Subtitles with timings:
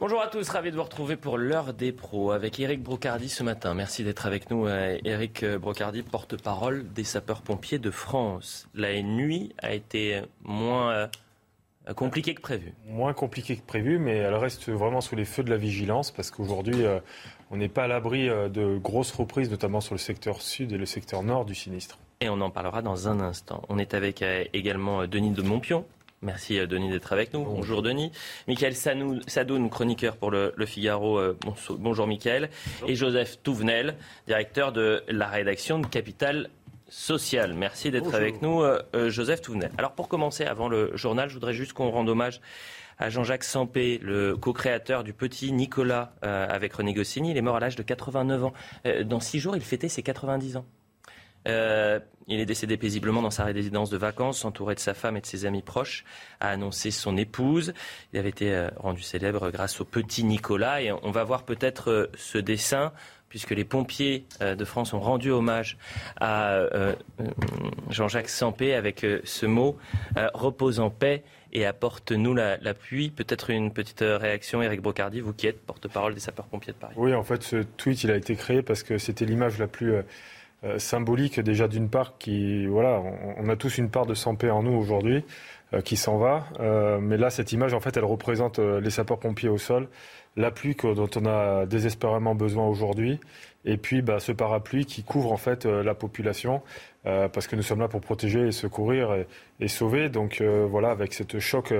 [0.00, 3.42] Bonjour à tous, ravi de vous retrouver pour l'heure des pros avec Eric Brocardi ce
[3.42, 3.74] matin.
[3.74, 4.68] Merci d'être avec nous.
[4.68, 8.68] Eric Brocardi, porte-parole des sapeurs-pompiers de France.
[8.74, 12.74] La nuit a été moins euh, compliquée que prévu.
[12.86, 16.30] Moins compliquée que prévu, mais elle reste vraiment sous les feux de la vigilance parce
[16.30, 17.00] qu'aujourd'hui, euh,
[17.50, 20.78] on n'est pas à l'abri euh, de grosses reprises, notamment sur le secteur sud et
[20.78, 21.98] le secteur nord du sinistre.
[22.20, 23.62] Et on en parlera dans un instant.
[23.68, 25.84] On est avec également Denis de Montpion.
[26.22, 27.44] Merci Denis d'être avec nous.
[27.44, 28.10] Bonjour, Denis.
[28.48, 31.20] Michael Sanou, Sadoun, chroniqueur pour le, le Figaro.
[31.44, 32.50] Bonjour, bonjour Michael.
[32.86, 36.50] Et Joseph Touvenel, directeur de la rédaction de Capital
[36.88, 37.52] Social.
[37.54, 39.70] Merci d'être avec nous, euh, Joseph Touvenel.
[39.78, 42.40] Alors pour commencer, avant le journal, je voudrais juste qu'on rende hommage
[42.98, 47.30] à Jean-Jacques Sampé, le co-créateur du petit Nicolas euh, avec René Goscinny.
[47.30, 48.52] Il est mort à l'âge de 89 ans.
[48.86, 50.64] Euh, dans six jours, il fêtait ses 90 ans.
[51.48, 55.20] Euh, il est décédé paisiblement dans sa résidence de vacances, entouré de sa femme et
[55.20, 56.04] de ses amis proches,
[56.40, 57.72] a annoncé son épouse.
[58.12, 60.82] Il avait été euh, rendu célèbre grâce au petit Nicolas.
[60.82, 62.92] Et on va voir peut-être euh, ce dessin,
[63.30, 65.76] puisque les pompiers de France ont rendu hommage
[66.18, 66.62] à
[67.90, 69.76] Jean-Jacques Sampé avec ce mot
[70.32, 73.10] repose en paix et apporte-nous la, la pluie.
[73.10, 76.94] Peut-être une petite réaction, Eric Brocardi, vous qui êtes porte-parole des sapeurs-pompiers de Paris.
[76.96, 79.92] Oui, en fait, ce tweet, il a été créé parce que c'était l'image la plus
[80.64, 84.50] euh, symbolique déjà d'une part qui voilà on, on, a tous une part de Sampé
[84.50, 85.24] en nous aujourd'hui
[85.72, 86.48] euh, qui s'en va.
[86.58, 89.86] Euh, mais là cette image en fait elle représente les sapeurs-pompiers au sol
[90.36, 93.20] la pluie que, dont on a désespérément besoin aujourd'hui
[93.64, 96.62] et puis bah, ce parapluie qui couvre en fait la population
[97.04, 99.26] parce que nous sommes là pour protéger et secourir et,
[99.60, 100.08] et sauver.
[100.10, 101.72] Donc voilà avec cette choc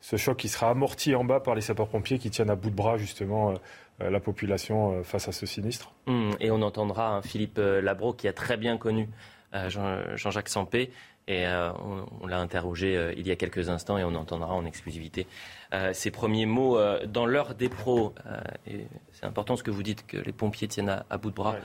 [0.00, 2.74] ce choc qui sera amorti en bas par les sapeurs-pompiers qui tiennent à bout de
[2.74, 3.54] bras justement
[4.00, 5.92] la population face à ce sinistre.
[6.06, 9.08] Mmh, et on entendra hein, Philippe Labro qui a très bien connu
[9.54, 10.90] euh, Jean-Jacques Sampé.
[11.28, 14.54] Et euh, on, on l'a interrogé euh, il y a quelques instants et on entendra
[14.54, 15.26] en exclusivité
[15.94, 18.14] ses premiers mots dans l'heure des pros.
[19.12, 21.56] c'est important ce que vous dites, que les pompiers tiennent à, à bout de bras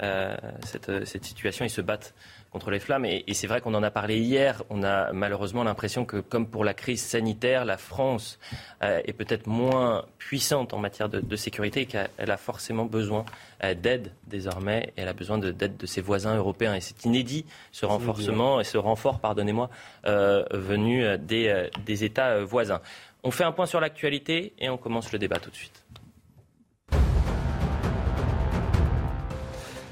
[0.00, 0.36] ouais.
[0.64, 1.64] cette, cette, situation.
[1.64, 2.14] Ils se battent
[2.56, 3.04] contre les flammes.
[3.04, 4.62] Et, et c'est vrai qu'on en a parlé hier.
[4.70, 8.38] On a malheureusement l'impression que, comme pour la crise sanitaire, la France
[8.82, 13.26] euh, est peut-être moins puissante en matière de, de sécurité et qu'elle a forcément besoin
[13.62, 14.94] euh, d'aide désormais.
[14.96, 16.74] Et elle a besoin d'aide de, de, ses voisins européens.
[16.74, 19.68] Et c'est inédit ce renforcement et ce renfort, pardonnez-moi,
[20.06, 22.80] euh, venu des, des États voisins.
[23.22, 25.85] On fait un point sur l'actualité et on commence le débat tout de suite.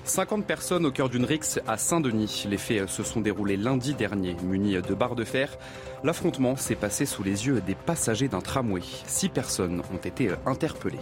[0.05, 2.45] 50 personnes au cœur d'une rixe à Saint-Denis.
[2.49, 5.57] Les faits se sont déroulés lundi dernier, munis de barres de fer.
[6.03, 8.83] L'affrontement s'est passé sous les yeux des passagers d'un tramway.
[9.07, 10.99] Six personnes ont été interpellées.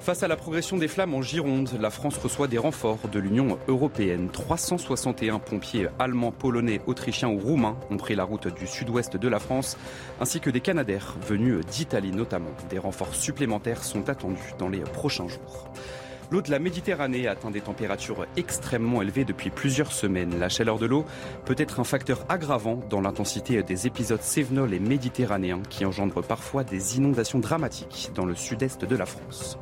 [0.00, 3.58] Face à la progression des flammes en Gironde, la France reçoit des renforts de l'Union
[3.68, 4.28] européenne.
[4.32, 9.38] 361 pompiers allemands, polonais, autrichiens ou roumains ont pris la route du sud-ouest de la
[9.38, 9.76] France,
[10.20, 12.52] ainsi que des Canadaires venus d'Italie notamment.
[12.70, 15.70] Des renforts supplémentaires sont attendus dans les prochains jours.
[16.30, 20.38] L'eau de la Méditerranée atteint des températures extrêmement élevées depuis plusieurs semaines.
[20.38, 21.04] La chaleur de l'eau
[21.44, 26.64] peut être un facteur aggravant dans l'intensité des épisodes sévenols et méditerranéens qui engendrent parfois
[26.64, 29.58] des inondations dramatiques dans le sud-est de la France.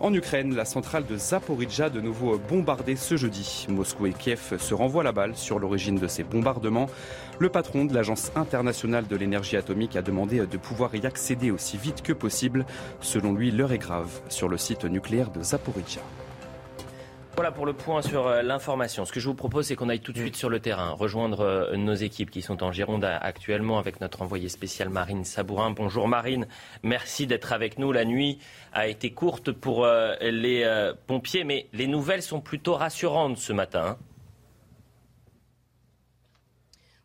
[0.00, 3.66] En Ukraine, la centrale de Zaporizhzhia de nouveau bombardée ce jeudi.
[3.68, 6.86] Moscou et Kiev se renvoient la balle sur l'origine de ces bombardements.
[7.40, 11.76] Le patron de l'Agence internationale de l'énergie atomique a demandé de pouvoir y accéder aussi
[11.78, 12.64] vite que possible.
[13.00, 16.02] Selon lui, l'heure est grave sur le site nucléaire de Zaporizhzhia.
[17.38, 19.04] Voilà pour le point sur l'information.
[19.04, 21.70] Ce que je vous propose, c'est qu'on aille tout de suite sur le terrain, rejoindre
[21.76, 25.70] nos équipes qui sont en Gironde actuellement avec notre envoyé spécial Marine Sabourin.
[25.70, 26.48] Bonjour Marine,
[26.82, 27.92] merci d'être avec nous.
[27.92, 28.40] La nuit
[28.72, 33.98] a été courte pour les pompiers, mais les nouvelles sont plutôt rassurantes ce matin.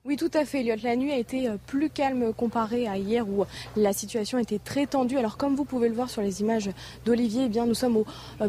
[0.05, 0.75] Oui, tout à fait, Elliot.
[0.83, 3.45] La nuit a été plus calme comparée à hier où
[3.77, 5.17] la situation était très tendue.
[5.17, 6.69] Alors, comme vous pouvez le voir sur les images
[7.05, 8.05] d'Olivier, eh bien, nous sommes au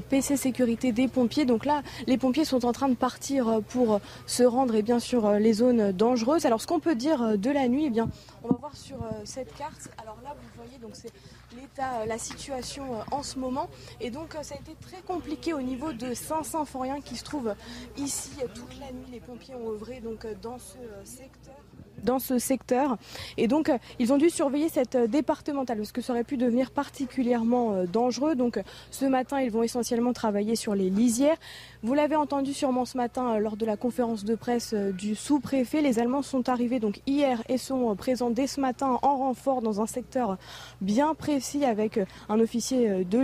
[0.08, 1.44] PC sécurité des pompiers.
[1.44, 5.30] Donc là, les pompiers sont en train de partir pour se rendre, et bien sur
[5.34, 6.44] les zones dangereuses.
[6.44, 8.08] Alors, ce qu'on peut dire de la nuit, eh bien,
[8.42, 9.90] on va voir sur cette carte.
[10.02, 11.12] Alors là, vous voyez, donc c'est
[11.56, 13.68] l'état, la situation en ce moment.
[14.00, 17.54] Et donc, ça a été très compliqué au niveau de Saint-Symphorien qui se trouve
[17.96, 19.06] ici toute la nuit.
[19.12, 21.54] Les pompiers ont œuvré donc dans ce secteur.
[22.02, 22.96] dans ce secteur.
[23.36, 27.84] Et donc, ils ont dû surveiller cette départementale parce que ça aurait pu devenir particulièrement
[27.84, 28.34] dangereux.
[28.34, 28.60] Donc,
[28.90, 31.36] ce matin, ils vont essentiellement travailler sur les lisières.
[31.84, 35.82] Vous l'avez entendu sûrement ce matin lors de la conférence de presse du sous-préfet.
[35.82, 39.82] Les Allemands sont arrivés donc hier et sont présents dès ce matin en renfort dans
[39.82, 40.38] un secteur
[40.80, 42.00] bien précis avec
[42.30, 43.18] un officier de,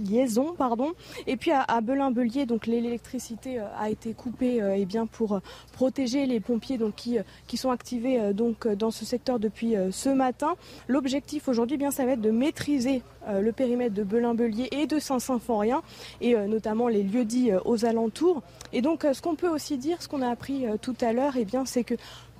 [0.00, 0.54] liaison.
[0.56, 0.92] Pardon.
[1.26, 5.40] Et puis à, Belin-Belier, donc l'électricité a été coupée eh bien, pour
[5.74, 10.54] protéger les pompiers donc, qui, sont activés dans ce secteur depuis ce matin.
[10.88, 15.82] L'objectif aujourd'hui, bien, ça va être de maîtriser le périmètre de Belin-Belier et de Saint-Symphorien
[16.20, 18.42] et notamment les lieux dits aux alentours.
[18.72, 21.44] Et donc, ce qu'on peut aussi dire, ce qu'on a appris tout à l'heure, eh
[21.44, 21.94] bien, c'est que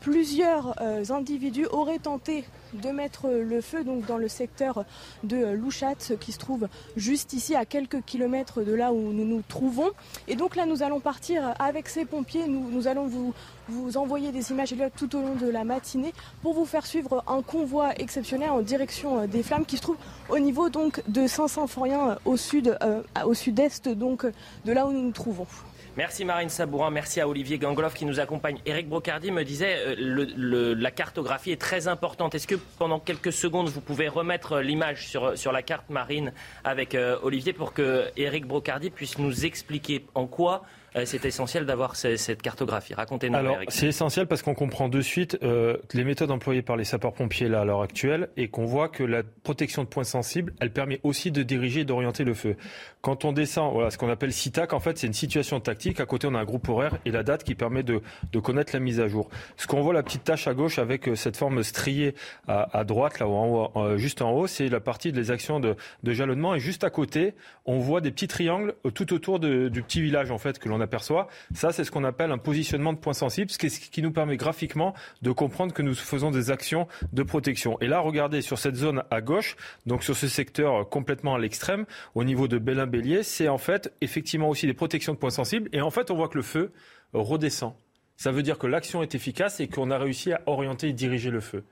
[0.05, 0.75] plusieurs
[1.11, 4.85] individus auraient tenté de mettre le feu donc dans le secteur
[5.23, 9.43] de Louchat qui se trouve juste ici à quelques kilomètres de là où nous nous
[9.49, 9.91] trouvons.
[10.29, 14.75] Et donc là nous allons partir avec ces pompiers, nous, allons vous, envoyer des images
[14.97, 16.13] tout au long de la matinée
[16.43, 19.97] pour vous faire suivre un convoi exceptionnel en direction euh, des flammes qui se trouve
[20.29, 24.27] au niveau de Saint-Symphorien euh, au sud, euh, au sud-est donc
[24.65, 25.47] de là où nous nous trouvons.
[25.97, 28.59] Merci Marine Sabourin, merci à Olivier Gangloff qui nous accompagne.
[28.67, 32.35] Eric Brocardi me disait euh, la cartographie est très importante.
[32.35, 36.33] Est-ce que pendant quelques secondes vous pouvez remettre l'image sur, sur la carte Marine
[36.65, 41.67] avec euh, Olivier pour que Eric Brocardi puisse nous expliquer en quoi euh, c'est essentiel
[41.67, 42.95] d'avoir cette cartographie.
[42.95, 43.37] Racontez-nous.
[43.37, 47.49] Alors, c'est essentiel parce qu'on comprend de suite euh, les méthodes employées par les sapeurs-pompiers
[47.49, 51.01] là à l'heure actuelle et qu'on voit que la protection de points sensibles, elle permet
[51.03, 52.57] aussi de diriger et d'orienter le feu.
[53.01, 56.01] Quand on descend, voilà, ce qu'on appelle SITAC, en fait, c'est une situation tactique.
[56.01, 58.01] À côté, on a un groupe horaire et la date qui permet de,
[58.33, 59.29] de connaître la mise à jour.
[59.57, 62.15] Ce qu'on voit, la petite tache à gauche avec euh, cette forme striée
[62.49, 65.61] à, à droite, là en haut, euh, juste en haut, c'est la partie des actions
[65.61, 66.55] de, de jalonnement.
[66.55, 67.35] Et juste à côté,
[67.67, 70.81] on voit des petits triangles tout autour de, du petit village, en fait, que l'on
[70.85, 71.27] aperçoit.
[71.55, 74.95] Ça, c'est ce qu'on appelle un positionnement de points sensibles, ce qui nous permet graphiquement
[75.23, 77.77] de comprendre que nous faisons des actions de protection.
[77.81, 81.87] Et là, regardez sur cette zone à gauche, donc sur ce secteur complètement à l'extrême,
[82.15, 85.69] au niveau de Bélin-Bélier, c'est en fait effectivement aussi des protections de points sensibles.
[85.73, 86.73] Et en fait, on voit que le feu
[87.13, 87.75] redescend.
[88.17, 91.31] Ça veut dire que l'action est efficace et qu'on a réussi à orienter et diriger
[91.31, 91.65] le feu.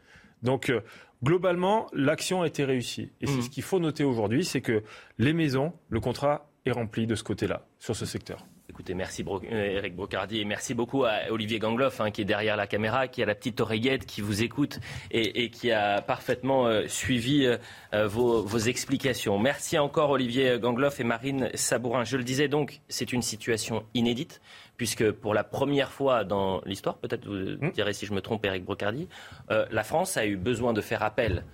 [0.43, 0.81] Donc, euh,
[1.23, 3.13] globalement, l'action a été réussie.
[3.21, 3.43] Et c'est mmh.
[3.43, 4.83] ce qu'il faut noter aujourd'hui, c'est que
[5.19, 8.45] les maisons, le contrat est rempli de ce côté-là, sur ce secteur.
[8.69, 12.57] Écoutez, merci Eric euh, Brocardi et merci beaucoup à Olivier Gangloff hein, qui est derrière
[12.57, 14.79] la caméra, qui a la petite oreillette, qui vous écoute
[15.11, 19.39] et, qui a parfaitement euh, suivi euh, vos, explications.
[19.39, 22.05] Merci encore Olivier Gangloff et Marine Sabourin.
[22.05, 24.41] Je le disais donc, c'est une situation inédite
[24.77, 27.73] puisque pour la première fois dans l'histoire, peut-être vous hmm.
[27.73, 29.09] direz si je me trompe Eric Brocardi,
[29.49, 31.45] la France a eu besoin de faire appel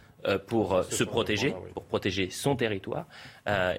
[0.47, 3.07] pour se protéger, pour protéger son territoire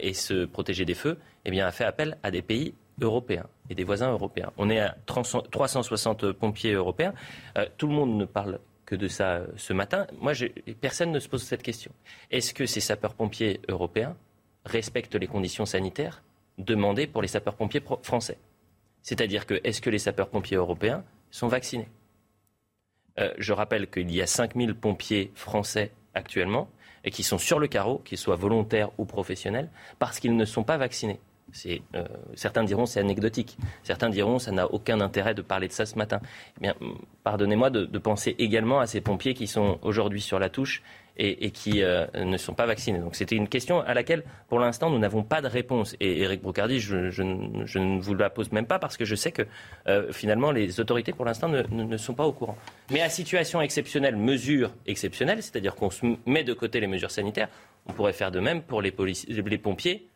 [0.01, 3.75] et se protéger des feux, eh bien, a fait appel à des pays européens et
[3.75, 4.51] des voisins européens.
[4.57, 7.13] On est à 360 pompiers européens.
[7.57, 10.07] Euh, tout le monde ne parle que de ça euh, ce matin.
[10.19, 10.33] Moi,
[10.81, 11.91] personne ne se pose cette question.
[12.31, 14.15] Est-ce que ces sapeurs-pompiers européens
[14.65, 16.23] respectent les conditions sanitaires
[16.57, 18.37] demandées pour les sapeurs-pompiers français?
[19.01, 21.87] C'est-à-dire que est-ce que les sapeurs-pompiers européens sont vaccinés?
[23.19, 26.67] Euh, Je rappelle qu'il y a 5000 pompiers français actuellement
[27.03, 29.69] et qui sont sur le carreau, qu'ils soient volontaires ou professionnels,
[29.99, 31.19] parce qu'ils ne sont pas vaccinés.
[31.95, 32.05] Euh,
[32.35, 33.57] certains diront c'est anecdotique.
[33.83, 36.19] Certains diront ça n'a aucun intérêt de parler de ça ce matin.
[36.57, 36.75] Eh bien,
[37.23, 40.81] pardonnez-moi de, penser également à ces pompiers qui sont aujourd'hui sur la touche
[41.19, 42.99] et, qui euh, ne sont pas vaccinés.
[42.99, 45.95] Donc c'était une question à laquelle, pour l'instant, nous n'avons pas de réponse.
[45.99, 49.43] Et Eric Brocardi, je, ne vous la pose même pas parce que je sais que
[49.87, 52.57] euh, finalement les autorités, pour l'instant, ne, sont pas au courant.
[52.89, 57.49] Mais à situation exceptionnelle, mesure exceptionnelle, c'est-à-dire qu'on se met de côté les mesures sanitaires,
[57.85, 60.07] on pourrait faire de même pour les, pompiers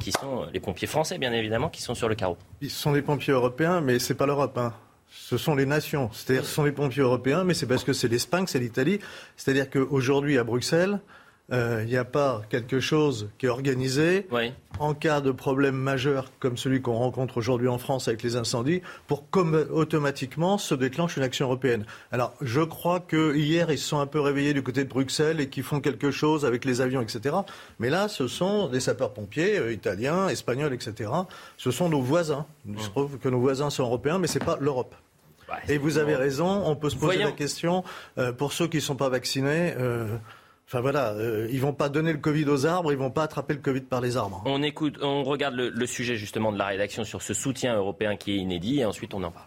[0.00, 2.36] qui sont les pompiers français, bien évidemment, qui sont sur le carreau.
[2.60, 4.58] Ils sont des pompiers européens, mais ce n'est pas l'Europe.
[4.58, 4.74] Hein.
[5.10, 6.10] Ce sont les nations.
[6.12, 9.00] C'est-à-dire ce sont les pompiers européens, mais c'est parce que c'est l'Espagne, c'est l'Italie.
[9.36, 11.00] C'est-à-dire qu'aujourd'hui, à Bruxelles,
[11.50, 14.26] euh, il n'y a pas quelque chose qui est organisé
[14.78, 18.82] en cas de problème majeur comme celui qu'on rencontre aujourd'hui en France avec les incendies,
[19.06, 21.86] pour comme automatiquement se déclenche une action européenne.
[22.12, 25.40] Alors, je crois que hier ils se sont un peu réveillés du côté de Bruxelles
[25.40, 27.36] et qu'ils font quelque chose avec les avions, etc.
[27.78, 31.10] Mais là, ce sont des sapeurs-pompiers euh, italiens, espagnols, etc.
[31.56, 32.46] Ce sont nos voisins.
[32.66, 34.94] Je trouve que nos voisins sont européens, mais c'est pas l'Europe.
[35.66, 37.84] et vous avez raison, on peut se poser la question,
[38.18, 39.74] euh, pour ceux qui ne sont pas vaccinés,
[40.68, 43.54] Enfin voilà, euh, ils vont pas donner le Covid aux arbres, ils vont pas attraper
[43.54, 44.42] le Covid par les arbres.
[44.44, 48.32] On écoute, on regarde le, sujet justement de la rédaction sur ce soutien européen qui
[48.32, 49.46] est inédit et ensuite on en parle.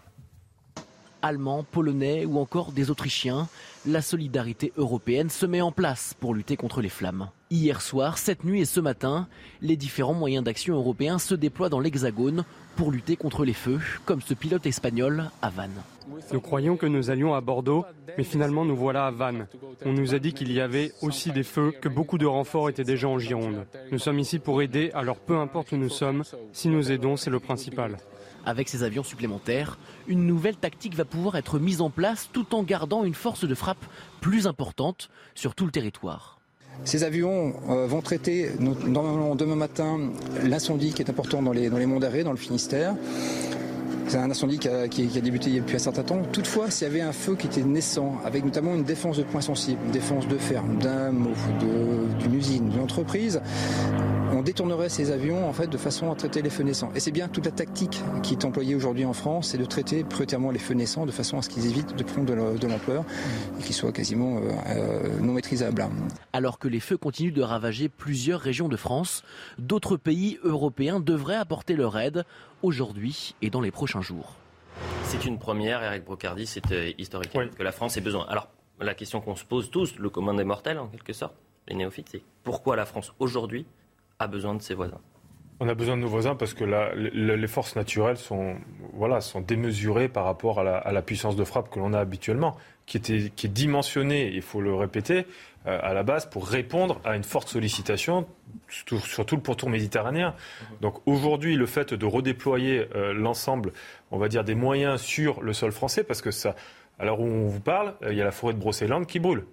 [1.22, 3.46] allemands, polonais ou encore des Autrichiens.
[3.86, 7.28] La solidarité européenne se met en place pour lutter contre les flammes.
[7.50, 9.28] Hier soir, cette nuit et ce matin,
[9.60, 14.22] les différents moyens d'action européens se déploient dans l'Hexagone pour lutter contre les feux, comme
[14.22, 15.82] ce pilote espagnol à Vannes.
[16.32, 17.84] Nous croyions que nous allions à Bordeaux,
[18.16, 19.46] mais finalement nous voilà à Vannes.
[19.84, 22.84] On nous a dit qu'il y avait aussi des feux, que beaucoup de renforts étaient
[22.84, 23.66] déjà en Gironde.
[23.90, 27.30] Nous sommes ici pour aider, alors peu importe où nous sommes, si nous aidons, c'est
[27.30, 27.96] le principal.
[28.44, 29.78] Avec ces avions supplémentaires,
[30.08, 33.54] une nouvelle tactique va pouvoir être mise en place tout en gardant une force de
[33.54, 33.84] frappe
[34.20, 36.40] plus importante sur tout le territoire.
[36.84, 40.10] Ces avions euh, vont traiter normalement demain matin
[40.42, 42.94] l'incendie qui est important dans les, dans les monts d'Arrée, dans le Finistère.
[44.08, 44.86] C'est un incendie qui a,
[45.20, 46.22] débuté depuis un certain temps.
[46.32, 49.40] Toutefois, s'il y avait un feu qui était naissant, avec notamment une défense de points
[49.40, 51.30] sensibles, une défense de ferme, d'un mot,
[52.18, 53.40] d'une usine, d'une entreprise,
[54.32, 56.90] on détournerait ces avions en fait de façon à traiter les feux naissants.
[56.94, 60.04] Et c'est bien toute la tactique qui est employée aujourd'hui en France, c'est de traiter
[60.04, 63.04] prioritairement les feux naissants de façon à ce qu'ils évitent de prendre de l'ampleur
[63.58, 65.86] et qu'ils soient quasiment euh, euh, non maîtrisables.
[66.32, 69.22] Alors que les feux continuent de ravager plusieurs régions de France,
[69.58, 72.24] d'autres pays européens devraient apporter leur aide
[72.62, 74.36] aujourd'hui et dans les prochains jours.
[75.04, 78.24] C'est une première, Eric Brocardi, c'est euh, historique que la France ait besoin.
[78.28, 78.48] Alors,
[78.80, 81.34] la question qu'on se pose tous, le commun des mortels en quelque sorte,
[81.68, 83.66] les néophytes, c'est pourquoi la France aujourd'hui
[84.22, 85.00] a besoin de ses voisins
[85.62, 88.56] on a besoin de nos voisins parce que les forces naturelles sont,
[89.46, 94.32] démesurées par rapport à la, puissance de frappe que l'on a habituellement, qui, est dimensionnée,
[94.34, 95.24] il faut le répéter,
[95.68, 98.26] euh, à la base pour répondre à une forte sollicitation,
[98.68, 100.34] surtout, le pourtour méditerranéen.
[100.80, 103.72] Donc aujourd'hui, le fait de redéployer euh, l'ensemble,
[104.10, 106.56] on va dire, des moyens sur le sol français, parce que ça,
[106.98, 109.20] à l'heure où on vous parle, euh, il y a la forêt de Brocéliande qui
[109.20, 109.44] brûle.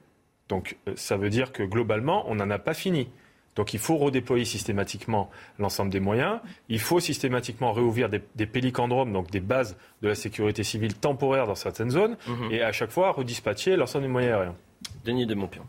[0.48, 3.10] Donc ça veut dire que globalement, on n'en a pas fini.
[3.56, 6.40] Donc il faut redéployer systématiquement l'ensemble des moyens.
[6.70, 11.48] Il faut systématiquement réouvrir des, des, pélicandromes, donc des bases de la sécurité civile temporaires
[11.48, 12.52] dans certaines zones, mhm.
[12.52, 14.56] et à chaque fois redispatcher l'ensemble des moyens aériens.
[15.04, 15.64] Denis de Montpion.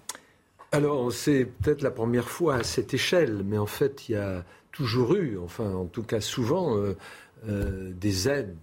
[0.72, 4.44] Alors c'est peut-être la première fois à cette échelle, mais en fait il y a
[4.70, 6.96] toujours eu, enfin en tout cas souvent, euh,
[7.49, 8.59] euh, des aides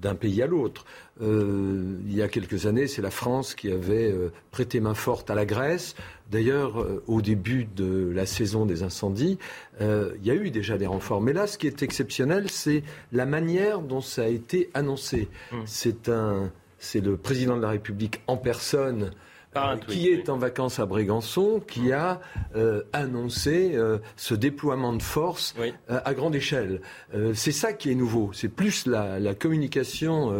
[0.00, 0.84] d'un pays à l'autre.
[1.20, 4.14] Euh, il y a quelques années, c'est la France qui avait
[4.50, 5.94] prêté main forte à la Grèce.
[6.30, 9.38] D'ailleurs, au début de la saison des incendies,
[9.80, 11.20] il y a eu déjà des renforts.
[11.20, 12.82] Mais là, ce qui est exceptionnel, c'est
[13.12, 15.28] la manière dont ça a été annoncé.
[15.52, 15.56] Mmh.
[15.64, 19.10] C'est un, c'est le président de la République en personne
[19.86, 22.20] qui est en vacances à Brégançon, qui a
[22.54, 26.80] euh, annoncé euh, ce déploiement de force euh, à grande échelle.
[27.34, 28.30] c'est ça qui est nouveau.
[28.32, 30.32] C'est plus la, la communication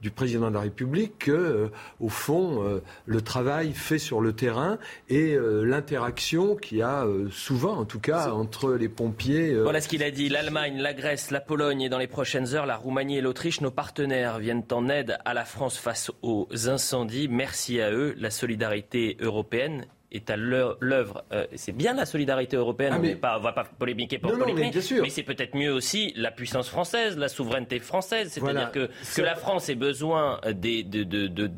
[0.00, 5.36] du président de la République que, au fond, le travail fait sur le terrain et
[5.38, 9.54] l'interaction qu'il y a souvent, en tout cas, entre les pompiers.
[9.54, 10.28] Voilà ce qu'il a dit.
[10.28, 13.70] L'Allemagne, la Grèce, la Pologne et dans les prochaines heures, la Roumanie et l'Autriche, nos
[13.70, 17.28] partenaires viennent en aide à la France face aux incendies.
[17.28, 18.14] Merci à eux.
[18.18, 21.24] La solidarité solidarité européenne est à l'œuvre.
[21.32, 25.08] Euh, c'est bien la solidarité européenne, ah, on ne va pas polémiquer pour polémiquer, mais,
[25.08, 28.32] c'est peut-être mieux aussi la puissance française, la souveraineté française.
[28.32, 31.50] C'est-à-dire que, que la France ait besoin des, de, de, de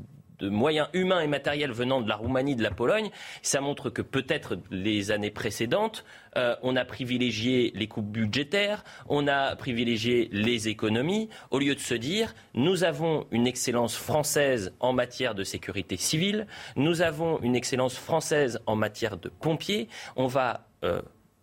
[0.42, 3.10] de moyens humains et matériels venant de la Roumanie, de la Pologne,
[3.42, 6.04] ça montre que peut-être les années précédentes,
[6.36, 11.80] euh, on a privilégié les coupes budgétaires, on a privilégié les économies, au lieu de
[11.80, 17.54] se dire nous avons une excellence française en matière de sécurité civile, nous avons une
[17.54, 21.02] excellence française en matière de pompiers, on va euh,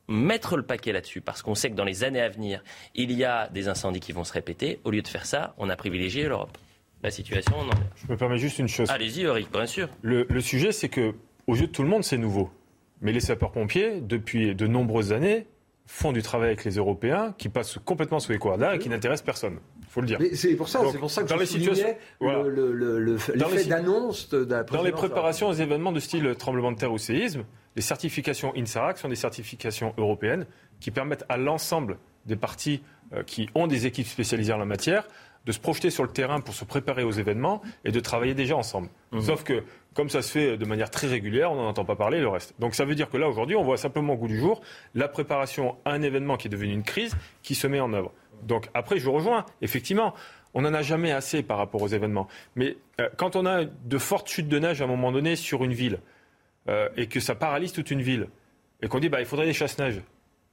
[0.09, 2.63] mettre le paquet là-dessus, parce qu'on sait que dans les années à venir,
[2.95, 4.79] il y a des incendies qui vont se répéter.
[4.83, 6.57] Au lieu de faire ça, on a privilégié l'Europe
[7.03, 7.55] la situation.
[7.95, 8.89] Je me permets juste une chose.
[8.89, 9.87] Allez-y, Eric, bien sûr.
[10.01, 11.13] Le, sujet, c'est que,
[11.47, 12.49] aux yeux de tout le monde, c'est nouveau.
[13.01, 15.47] Mais les sapeurs-pompiers, depuis de nombreuses années,
[15.85, 19.25] font du travail avec les Européens qui passent complètement sous les quadras et qui n'intéressent
[19.25, 19.59] personne.
[19.79, 20.19] Il faut le dire.
[20.33, 24.29] C'est pour ça, c'est pour ça que dans je les situations, le, le, l'effet d'annonce
[24.29, 27.43] de la Dans les préparations aux événements de style tremblement de terre ou séisme,
[27.75, 30.45] les certifications INSARAC sont des certifications européennes
[30.79, 35.07] qui permettent à l'ensemble des parties euh, qui ont des équipes spécialisées en la matière
[35.45, 38.55] de se projeter sur le terrain pour se préparer aux événements et de travailler déjà
[38.55, 38.89] ensemble.
[39.11, 39.21] Mhm.
[39.21, 42.19] Sauf que, comme ça se fait de manière très régulière, on n'en entend pas parler
[42.19, 42.53] le reste.
[42.59, 44.61] Donc ça veut dire que là, aujourd'hui, on voit simplement au goût du jour
[44.95, 48.11] la préparation à un événement qui est devenu une crise qui se met en œuvre.
[48.43, 50.13] Donc après, je rejoins, effectivement,
[50.53, 52.27] on n'en a jamais assez par rapport aux événements.
[52.55, 55.63] Mais euh, quand on a de fortes chutes de neige à un moment donné sur
[55.63, 55.99] une ville,
[56.67, 58.27] euh, et que ça paralyse toute une ville,
[58.81, 60.01] et qu'on dit bah, il faudrait des chasse-neige,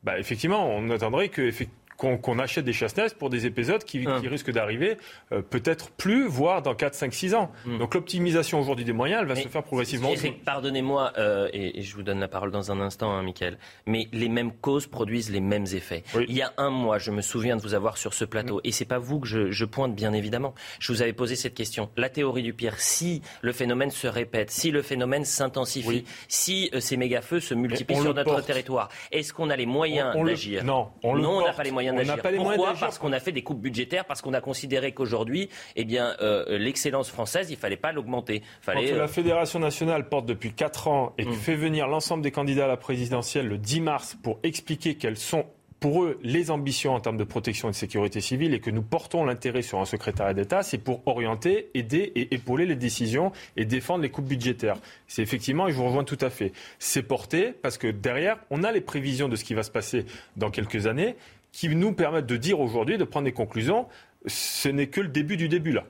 [0.03, 1.51] bah, effectivement, on attendrait que
[1.97, 4.99] qu'on achète des chasse-neige pour des épisodes qui, qui risquent d'arriver
[5.33, 7.51] euh, peut-être plus, voire dans 4, 5, 6 ans.
[7.65, 7.79] Hmm.
[7.79, 10.11] Donc l'optimisation aujourd'hui des moyens, elle va se faire progressivement.
[10.45, 14.29] Pardonnez-moi, euh, et, je vous donne la parole dans un instant, hein, Michael, mais les
[14.29, 16.03] mêmes causes produisent les mêmes effets.
[16.29, 18.65] Il y a un mois, je me souviens de vous avoir sur ce plateau, hmm.
[18.65, 20.55] et c'est pas vous que je, je, pointe, bien évidemment.
[20.79, 21.91] Je vous avais posé cette question.
[21.97, 26.81] La théorie du pire, si le phénomène se répète, si le phénomène s'intensifie, si euh,
[26.81, 30.65] ces méga-feux se multiplient sur notre territoire, est-ce qu'on a les moyens d'agir?
[30.65, 32.19] Non, on n'a pas les moyens d'agir.
[32.37, 36.17] Pourquoi Parce qu'on a fait des coupes budgétaires, parce qu'on a considéré qu'aujourd'hui, eh bien,
[36.21, 38.43] euh, l'excellence française, il fallait pas l'augmenter.
[38.61, 38.91] Fallait...
[38.91, 41.33] Quand la Fédération nationale porte depuis 4 ans et mm.
[41.35, 45.47] fait venir l'ensemble des candidats à la présidentielle le 10 mars pour expliquer quelles sont
[45.81, 48.83] pour eux les ambitions en termes de protection et de sécurité civile et que nous
[48.83, 53.65] portons l'intérêt sur un secrétariat d'État, c'est pour orienter, aider et épauler les décisions et
[53.65, 54.79] défendre les coupes budgétaires.
[55.07, 58.65] C'est effectivement, et je vous rejoins tout à fait, c'est porté parce que derrière, on
[58.65, 61.17] a les prévisions de ce qui va se passer dans quelques années
[61.57, 63.87] qui nous permettent de dire aujourd'hui, de prendre des conclusions.
[64.27, 65.85] Ce n'est que le début du début là.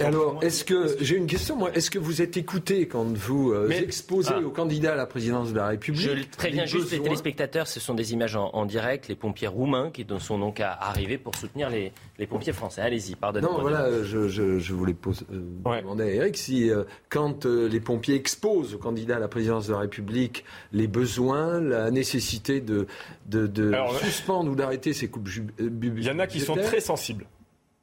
[0.00, 3.68] Alors, est-ce que j'ai une question moi Est-ce que vous êtes écouté quand vous euh,
[3.68, 4.40] exposez ah.
[4.40, 7.92] aux candidats à la présidence de la République Je préviens juste les téléspectateurs, ce sont
[7.92, 11.92] des images en, direct, les pompiers roumains qui sont donc arrivés pour soutenir les,
[12.26, 12.80] pompiers français.
[12.80, 13.56] Allez-y, pardonnez-moi.
[13.56, 14.96] Non, voilà, je, voulais
[15.30, 19.66] euh, demander à Eric si euh, quand les pompiers exposent aux candidats à la présidence
[19.66, 22.86] de la République les besoins, la nécessité de,
[23.26, 25.28] de, suspendre ou d'arrêter ces coupes
[25.58, 27.26] Il y en a qui sont très sensibles.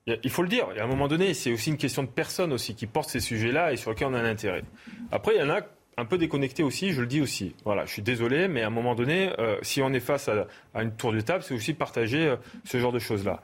[0.05, 2.75] Il faut le dire, à un moment donné, c'est aussi une question de personnes aussi
[2.75, 4.63] qui portent ces sujets-là et sur lesquels on a un intérêt.
[5.11, 5.61] Après, il y en a
[5.95, 7.55] un peu déconnectés aussi, je le dis aussi.
[7.63, 10.47] Voilà, je suis désolé, mais à un moment donné, euh, si on est face à,
[10.81, 13.41] une tour de table, c'est aussi partager euh, ce genre de choses-là.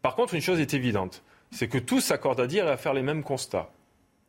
[0.00, 2.94] Par contre, une chose est évidente, c'est que tous s'accordent à dire et à faire
[2.94, 3.70] les mêmes constats.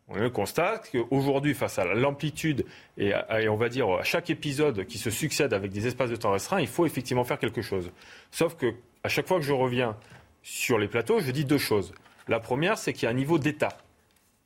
[0.10, 2.66] On a le constat qu'aujourd'hui, face à l'amplitude
[2.98, 6.18] et, et, on va dire à chaque épisode qui se succède avec des espaces de
[6.18, 7.90] temps restreints, il faut effectivement faire quelque chose.
[8.30, 9.96] Sauf que à chaque fois que je reviens
[10.44, 11.94] sur les plateaux, je dis deux choses.
[12.28, 13.78] La première, c'est qu'il y a un niveau d'État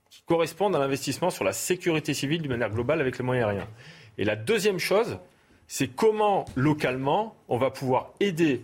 [0.09, 3.67] qui correspond à l'investissement sur la sécurité civile d'une manière globale avec les moyens aériens.
[4.17, 5.17] Et la deuxième chose,
[5.67, 8.63] c'est comment localement on va pouvoir aider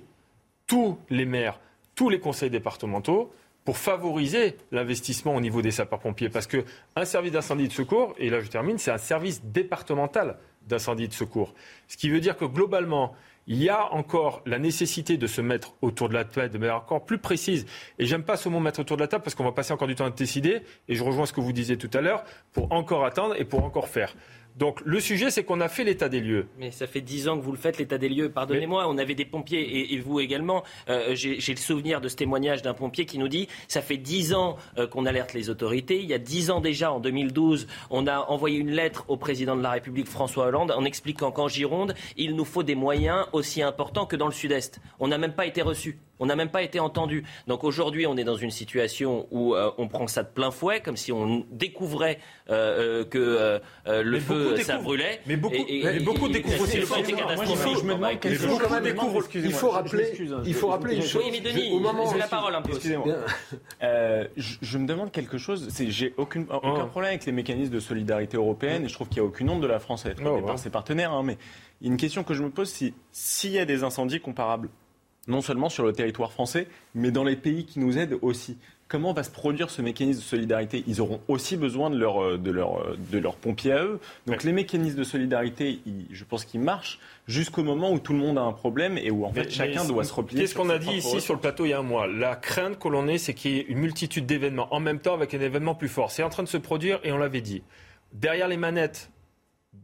[0.68, 1.60] tous les maires,
[1.96, 3.32] tous les conseils départementaux
[3.66, 6.30] pour favoriser l'investissement au niveau des sapeurs-pompiers.
[6.30, 10.38] Parce qu'un service d'incendie de secours, et là je termine, c'est un service départemental
[10.68, 11.54] d'incendie de secours.
[11.88, 13.16] Ce qui veut dire que globalement,
[13.48, 16.78] il y a encore la nécessité de se mettre autour de la table de manière
[16.78, 17.66] encore plus précise.
[18.00, 19.88] Et j'aime pas ce mot mettre autour de la table parce qu'on va passer encore
[19.88, 20.62] du temps à décider.
[20.88, 22.24] Et je rejoins ce que vous disiez tout à l'heure
[22.54, 24.16] pour encore attendre et pour encore faire.
[24.58, 26.48] Donc le sujet, c'est qu'on a fait l'état des lieux.
[26.60, 28.30] Mais ça fait dix ans que vous le faites, l'état des lieux.
[28.30, 30.64] Pardonnez-moi, on avait des pompiers et, vous également.
[30.90, 34.34] Euh, j'ai le souvenir de ce témoignage d'un pompier qui nous dit ça fait dix
[34.34, 36.00] ans euh, qu'on alerte les autorités.
[36.00, 39.56] Il y a dix ans déjà, en 2012, on a envoyé une lettre au président
[39.56, 43.62] de la République, François Hollande, en expliquant qu'en Gironde, il nous faut des moyens aussi
[43.62, 44.80] importants que dans le Sud-Est.
[45.00, 46.00] On n'a même pas été reçus.
[46.20, 47.24] On n'a même pas été entendu.
[47.48, 50.80] Donc aujourd'hui, on est dans une situation où euh, on prend ça de plein fouet,
[50.80, 55.20] comme si on découvrait euh, euh, que le feu, ça brûlait.
[55.26, 56.96] Mais beaucoup, et, beaucoup découvrent aussi le feu.
[59.36, 60.14] Il faut rappeler,
[60.46, 61.24] il faut rappeler une chose.
[61.26, 61.72] Oui, mais Denis,
[62.12, 62.72] c'est la parole un peu.
[62.72, 63.08] Excusez-moi.
[63.82, 65.70] je, me demande quelque chose.
[65.90, 66.60] J'ai aucun oh.
[66.60, 69.62] problème avec les mécanismes de solidarité européenne, et je trouve qu'il n'y a aucune honte
[69.62, 71.12] de la France à être oh, par ses partenaires.
[71.12, 71.38] Hein, mais
[71.82, 74.70] une question que je me pose, c'est s'il y a des incendies comparables
[75.28, 78.58] non seulement sur le territoire français, mais dans les pays qui nous aident aussi.
[78.90, 80.84] Comment va se produire ce mécanisme de solidarité?
[80.86, 84.00] Ils auront aussi besoin de leurs de leur, de leur pompiers à eux.
[84.28, 85.80] Donc les mécanismes de solidarité,
[86.12, 89.26] je pense qu'ils marchent jusqu'au moment où tout le monde a un problème et où
[89.26, 90.42] en fait chacun doit se replier.
[90.42, 92.06] Qu'est-ce qu'on a dit ici sur le plateau il y a un mois?
[92.06, 95.16] La crainte que l'on ait, c'est qu'il y ait une multitude d'événements en même temps
[95.16, 96.12] avec un événement plus fort.
[96.12, 97.64] C'est en train de se produire et on l'avait dit.
[98.12, 99.10] Derrière les manettes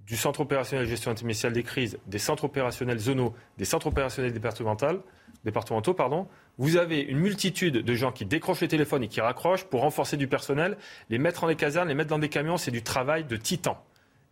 [0.06, 4.34] du centre opérationnel de gestion intermédiaire des crises, des centres opérationnels zonaux, des centres opérationnels
[4.34, 5.02] départementaux,
[5.46, 9.66] départementaux, pardon, vous avez une multitude de gens qui décrochent les téléphones et qui raccrochent
[9.66, 10.78] pour renforcer du personnel,
[11.10, 13.84] les mettre en des casernes, les mettre dans des camions, c'est du travail de titan.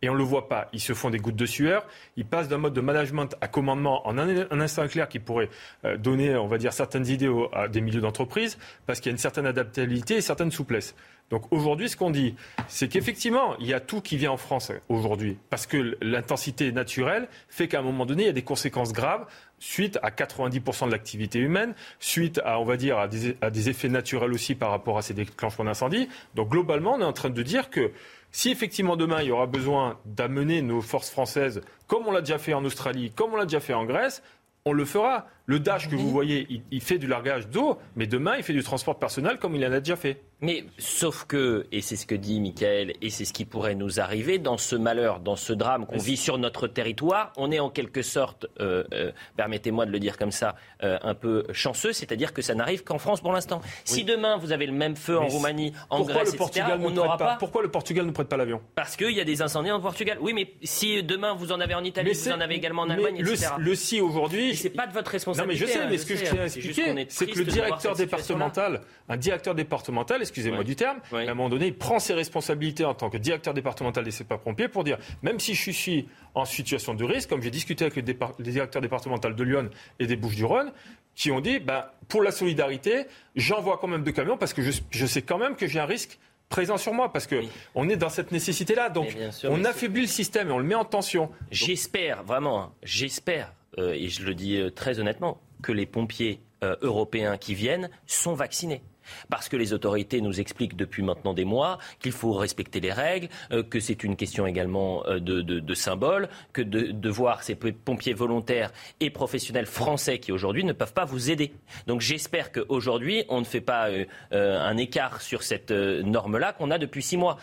[0.02, 0.68] Et on ne le voit pas.
[0.72, 1.86] Ils se font des gouttes de sueur.
[2.16, 5.50] Ils passent d'un mode de management à commandement en un, instant clair qui pourrait
[5.84, 9.14] euh, donner, on va dire, certaines idées à des milieux d'entreprise parce qu'il y a
[9.14, 10.94] une certaine adaptabilité et certaine souplesse.
[11.30, 12.34] Donc aujourd'hui, ce qu'on dit,
[12.68, 17.28] c'est qu'effectivement, il y a tout qui vient en France aujourd'hui, parce que l'intensité naturelle
[17.48, 19.26] fait qu'à un moment donné, il y a des conséquences graves
[19.58, 24.32] suite à 90% de l'activité humaine, suite à, on va dire, à des, effets naturels
[24.32, 26.08] aussi par rapport à ces déclenchements d'incendie.
[26.34, 27.90] Donc globalement, on est en train de dire que
[28.30, 32.38] si effectivement demain il y aura besoin d'amener nos forces françaises, comme on l'a déjà
[32.38, 34.22] fait en Australie, comme on l'a déjà fait en Grèce,
[34.64, 35.26] on le fera.
[35.48, 38.52] Le Dash que vous voyez, il, il fait du largage d'eau, mais demain il fait
[38.52, 40.20] du transport personnel comme il en a déjà fait.
[40.40, 43.98] Mais sauf que, et c'est ce que dit Michael, et c'est ce qui pourrait nous
[43.98, 47.70] arriver, dans ce malheur, dans ce drame qu'on vit sur notre territoire, on est en
[47.70, 52.32] quelque sorte, euh, euh, permettez-moi de le dire comme ça, euh, un peu chanceux, c'est-à-dire
[52.32, 53.60] que ça n'arrive qu'en France pour l'instant.
[53.84, 57.36] Si demain vous avez le même feu en Roumanie, en Grèce, etc., on n'aura pas...
[57.40, 58.60] Pourquoi le Portugal ne prête pas l'avion?
[58.76, 60.18] Parce qu'il y a des incendies en Portugal.
[60.20, 63.20] Oui, mais si demain vous en avez en Italie, vous en avez également en Allemagne,
[63.20, 63.54] le, etc.
[63.58, 64.54] Le si aujourd'hui...
[64.54, 65.37] C'est pas de votre responsabilité.
[65.38, 67.94] Non, mais je sais, mais ce que je tiens à expliquer, c'est que le directeur
[67.94, 72.84] départemental, un directeur départemental, excusez-moi du terme, à un moment donné, il prend ses responsabilités
[72.84, 76.94] en tant que directeur départemental des sapeurs-pompiers pour dire, même si je suis en situation
[76.94, 80.72] de risque, comme j'ai discuté avec le, directeur départemental de Lyon et des Bouches-du-Rhône,
[81.14, 85.06] qui ont dit, ben, pour la solidarité, j'envoie quand même deux camions parce que je,
[85.06, 87.42] sais quand même que j'ai un risque présent sur moi parce que
[87.74, 90.74] on est dans cette nécessité là donc on affaiblit le système et on le met
[90.74, 91.30] en tension.
[91.50, 93.52] J'espère vraiment, hein, j'espère
[93.94, 98.34] et je le dis euh, très honnêtement que les pompiers euh, européens qui viennent sont
[98.34, 98.82] vaccinés.
[99.28, 103.28] Parce que les autorités nous expliquent depuis maintenant des mois qu'il faut respecter les règles,
[103.52, 108.12] euh, que c'est une question également euh, de, de, symbole, que de, voir ces pompiers
[108.12, 111.52] volontaires et professionnels français qui aujourd'hui ne peuvent pas vous aider.
[111.86, 116.78] Donc j'espère qu'aujourd'hui, on ne fait pas euh, un écart sur cette norme-là qu'on a
[116.78, 117.38] depuis six mois.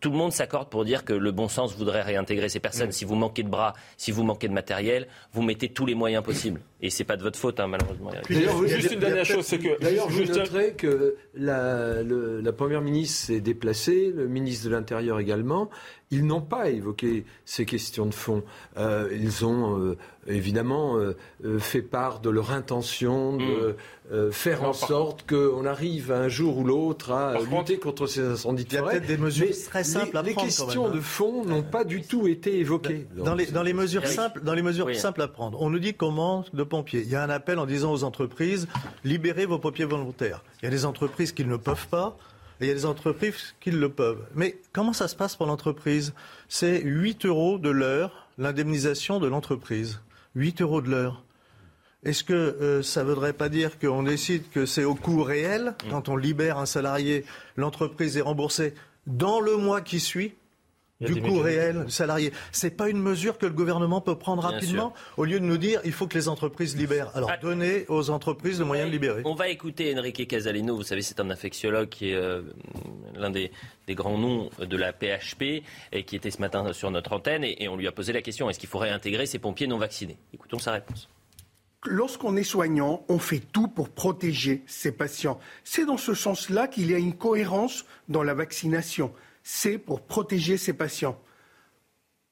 [0.00, 2.88] tout le monde s'accorde pour dire que le bon sens voudrait réintégrer ces personnes.
[2.88, 2.92] Mm.
[2.92, 6.22] Si vous manquez de bras, si vous manquez de matériel, vous mettez tous les moyens
[6.22, 6.60] possibles.
[6.86, 8.12] Et c'est pas de votre faute, hein, malheureusement.
[8.30, 9.76] D'ailleurs, juste une dernière chose, c'est que.
[9.80, 15.68] D'ailleurs, je noterai que la, la première ministre s'est déplacée, le ministre de l'Intérieur également.
[16.12, 18.44] Ils n'ont pas évoqué ces questions de fond.
[18.76, 19.96] Euh, ils ont euh,
[20.28, 21.16] évidemment euh,
[21.58, 23.76] fait part de leur intention de
[24.12, 24.30] mm.
[24.30, 28.76] faire en sorte qu'on arrive un jour ou l'autre à lutter contre ces incendies de
[28.76, 28.82] forêt.
[28.82, 30.26] Il y a peut-être des mesures très simples les, à prendre.
[30.28, 31.02] Les questions de hein.
[31.02, 33.08] fond n'ont pas du tout été évoquées.
[33.16, 35.94] Dans, les, dans les, mesures simples, dans les mesures simples à prendre, on nous dit
[35.94, 37.02] qu'on manque de pompiers.
[37.04, 38.68] Il y a un appel en disant aux entreprises
[39.02, 40.44] libérez vos pompiers volontaires.
[40.62, 42.16] Il y a des entreprises qui ne peuvent pas
[42.60, 44.24] il y a des entreprises qui le peuvent.
[44.34, 46.14] Mais comment ça se passe pour l'entreprise?
[46.48, 50.00] C'est 8 euros de l'heure, l'indemnisation de l'entreprise.
[50.34, 51.24] 8 euros de l'heure.
[52.04, 55.74] Est-ce que euh, ça ne voudrait pas dire qu'on décide que c'est au coût réel,
[55.84, 55.90] mm.
[55.90, 57.24] quand on libère un salarié,
[57.56, 58.74] l'entreprise est remboursée
[59.06, 60.34] dans le mois qui suit?
[61.00, 62.32] Du coût réel du salarié.
[62.52, 65.80] C'est pas une mesure que le gouvernement peut prendre rapidement au lieu de nous dire
[65.84, 67.10] il faut que les entreprises libèrent.
[67.14, 67.36] Alors ah.
[67.36, 69.22] donnez aux entreprises le moyen de libérer.
[69.24, 72.42] On va écouter Enrique Casalino, vous savez c'est un infectiologue qui est euh,
[73.14, 73.50] l'un des,
[73.90, 77.76] grands noms de la PHP et qui était ce matin sur notre antenne et, on
[77.76, 80.16] lui a posé la question est-ce qu'il faut réintégrer ces pompiers non vaccinés?
[80.32, 81.08] Écoutons sa réponse.
[81.84, 85.38] Lorsqu'on est soignant, on fait tout pour protéger ses patients.
[85.62, 89.12] C'est dans ce sens-là qu'il y a une cohérence dans la vaccination
[89.48, 91.16] c'est pour protéger ses patients.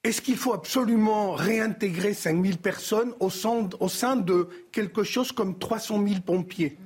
[0.03, 6.21] Est-ce qu'il faut absolument réintégrer 5000 personnes au sein, de quelque chose comme 300 000
[6.27, 6.77] pompiers?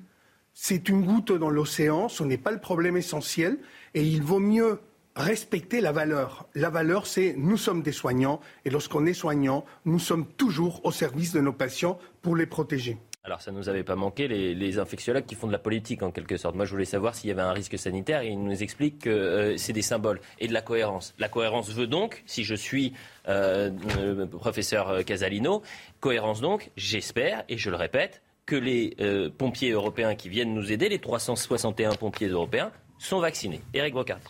[0.52, 3.58] C'est une goutte dans l'océan, ce n'est pas le problème essentiel,
[3.94, 4.80] et il vaut mieux
[5.16, 6.46] respecter la valeur.
[6.54, 10.92] La valeur, c'est nous sommes des soignants, et lorsqu'on est soignant, nous sommes toujours au
[10.92, 12.98] service de nos patients pour les protéger.
[13.24, 16.10] Alors ça ne nous avait pas manqué, les, infectiologues qui font de la politique en
[16.10, 16.54] quelque sorte.
[16.54, 19.10] Moi je voulais savoir s'il y avait un risque sanitaire et ils nous expliquent que
[19.10, 21.14] euh, c'est des symboles et de la cohérence.
[21.18, 22.94] La cohérence veut donc, si je suis
[23.28, 25.62] euh, euh, professeur Casalino,
[26.00, 28.96] cohérence donc, j'espère, et je le répète, que les
[29.36, 33.60] pompiers européens qui viennent nous aider, les 361 pompiers européens, sont vaccinés.
[33.74, 34.20] Eric Brocard.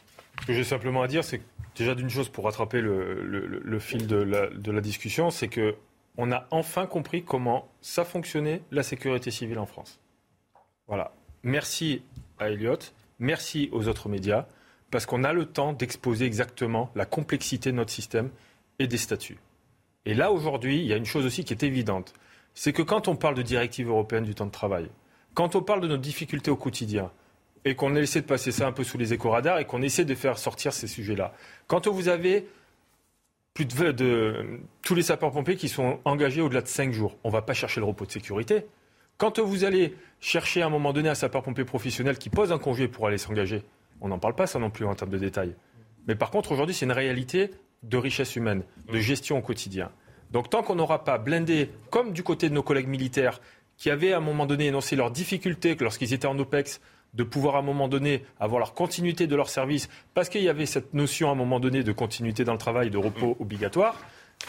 [0.40, 1.40] Ce que j'ai simplement à dire, c'est
[1.76, 5.76] déjà d'une chose pour rattraper le, fil de la discussion, c'est que
[6.18, 10.00] on a enfin compris comment ça fonctionnait la sécurité civile en France.
[10.88, 11.12] Voilà.
[11.44, 12.02] Merci
[12.38, 12.78] à Elliot,
[13.20, 14.46] merci aux autres médias,
[14.90, 18.30] parce qu'on a le temps d'exposer exactement la complexité de notre système
[18.80, 19.38] et des statuts.
[20.04, 22.12] Et là, aujourd'hui, il y a une chose aussi qui est évidente,
[22.52, 24.90] c'est que quand on parle de directive européenne du temps de travail,
[25.34, 27.12] quand on parle de nos difficultés au quotidien,
[27.64, 30.14] et qu'on essaie de passer ça un peu sous les éco-radars et qu'on essaie de
[30.14, 31.34] faire sortir ces sujets-là,
[31.66, 32.48] quand vous avez
[33.64, 37.16] de, tous les sapeurs-pompiers qui sont engagés au-delà de 5 jours.
[37.24, 38.66] On ne va pas chercher le repos de sécurité.
[39.16, 42.88] Quand vous allez chercher à un moment donné un sapeur-pompier professionnel qui pose un congé
[42.88, 43.62] pour aller s'engager,
[44.00, 45.54] on n'en parle pas ça non plus en termes de détails.
[46.06, 47.50] Mais par contre, aujourd'hui, c'est une réalité
[47.82, 49.90] de richesse humaine, de gestion au quotidien.
[50.30, 53.40] Donc tant qu'on n'aura pas blindé, comme du côté de nos collègues militaires,
[53.76, 56.80] qui avaient à un moment donné énoncé leurs difficultés lorsqu'ils étaient en OPEX,
[57.18, 60.48] de pouvoir à un moment donné avoir leur continuité de leur service, parce qu'il y
[60.48, 63.96] avait cette notion à un moment donné de continuité dans le travail, de repos obligatoire,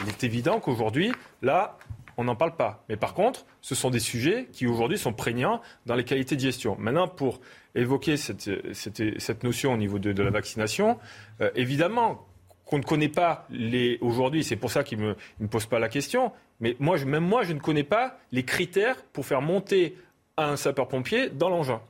[0.03, 1.77] il est évident qu'aujourd'hui, là,
[2.15, 2.85] on n'en parle pas.
[2.87, 6.41] Mais par contre, ce sont des sujets qui aujourd'hui sont prégnants dans les qualités de
[6.41, 6.75] gestion.
[6.77, 7.41] Maintenant, pour
[7.73, 10.99] évoquer cette, notion au niveau de, la vaccination,
[11.41, 12.27] euh, évidemment
[12.65, 15.79] qu'on ne connaît pas les aujourd'hui, c'est pour ça qu'il ne me, me pose pas
[15.79, 19.95] la question, mais moi, même moi, je ne connais pas les critères pour faire monter
[20.37, 21.81] un sapeur-pompier dans l'engin.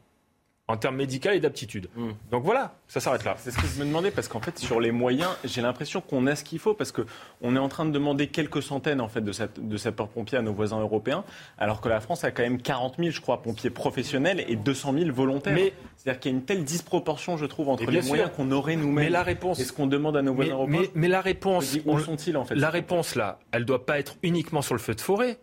[0.69, 1.89] En termes médicaux et d'aptitude.
[1.95, 2.11] Hmm.
[2.29, 3.33] Donc voilà, ça s'arrête là.
[3.39, 6.27] C'est ce que je me demandais parce qu'en fait sur les moyens, j'ai l'impression qu'on
[6.27, 9.21] a ce qu'il faut parce qu'on est en train de demander quelques centaines en fait
[9.21, 11.23] de, sapeurs-pompiers à nos voisins européens,
[11.57, 14.93] alors que la France a quand même 40 000, je crois, pompiers professionnels et 200
[14.93, 15.57] 000 volontaires.
[15.97, 19.05] C'est-à-dire qu'il y a une telle disproportion, je trouve, entre les moyens qu'on aurait nous-mêmes
[19.05, 20.83] mais la réponse, et ce qu'on demande à nos voisins européens.
[20.93, 22.53] Mais, la réponse, où sont-ils en fait?
[22.53, 25.39] La réponse là, elle ne doit pas être uniquement sur le feu de forêt.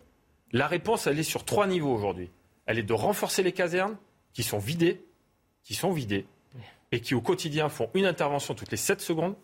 [0.52, 2.30] La réponse, elle est sur trois niveaux aujourd'hui.
[2.66, 3.96] Elle est de renforcer les casernes
[4.32, 5.06] qui sont vidées
[5.66, 6.24] qui sont vidés
[6.92, 9.34] et qui au quotidien font une intervention toutes les 7 secondes.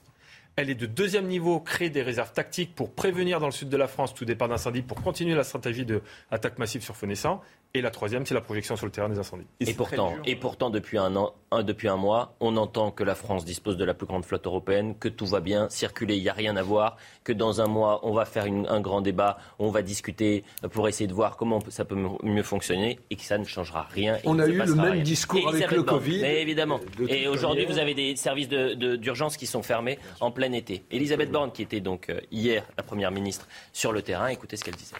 [0.54, 3.76] Elle est de deuxième niveau, créer des réserves tactiques pour prévenir dans le sud de
[3.76, 7.42] la France tout départ d'incendie, pour continuer la stratégie d'attaque massive sur feu naissant.
[7.74, 9.46] Et la troisième, c'est la projection sur le terrain des incendies.
[9.60, 11.32] Et, pourtant, et pourtant, depuis un an,
[11.62, 14.94] depuis un mois, on entend que la France dispose de la plus grande flotte européenne,
[14.98, 18.00] que tout va bien, circuler, il n'y a rien à voir, que dans un mois,
[18.02, 21.86] on va faire un grand débat, on va discuter pour essayer de voir comment ça
[21.86, 24.18] peut mieux fonctionner et que ça ne changera rien.
[24.24, 26.20] On a eu le même discours avec le Covid.
[26.20, 26.78] Mais évidemment.
[27.08, 30.84] et aujourd'hui, vous avez des services d'urgence qui sont fermés en plein été.
[30.90, 34.64] Elisabeth Borne, qui était donc euh, hier la Première ministre sur le terrain, écoutez ce
[34.64, 34.96] qu'elle disait.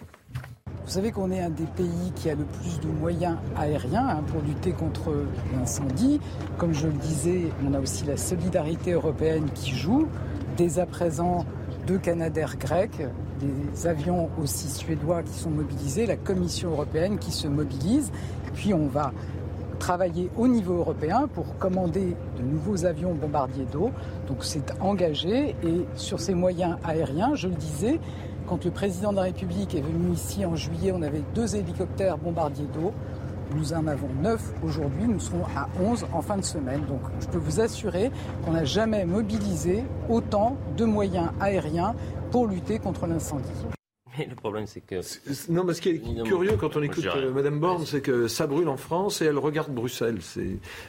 [0.84, 4.22] Vous savez qu'on est un des pays qui a le plus de moyens aériens hein,
[4.26, 5.12] pour lutter contre
[5.54, 6.20] l'incendie.
[6.58, 10.08] Comme je le disais, on a aussi la solidarité européenne qui joue.
[10.56, 11.46] Dès à présent,
[11.86, 13.00] deux Canadaires grecs,
[13.40, 18.10] des avions aussi suédois qui sont mobilisés, la Commission européenne qui se mobilise.
[18.54, 19.12] Puis on va
[19.78, 23.92] travailler au niveau européen pour commander de nouveaux avions bombardiers d'eau.
[24.26, 28.00] Donc c'est engagé et sur ces moyens aériens, je le disais,
[28.46, 32.18] quand le président de la République est venu ici en juillet, on avait deux hélicoptères
[32.18, 32.92] bombardiers d'eau.
[33.54, 36.84] Nous en avons neuf aujourd'hui, nous serons à 11 en fin de semaine.
[36.86, 38.10] Donc je peux vous assurer
[38.44, 41.94] qu'on n'a jamais mobilisé autant de moyens aériens
[42.30, 43.50] pour lutter contre l'incendie.
[44.18, 45.00] Mais le problème, c'est que.
[45.50, 48.28] Non, mais ce qui est curieux quand on écoute Mme euh, Madame Borne, c'est que
[48.28, 50.18] ça brûle en France et elle regarde Bruxelles.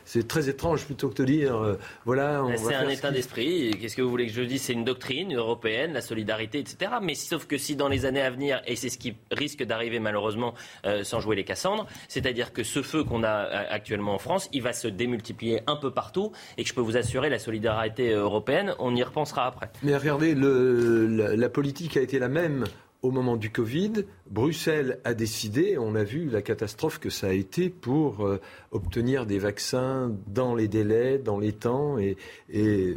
[0.06, 2.44] C'est très étrange plutôt que de dire, euh, voilà.
[2.58, 3.72] C'est un état d'esprit.
[3.80, 4.62] Qu'est-ce que vous voulez que je dise?
[4.64, 6.92] C'est une doctrine européenne, la solidarité, etc.
[7.02, 10.00] Mais sauf que si dans les années à venir, et c'est ce qui risque d'arriver
[10.00, 10.54] malheureusement
[10.86, 13.32] euh, sans jouer les Cassandres, c'est-à-dire que ce feu qu'on a
[13.70, 16.98] actuellement en France, il va se démultiplier un peu partout et que je peux vous
[16.98, 19.70] assurer, la solidarité européenne, on y repensera après.
[19.82, 22.66] Mais regardez, le, la politique a été la même
[23.04, 27.34] au moment du Covid, Bruxelles a décidé, on a vu la catastrophe que ça a
[27.34, 28.40] été pour euh,
[28.72, 31.98] obtenir des vaccins dans les délais, dans les temps.
[31.98, 32.16] Et,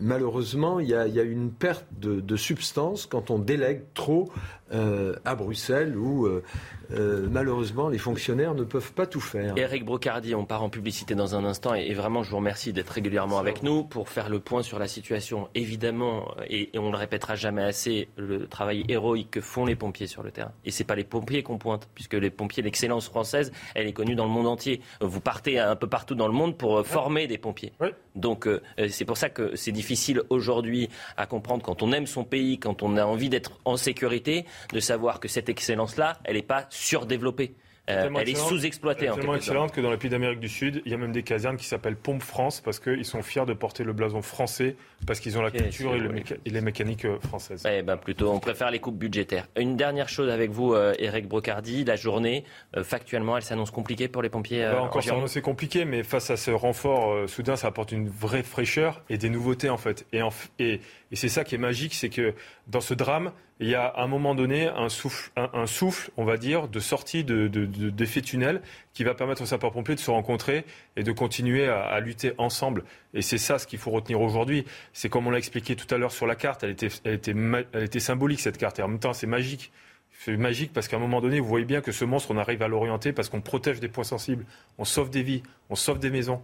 [0.01, 4.29] malheureusement, il y, a, une perte de, de substance quand on délègue trop
[4.73, 6.43] euh, à Bruxelles où euh,
[6.91, 9.55] euh, malheureusement les fonctionnaires ne peuvent pas tout faire.
[9.57, 12.91] Eric Brocardi, on part en publicité dans un instant et, vraiment je vous remercie d'être
[12.91, 15.49] régulièrement avec nous pour faire le point sur la situation.
[15.55, 20.25] Évidemment, et, on le répétera jamais assez, le travail héroïque que font les pompiers sur
[20.25, 20.51] le terrain.
[20.65, 24.17] Et c'est pas les pompiers qu'on pointe, puisque les pompiers, l'excellence française, elle est connue
[24.17, 24.81] dans le monde entier.
[25.01, 27.73] Vous partez un peu partout dans le monde pour former des pompiers.
[28.17, 28.49] Donc
[28.89, 32.83] c'est pour ça que c'est difficile aujourd'hui à comprendre quand on aime son pays, quand
[32.83, 37.55] on a envie d'être en sécurité de savoir que cette excellence-là, elle n'est pas surdéveloppée.
[37.89, 39.05] Euh, elle est sous-exploitée.
[39.05, 41.13] Elle est tellement excellente que dans les pays d'Amérique du Sud, il y a même
[41.13, 44.77] des casernes qui s'appellent Pompe France parce qu'ils sont fiers de porter le blason français
[45.07, 47.65] parce qu'ils ont la culture et, les mécaniques euh, françaises.
[47.71, 49.47] Eh ben plutôt, on préfère les coupes budgétaires.
[49.57, 51.85] Une dernière chose avec vous, euh, Eric Brocardi.
[51.85, 52.45] La journée,
[52.83, 54.65] factuellement, elle s'annonce compliquée pour les pompiers.
[54.65, 59.03] Bah, encore, c'est compliqué, mais face à ce renfort soudain, ça apporte une vraie fraîcheur
[59.09, 60.07] et des nouveautés en fait.
[60.13, 60.21] Et,
[60.59, 60.81] et,
[61.13, 62.35] et c'est ça qui est magique, c'est que
[62.67, 66.69] dans ce drame, il y a à un moment donné un souffle, on va dire,
[66.69, 68.61] de sortie d'effet de, de, tunnel
[68.93, 70.67] qui va permettre aux sapeurs-pompiers de se rencontrer
[70.97, 72.85] et de continuer à, lutter ensemble.
[73.15, 74.67] Et c'est ça ce qu'il faut retenir aujourd'hui.
[74.93, 77.35] C'est comme on l'a expliqué tout à l'heure sur la carte, elle était, elle, était,
[77.73, 79.73] elle était symbolique cette carte et en même temps c'est magique.
[80.21, 82.63] C'est magique parce qu'à un moment donné, vous voyez bien que ce monstre, on arrive
[82.63, 84.45] à l'orienter parce qu'on protège des points sensibles,
[84.77, 86.43] on sauve des vies, on sauve des maisons.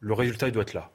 [0.00, 0.90] Le résultat, il doit être là.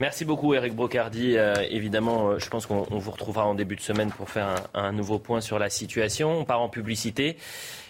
[0.00, 1.36] Merci beaucoup Eric Brocardi.
[1.36, 4.92] Euh, évidemment, euh, je pense qu'on vous retrouvera en début de semaine pour faire un,
[4.92, 6.38] nouveau point sur la situation.
[6.38, 7.36] On part en publicité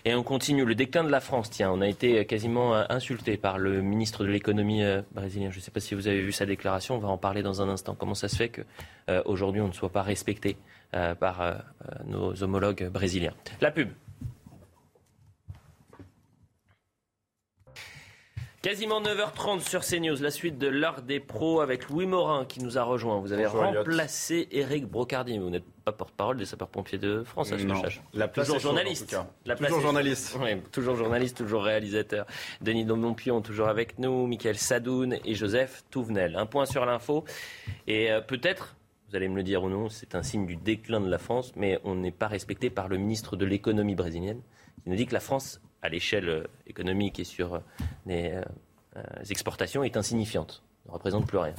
[0.04, 0.64] et on continue.
[0.64, 4.24] Le déclin de la France, tiens, on a été quasiment euh, insulté par le ministre
[4.24, 5.50] de l'économie brésilien.
[5.50, 7.62] Je ne sais pas si vous avez vu sa déclaration, on va en parler dans
[7.62, 7.94] un instant.
[7.98, 10.56] Comment ça se fait qu'aujourd'hui on ne soit pas respecté
[10.92, 11.62] par
[12.06, 13.88] nos homologues brésiliens La pub.
[18.62, 22.76] Quasiment 9h30 sur CNews, la suite de l'heure des pros avec Louis Morin qui nous
[22.76, 23.18] a rejoint.
[23.18, 25.38] Vous avez remplacé Eric Brocardi.
[25.38, 27.66] Vous n'êtes pas porte-parole des sapeurs-pompiers de France, à ce
[28.12, 29.16] La place toujours journaliste.
[29.46, 30.36] La place toujours journaliste.
[30.72, 32.26] toujours journaliste, toujours réalisateur.
[32.60, 36.36] Denis Domompion toujours avec nous, Michael Sadoun et Joseph Touvenel.
[36.36, 37.24] Un point sur l'info.
[37.86, 38.76] Et euh, peut-être,
[39.08, 41.54] vous allez me le dire ou non, c'est un signe du déclin de la France,
[41.56, 44.42] mais on n'est pas respecté par le ministre de l'économie brésilienne
[44.84, 47.58] qui nous dit que la France à l'échelle euh, économique et sur euh,
[48.06, 48.32] les,
[48.96, 51.54] euh, exportations est insignifiante, ne représente plus rien.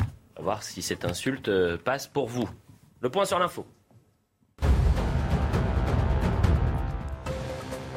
[0.00, 2.48] On va voir si cette insulte passe pour vous.
[3.00, 3.66] Le point sur l'info.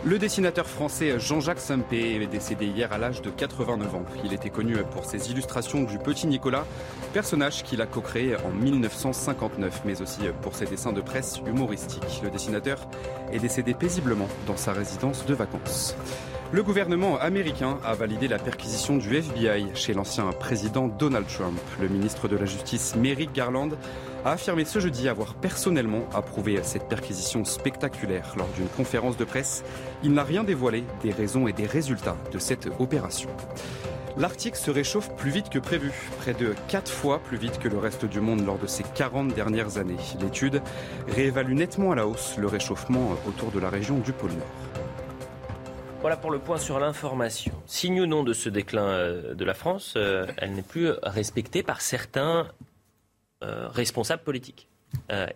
[0.03, 4.05] Le dessinateur français Jean-Jacques Sempé est décédé hier à l'âge de 89 ans.
[4.25, 6.65] Il était connu pour ses illustrations du Petit Nicolas,
[7.13, 12.21] personnage qu'il a co-créé en 1959, mais aussi pour ses dessins de presse humoristiques.
[12.23, 12.79] Le dessinateur
[13.31, 15.95] est décédé paisiblement dans sa résidence de vacances.
[16.51, 21.57] Le gouvernement américain a validé la perquisition du FBI chez l'ancien président Donald Trump.
[21.79, 23.69] Le ministre de la Justice Merrick Garland
[24.25, 29.63] a affirmé ce jeudi avoir personnellement approuvé cette perquisition spectaculaire lors d'une conférence de presse.
[30.03, 33.29] Il n'a rien dévoilé des raisons et des résultats de cette opération.
[34.17, 37.77] L'Arctique se réchauffe plus vite que prévu, près de 4 fois plus vite que le
[37.77, 39.95] reste du monde lors de ces 40 dernières années.
[40.19, 40.61] L'étude
[41.07, 44.81] réévalue nettement à la hausse le réchauffement autour de la région du pôle Nord.
[46.01, 47.53] Voilà pour le point sur l'information.
[47.67, 51.61] Signe ou non de ce déclin euh, de la France, euh, elle n'est plus respectée
[51.61, 52.47] par certains
[53.43, 54.67] euh, responsables politiques.
[55.11, 55.27] Euh.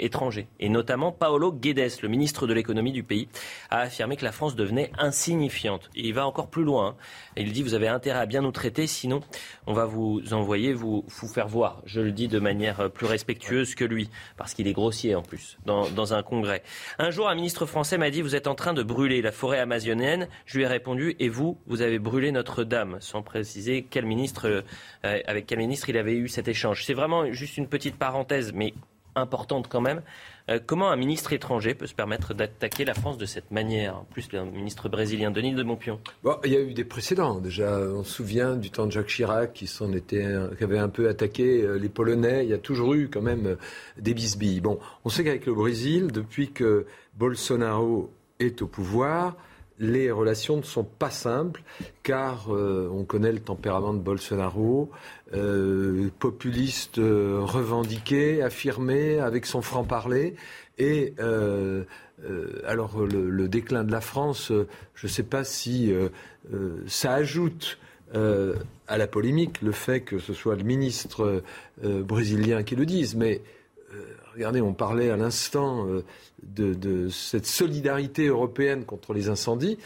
[0.60, 3.28] Et notamment Paolo Guedes, le ministre de l'économie du pays,
[3.70, 5.90] a affirmé que la France devenait insignifiante.
[5.96, 6.90] il va encore plus loin.
[6.90, 6.96] Hein.
[7.38, 9.22] Il dit vous avez intérêt à bien nous traiter, sinon
[9.68, 11.82] on va vous envoyer vous, vous faire voir.
[11.86, 15.58] Je le dis de manière plus respectueuse que lui, parce qu'il est grossier en plus,
[15.66, 16.64] dans, dans un congrès.
[16.98, 19.60] Un jour, un ministre français m'a dit vous êtes en train de brûler la forêt
[19.60, 20.28] amazonienne.
[20.46, 24.64] Je lui ai répondu et vous, vous avez brûlé Notre-Dame, sans préciser quel ministre,
[25.04, 26.86] euh, avec quel ministre il avait eu cet échange.
[26.86, 28.74] C'est vraiment juste une petite parenthèse, mais
[29.16, 30.02] importante quand même.
[30.50, 34.32] Euh, comment un ministre étranger peut se permettre d'attaquer la France de cette manière plus,
[34.32, 36.00] le ministre brésilien Denis de Montpion?
[36.44, 37.40] Il y a eu des précédents.
[37.40, 40.26] Déjà, on se souvient du temps de Jacques Chirac qui, s'en était,
[40.58, 42.46] qui avait un peu attaqué euh, les Polonais.
[42.46, 43.56] Il y a toujours eu quand même euh,
[43.98, 44.62] des bisbilles.
[44.62, 49.36] Bon, on sait qu'avec le Brésil, depuis que Bolsonaro est au pouvoir,
[49.80, 51.64] les relations ne sont pas simples,
[52.04, 54.90] car euh, on connaît le tempérament de Bolsonaro,
[55.34, 60.36] euh, populiste euh, revendiqué, affirmé, avec son franc-parler.
[60.78, 61.14] Et
[62.68, 64.52] alors le, déclin de la France,
[64.94, 65.94] je ne sais pas si
[66.86, 67.78] ça ajoute
[68.14, 71.44] à la polémique le fait que ce soit le ministre
[71.82, 73.42] brésilien qui le dise, mais
[74.36, 76.04] regardez, on parlait à l'instant euh,
[76.44, 79.78] de, cette solidarité européenne contre les incendies.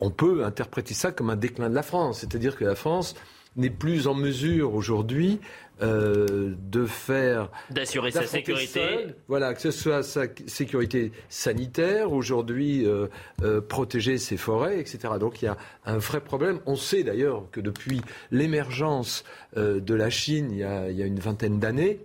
[0.00, 2.20] On peut interpréter ça comme un déclin de la France.
[2.20, 3.14] C'est-à-dire que la France
[3.54, 5.40] n'est plus en mesure aujourd'hui
[5.80, 9.06] euh, de faire d'assurer sa sécurité.
[9.28, 15.14] voilà, que ce soit sa sécurité sanitaire aujourd'hui, euh, protéger ses forêts, etc.
[15.18, 16.60] Donc il y a un vrai problème.
[16.66, 20.64] On sait d'ailleurs que depuis l'émergence de la Chine il y
[21.02, 22.00] a une vingtaine d'années,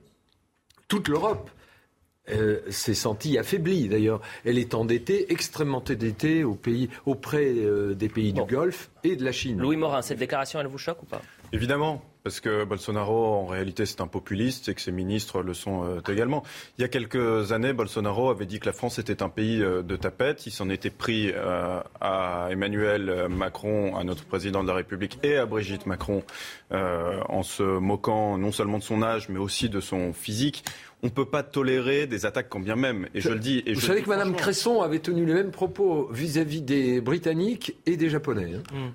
[0.88, 1.50] toute l'Europe
[2.32, 3.88] euh, s'est sentie affaiblie.
[3.88, 9.16] D'ailleurs, elle est endettée, extrêmement endettée au pays, auprès euh, des pays du Golfe et
[9.16, 9.60] de la Chine.
[9.60, 11.22] Louis Morin, cette déclaration, elle vous choque ou pas?
[11.54, 15.84] Évidemment, parce que Bolsonaro, en réalité, c'est un populiste et que ses ministres le sont
[15.84, 16.44] euh, également.
[16.78, 19.96] Il y a quelques années, Bolsonaro avait dit que la France était un pays de
[19.96, 20.46] tapettes.
[20.46, 21.32] Il s'en était pris
[22.00, 26.24] à Emmanuel Macron, à notre président de la République, et à Brigitte Macron,
[26.72, 30.64] en se moquant non seulement de son âge, mais aussi de son physique
[31.04, 33.08] on ne peut pas tolérer des attaques quand bien même.
[33.14, 33.64] Et je, le dis.
[33.66, 37.98] Et Vous savez que Mme Cresson avait tenu les mêmes propos vis-à-vis des Britanniques et
[37.98, 38.54] des Japonais.
[38.56, 38.76] Hein.
[38.76, 38.92] Hmm.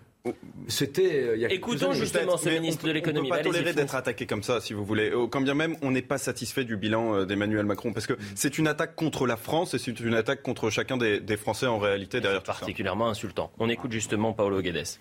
[0.68, 3.30] C'était euh, il y a Écoutons justement ce ministre de l'économie.
[3.30, 5.12] On ne peut pas tolérer d'être attaqué comme ça, si vous voulez.
[5.30, 8.34] Quand bien même, on n'est pas satisfait du bilan euh, d'Emmanuel Macron, parce que hmm.
[8.34, 11.78] c'est une attaque contre la France et c'est une attaque contre chacun des, Français en
[11.78, 13.52] réalité derrière tout particulièrement insultant.
[13.58, 14.98] On écoute justement Paulo Guedes.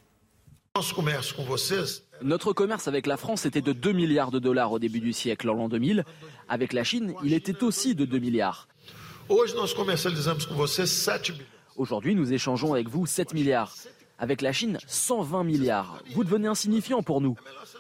[2.21, 5.49] Notre commerce avec la France était de 2 milliards de dollars au début du siècle,
[5.49, 6.03] en l'an 2000.
[6.49, 8.67] Avec la Chine, il était aussi de 2 milliards.
[11.77, 13.73] Aujourd'hui, nous échangeons avec vous 7 milliards.
[14.17, 16.01] Avec la Chine, 120 milliards.
[16.13, 17.38] Vous devenez insignifiant pour nous.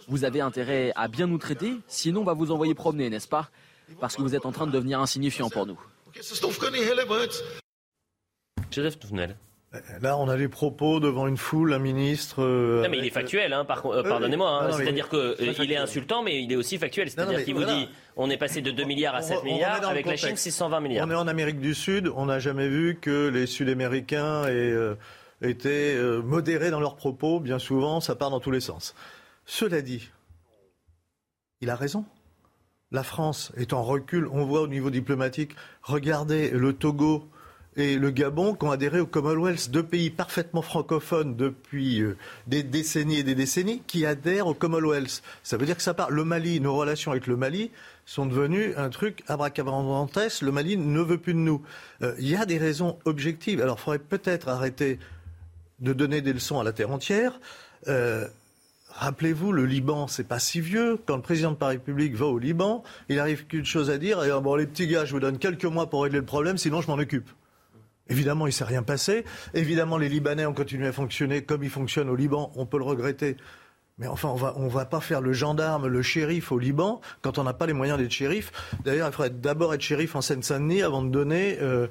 [0.07, 3.49] Vous avez intérêt à bien nous traiter, sinon on va vous envoyer promener, n'est-ce pas?
[3.99, 5.79] Parce que vous êtes en train de devenir insignifiant pour nous.
[8.71, 9.37] Joseph Touvenel.
[10.01, 12.41] Là, on a des propos devant une foule, un ministre.
[12.41, 14.49] Euh, non, mais il est factuel, hein, euh, pardonnez-moi.
[14.49, 14.71] Hein.
[14.71, 17.09] C'est-à-dire qu'il euh, est insultant, mais il est aussi factuel.
[17.09, 20.15] C'est-à-dire qu'il vous dit on est passé de 2 milliards à 7 milliards, avec la
[20.15, 21.07] Chine, 620 milliards.
[21.07, 24.73] On est en Amérique du Sud, on n'a jamais vu que les Sud-Américains aient
[25.41, 27.39] été modérés dans leurs propos.
[27.39, 28.95] Bien souvent, ça part dans tous les sens.
[29.45, 30.09] Cela dit,
[31.61, 32.05] il a raison.
[32.91, 34.27] La France est en recul.
[34.31, 37.27] On voit au niveau diplomatique, regardez le Togo
[37.75, 42.15] et le Gabon qui ont adhéré au Commonwealth, deux pays parfaitement francophones depuis euh,
[42.47, 45.21] des décennies et des décennies qui adhèrent au Commonwealth.
[45.43, 46.09] Ça veut dire que ça part.
[46.09, 47.71] Le Mali, nos relations avec le Mali
[48.05, 50.41] sont devenues un truc abracadabrantesque.
[50.41, 51.61] Le Mali ne veut plus de nous.
[52.01, 53.61] Euh, il y a des raisons objectives.
[53.61, 54.99] Alors, il faudrait peut-être arrêter
[55.79, 57.39] de donner des leçons à la terre entière.
[57.87, 58.27] Euh,
[58.95, 60.97] Rappelez-vous, le Liban, c'est pas si vieux.
[61.05, 64.23] Quand le président de la République va au Liban, il arrive qu'une chose à dire.
[64.23, 66.79] Et, bon, les petits gars, je vous donne quelques mois pour régler le problème, sinon
[66.79, 67.29] je m'en occupe.
[68.07, 69.25] Évidemment, il ne s'est rien passé.
[69.53, 72.53] Évidemment, les Libanais ont continué à fonctionner comme ils fonctionnent au Liban.
[72.55, 73.35] On peut le regretter.
[73.97, 77.37] Mais enfin, on va, on va pas faire le gendarme, le shérif au Liban quand
[77.37, 78.51] on n'a pas les moyens d'être shérif.
[78.85, 81.87] D'ailleurs, il faudrait d'abord être shérif en Seine-Saint-Denis avant de donner euh,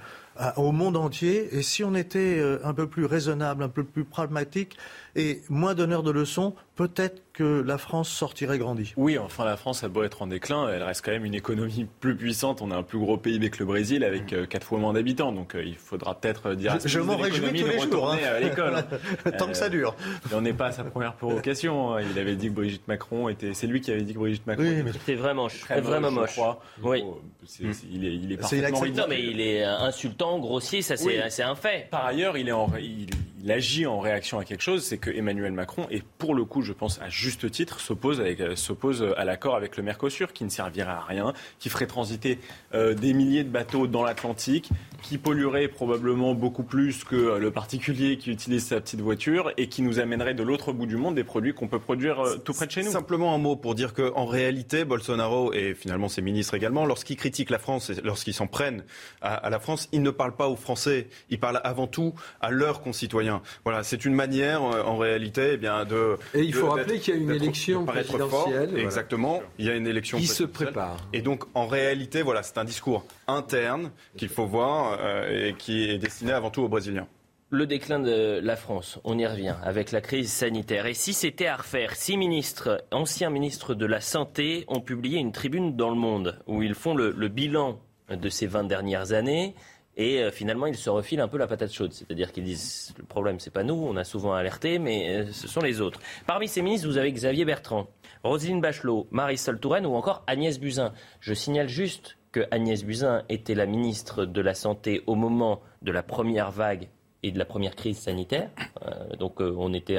[0.57, 1.49] au monde entier.
[1.57, 4.76] Et si on était euh, un peu plus raisonnable, un peu plus pragmatique
[5.16, 8.92] et moins donneur de leçons, peut-être que la France sortirait grandie.
[8.96, 11.86] Oui, enfin la France a beau être en déclin, elle reste quand même une économie
[12.00, 12.62] plus puissante.
[12.62, 15.32] On a un plus gros PIB que le Brésil avec euh, quatre fois moins d'habitants.
[15.32, 18.18] Donc il faudra peut-être dire je, je m'en réjouis tous les jours hein.
[18.24, 18.84] à l'école.
[19.38, 19.96] Tant que ça dure.
[20.32, 21.94] on n'est pas à sa première provocation.
[21.94, 22.02] Hein.
[22.12, 23.54] Il avait dit que Brigitte Macron était.
[23.54, 26.30] C'est lui qui avait dit que Brigitte Macron oui, était vraiment, très vraiment moche.
[26.30, 26.60] Je crois.
[26.82, 27.04] Oui.
[27.46, 31.54] C'est, il est, il est parfaitement Non, mais il est insultant, grossier, ça c'est, un
[31.54, 31.88] fait.
[31.90, 33.06] Par ailleurs, il est en, il,
[33.45, 36.62] il agit en réaction à quelque chose, c'est que Emmanuel Macron, et pour le coup,
[36.62, 40.49] je pense à juste titre, s'oppose, euh, s'oppose à l'accord avec le Mercosur, qui ne
[40.49, 42.38] servirait à rien, qui ferait transiter
[42.72, 44.70] euh, des milliers de bateaux dans l'Atlantique,
[45.03, 49.68] qui polluerait probablement beaucoup plus que euh, le particulier qui utilise sa petite voiture, et
[49.68, 52.66] qui nous amènerait de l'autre bout du monde des produits qu'on peut produire tout près
[52.66, 52.90] de chez nous.
[52.90, 57.51] Simplement un mot pour dire qu'en réalité, Bolsonaro et finalement ses ministres également, lorsqu'ils critiquent
[57.51, 58.84] la France et lorsqu'ils s'en prennent
[59.20, 62.51] à, à la France, ils ne parlent pas aux Français, ils parlent avant tout à
[62.51, 63.34] leurs concitoyens.
[63.64, 66.16] Voilà, c'est une manière, euh, en réalité, eh bien, de.
[66.35, 68.78] Et il faut rappeler qu'il y a une élection présidentielle.
[68.78, 69.43] Exactement.
[69.59, 70.97] Il y a une élection qui se prépare.
[71.12, 75.91] Et donc, en réalité, voilà, c'est un discours interne qu'il faut voir euh, et qui
[75.91, 77.07] est destiné avant tout aux Brésiliens
[77.51, 80.87] le déclin de la France, on y revient, avec la crise sanitaire.
[80.87, 85.30] Et si c'était à refaire, six ministres, anciens ministres de la Santé, ont publié une
[85.30, 87.78] tribune dans le monde où ils font le, le bilan
[88.11, 89.55] de ces 20 dernières années.
[89.97, 91.92] Et euh, finalement, ils se refilent un peu la patate chaude.
[91.92, 95.47] C'est-à-dire qu'ils disent le problème, c'est pas nous, on a souvent alerté, mais euh, ce
[95.47, 96.01] sont les autres.
[96.26, 97.86] Parmi ces ministres, vous avez Xavier Bertrand,
[98.24, 100.92] Roselyne Bachelot, Marisol Touraine ou encore Agnès Buzyn.
[101.20, 105.92] Je signale juste que Agnès Buzyn était la ministre de la Santé au moment de
[105.92, 106.88] la première vague
[107.22, 108.51] et de la première crise sanitaire.
[108.84, 109.99] Euh, donc on était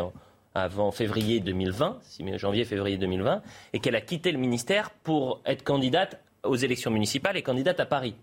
[0.54, 2.00] avant février 2020,
[2.36, 3.42] janvier-février 2020,
[3.72, 7.86] et qu'elle a quitté le ministère pour être candidate aux élections municipales et candidate à
[7.86, 8.16] Paris.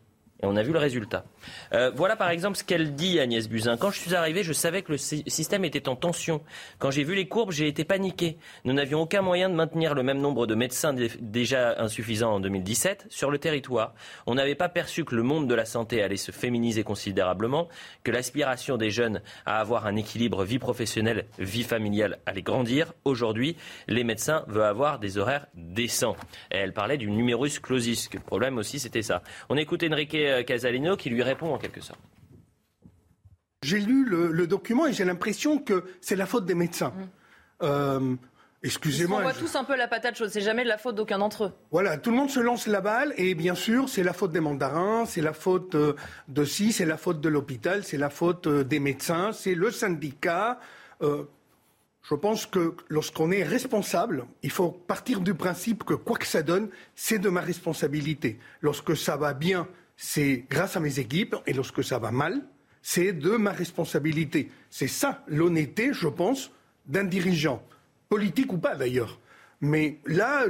[0.42, 1.24] Et on a vu le résultat.
[1.72, 3.76] Euh, voilà par exemple ce qu'elle dit, Agnès Buzyn.
[3.76, 6.42] Quand je suis arrivé, je savais que le système était en tension.
[6.80, 8.38] Quand j'ai vu les courbes, j'ai été paniqué.
[8.64, 13.06] Nous n'avions aucun moyen de maintenir le même nombre de médecins déjà insuffisants en 2017
[13.08, 13.94] sur le territoire.
[14.26, 17.68] On n'avait pas perçu que le monde de la santé allait se féminiser considérablement,
[18.02, 22.94] que l'aspiration des jeunes à avoir un équilibre vie professionnelle, vie familiale allait grandir.
[23.04, 26.16] Aujourd'hui, les médecins veulent avoir des horaires décents.
[26.50, 28.10] Et elle parlait du numerus clausus.
[28.12, 29.22] Le problème aussi, c'était ça.
[29.48, 32.00] On écoute Enrique euh, Casalino qui lui répond en quelque sorte.
[33.62, 36.88] J'ai lu le, document et j'ai l'impression que c'est la faute des médecins.
[36.88, 37.02] Mmh.
[37.62, 38.14] Euh,
[38.64, 39.18] excusez-moi.
[39.18, 40.30] On voit tous un peu la patate chaude.
[40.30, 41.52] C'est jamais de la faute d'aucun d'entre eux.
[41.70, 44.40] Voilà, tout le monde se lance la balle et bien sûr, c'est la faute des
[44.40, 45.94] mandarins, c'est la faute euh,
[46.26, 50.58] de ci, c'est la faute de l'hôpital, c'est la faute des médecins, c'est le syndicat.
[51.00, 56.42] je pense que lorsqu'on est responsable, il faut partir du principe que quoi que ça
[56.42, 58.40] donne, c'est de ma responsabilité.
[58.60, 59.68] Lorsque ça va bien,
[60.02, 62.42] c'est grâce à mes équipes, et lorsque ça va mal,
[62.82, 64.50] c'est de ma responsabilité.
[64.68, 66.50] C'est ça l'honnêteté, je pense,
[66.86, 67.62] d'un dirigeant,
[68.08, 69.20] politique ou pas d'ailleurs.
[69.60, 70.46] Mais là,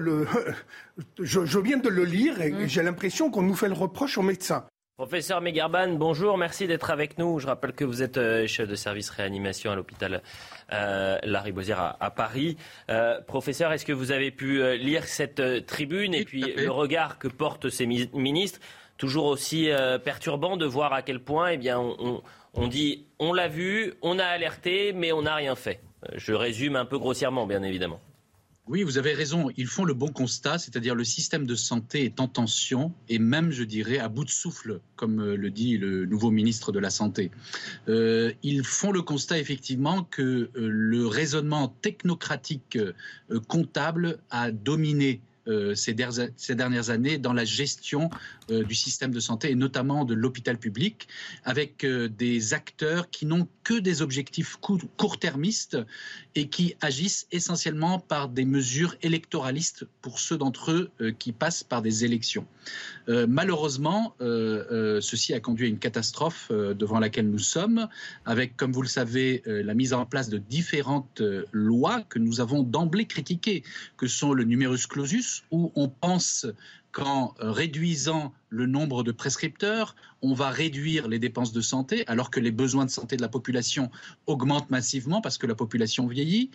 [1.19, 2.67] je, viens de le lire et mm.
[2.67, 4.65] j'ai l'impression qu'on nous fait le reproche aux médecins.
[4.97, 7.39] Professeur Megarban, bonjour, merci d'être avec nous.
[7.39, 10.23] Je rappelle que vous êtes euh, chef de service réanimation à l'hôpital
[10.73, 12.57] euh, Larry à, Paris.
[12.89, 17.29] Euh, professeur, est-ce que vous avez pu lire cette tribune et puis le regard que
[17.29, 18.61] portent ces ministres
[19.03, 23.49] toujours aussi euh, perturbant de voir à quel point eh bien, on, dit on l'a
[23.49, 25.81] vu, on a alerté, mais on n'a rien fait.
[26.05, 28.01] Euh, je résume un peu grossièrement, bien évidemment.
[28.69, 29.51] Oui, vous avez raison.
[29.57, 33.51] Ils font le bon constat, c'est-à-dire le système de santé est en tension et même,
[33.51, 36.91] je dirais, à bout de souffle, comme euh, le dit le nouveau ministre de la
[36.91, 37.33] Santé.
[37.89, 42.79] ils font le constat, effectivement, que le raisonnement technocratique
[43.49, 48.11] comptable a dominé euh, ces, dernières années dans la gestion
[48.51, 51.09] euh, du système de santé et notamment de l'hôpital public,
[51.43, 55.79] avec euh, des acteurs qui n'ont que des objectifs court-termistes
[56.37, 61.83] et qui agissent essentiellement par des mesures électoralistes pour ceux d'entre eux qui passent par
[61.83, 62.47] des élections.
[63.07, 67.89] malheureusement, ceci a conduit à une catastrophe devant laquelle nous sommes,
[68.25, 71.23] avec, comme vous le savez, la mise en place de différentes
[71.53, 73.63] lois que nous avons d'emblée critiquées,
[73.97, 76.47] que sont le numerus clausus, où on pense
[76.93, 82.39] qu'en réduisant le nombre de prescripteurs, on va réduire les dépenses de santé, alors que
[82.39, 83.91] les besoins de santé de la population
[84.27, 86.51] augmentent massivement parce que la population vieillit,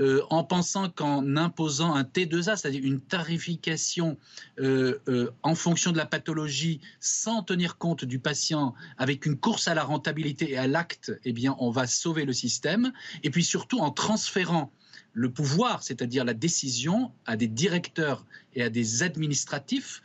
[0.00, 4.16] euh, en pensant qu'en imposant un T2A, c'est-à-dire une tarification
[4.58, 9.68] euh, euh, en fonction de la pathologie, sans tenir compte du patient, avec une course
[9.68, 12.92] à la rentabilité et à l'acte, eh bien, on va sauver le système.
[13.22, 14.72] Et puis surtout en transférant
[15.12, 20.02] le pouvoir, c'est-à-dire la décision, à des directeurs et à des administratifs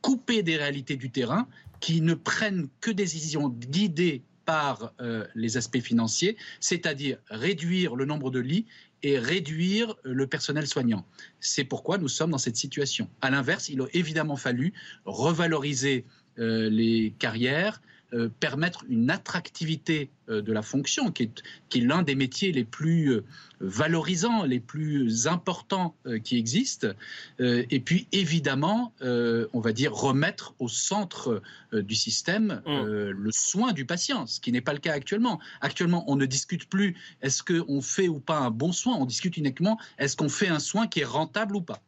[0.00, 1.48] coupés des réalités du terrain
[1.80, 8.04] qui ne prennent que des décisions guidées par euh, les aspects financiers, c'est-à-dire réduire le
[8.04, 8.66] nombre de lits
[9.02, 11.06] et réduire euh, le personnel soignant.
[11.40, 13.08] C'est pourquoi nous sommes dans cette situation.
[13.20, 14.72] À l'inverse, il a évidemment fallu
[15.04, 16.04] revaloriser
[16.38, 17.80] euh, les carrières,
[18.12, 22.50] euh, permettre une attractivité euh, de la fonction, qui est, qui est l'un des métiers
[22.50, 23.24] les plus euh,
[23.60, 25.94] valorisants, les plus importants
[26.24, 26.88] qui existent.
[27.38, 31.42] et puis, évidemment, on va dire remettre au centre
[31.74, 33.10] du système mm.
[33.10, 35.40] le soin du patient, ce qui n'est pas le cas actuellement.
[35.60, 39.36] Actuellement, on ne discute plus est-ce qu'on fait ou pas un bon soin, on discute
[39.36, 41.82] uniquement est-ce qu'on fait un soin qui est rentable ou pas.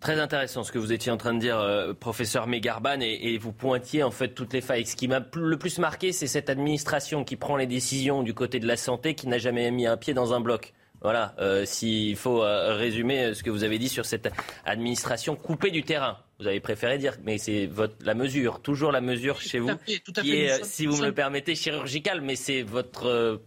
[0.00, 3.38] Très intéressant ce que vous étiez en train de dire, euh, professeur Megarban, et, et,
[3.38, 4.86] vous pointiez en fait toutes les failles.
[4.86, 8.60] Ce qui m'a le plus marqué, c'est cette administration qui prend les décisions du côté
[8.60, 10.72] de la santé, qui n'a jamais mis un pied dans un bloc.
[11.00, 14.30] Voilà, euh, s'il faut euh, résumer ce que vous avez dit sur cette
[14.64, 16.18] administration coupée du terrain.
[16.38, 20.36] Vous avez préféré dire, mais c'est votre la mesure, toujours la mesure chez vous, qui
[20.36, 23.40] est, si vous me le permettez, chirurgicale, mais c'est votre,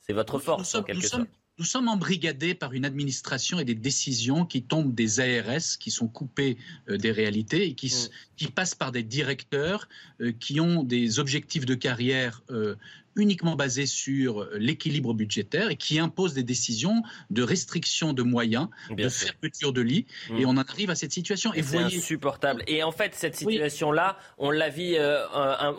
[0.00, 1.26] c'est votre force en quelque sorte.
[1.60, 6.08] Nous sommes embrigadés par une administration et des décisions qui tombent des ARS, qui sont
[6.08, 6.56] coupées
[6.88, 8.08] euh, des réalités et qui, mm.
[8.38, 9.86] qui, passent par des directeurs
[10.22, 12.76] euh, qui ont des objectifs de carrière euh,
[13.16, 19.08] uniquement basé sur l'équilibre budgétaire et qui impose des décisions de restriction de moyens, de
[19.08, 20.06] fermeture de lits.
[20.30, 20.38] Mm.
[20.38, 21.52] Et on en arrive à cette situation.
[21.54, 22.62] Et, insupportable.
[22.66, 25.24] Et en fait, cette situation-là, on l'a euh,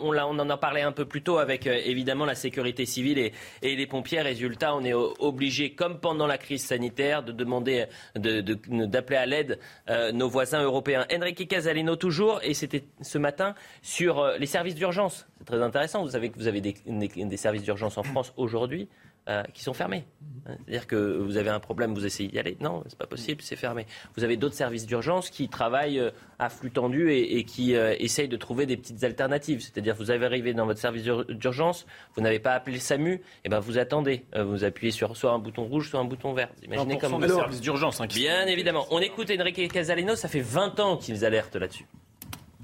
[0.00, 3.18] on, on, en a parlé un peu plus tôt avec euh, évidemment la sécurité civile
[3.18, 4.20] et, et, les pompiers.
[4.20, 9.26] Résultat, on est obligé, comme pendant la crise sanitaire, de demander, d'appeler de, de, à
[9.26, 9.58] l'aide
[9.88, 11.06] euh, nos voisins européens.
[11.12, 15.26] Enrique Casalino toujours, et c'était ce matin, sur les services d'urgence.
[15.38, 16.04] C'est très intéressant.
[16.04, 18.88] Vous savez que vous avez des, des services d'urgence en France aujourd'hui
[19.28, 20.04] euh, qui sont fermés.
[20.44, 22.56] C'est-à-dire que vous avez un problème, vous essayez d'y aller.
[22.60, 23.86] Non, c'est pas possible, c'est fermé.
[24.16, 26.10] Vous avez d'autres services d'urgence qui travaillent euh,
[26.40, 29.60] à flux tendu et, qui euh, essayent de trouver des petites alternatives.
[29.60, 33.20] C'est-à-dire vous avez arrivé dans votre service d'urgence, vous n'avez pas appelé le SAMU, et
[33.44, 34.24] eh ben vous attendez.
[34.36, 36.48] vous appuyez sur soit un bouton rouge, soit un bouton vert.
[36.58, 38.00] Vous imaginez comme des services d'urgence.
[38.00, 38.86] Hein, Bien évidemment.
[38.90, 41.86] On écoute Enrique Casalino, ça fait 20 ans qu'ils alertent là-dessus.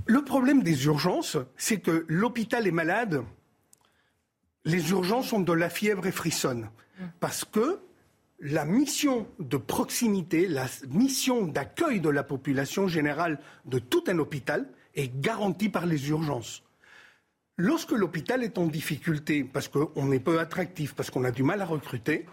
[0.07, 3.23] Le problème des urgences, c'est que l'hôpital est malade,
[4.65, 6.71] les urgences ont de la fièvre et frissonnent.
[7.21, 7.81] Parce que
[8.41, 14.69] la mission de proximité, la mission d'accueil de la population générale de tout un hôpital
[14.95, 16.63] est garantie par les urgences.
[17.57, 21.61] Lorsque l'hôpital est en difficulté, parce qu'on est peu attractif, parce qu'on a du mal
[21.61, 22.27] à recruter,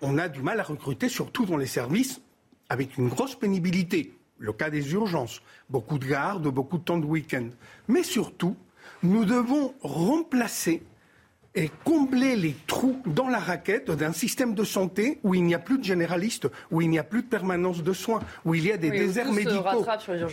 [0.00, 2.22] on a du mal à recruter surtout dans les services
[2.70, 4.16] avec une grosse pénibilité.
[4.38, 7.50] Le cas des urgences, beaucoup de gardes, beaucoup de temps de week-end.
[7.86, 8.56] Mais surtout,
[9.02, 10.82] nous devons remplacer
[11.54, 15.58] et combler les trous dans la raquette d'un système de santé où il n'y a
[15.58, 18.72] plus de généralistes, où il n'y a plus de permanence de soins, où il y
[18.72, 19.84] a des déserts médicaux.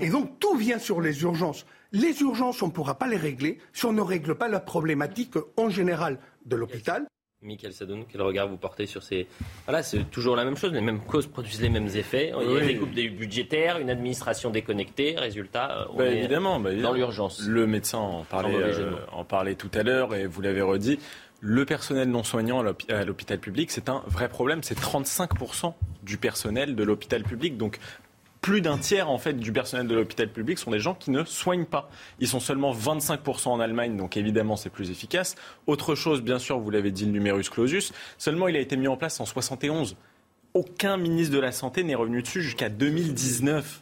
[0.01, 1.65] Et donc tout vient sur les urgences.
[1.91, 5.36] Les urgences, on ne pourra pas les régler si on ne règle pas la problématique
[5.57, 7.05] en général de l'hôpital.
[7.42, 9.26] Michael Sadoun, quel regard vous portez sur ces...
[9.66, 12.34] Voilà, c'est toujours la même chose, les mêmes causes produisent les mêmes effets.
[12.38, 16.92] Il y a des coupes budgétaires, une administration déconnectée, résultat, on bah, évidemment, bah, dans
[16.92, 17.42] l'urgence.
[17.48, 21.00] Le médecin en parlait, euh, en parlait tout à l'heure et vous l'avez redit.
[21.40, 22.60] Le personnel non soignant
[22.90, 24.62] à l'hôpital public, c'est un vrai problème.
[24.62, 25.74] C'est 35%
[26.04, 27.56] du personnel de l'hôpital public.
[27.56, 27.80] Donc
[28.42, 31.24] plus d'un tiers en fait du personnel de l'hôpital public sont des gens qui ne
[31.24, 31.90] soignent pas.
[32.20, 35.36] Ils sont seulement 25% en Allemagne, donc évidemment c'est plus efficace.
[35.68, 37.92] Autre chose, bien sûr, vous l'avez dit, le numerus clausus.
[38.18, 39.98] Seulement, il a été mis en place en 71.
[40.54, 43.82] Aucun ministre de la santé n'est revenu dessus jusqu'à 2019.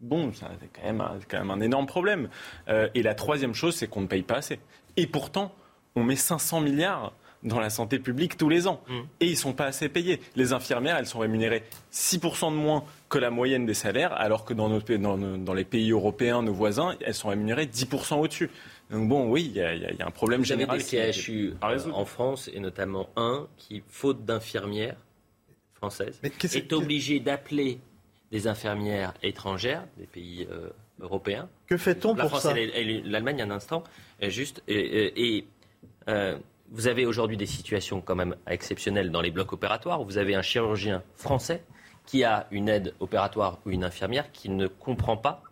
[0.00, 2.28] Bon, c'est quand même, un, énorme problème.
[2.68, 4.58] Euh, et la troisième chose, c'est qu'on ne paye pas assez.
[4.96, 5.54] Et pourtant,
[5.94, 7.12] on met 500 milliards
[7.46, 8.82] dans la santé publique tous les ans.
[8.88, 9.00] Mm.
[9.20, 10.20] Et ils ne sont pas assez payés.
[10.34, 14.52] Les infirmières, elles sont rémunérées 6% de moins que la moyenne des salaires, alors que
[14.52, 18.50] dans, dans, les pays européens, nos voisins, elles sont rémunérées 10% au-dessus.
[18.90, 19.62] Donc bon, oui, il y,
[20.02, 20.78] a un problème Vous général.
[20.78, 24.96] Vous avez des CHU en France, et notamment un qui, faute d'infirmières
[25.74, 27.78] françaises, est, obligé d'appeler
[28.32, 30.70] des infirmières étrangères des pays euh,
[31.00, 31.48] européens.
[31.68, 32.54] Que fait-on pour ça
[33.04, 33.84] L'Allemagne, un instant,
[34.20, 34.62] juste.
[34.66, 35.46] et, et
[36.08, 36.38] euh,
[36.70, 40.34] vous avez aujourd'hui des situations quand même exceptionnelles dans les blocs opératoires où vous avez
[40.34, 41.62] un chirurgien français
[42.06, 45.42] qui a une aide opératoire ou une infirmière qui ne comprend pas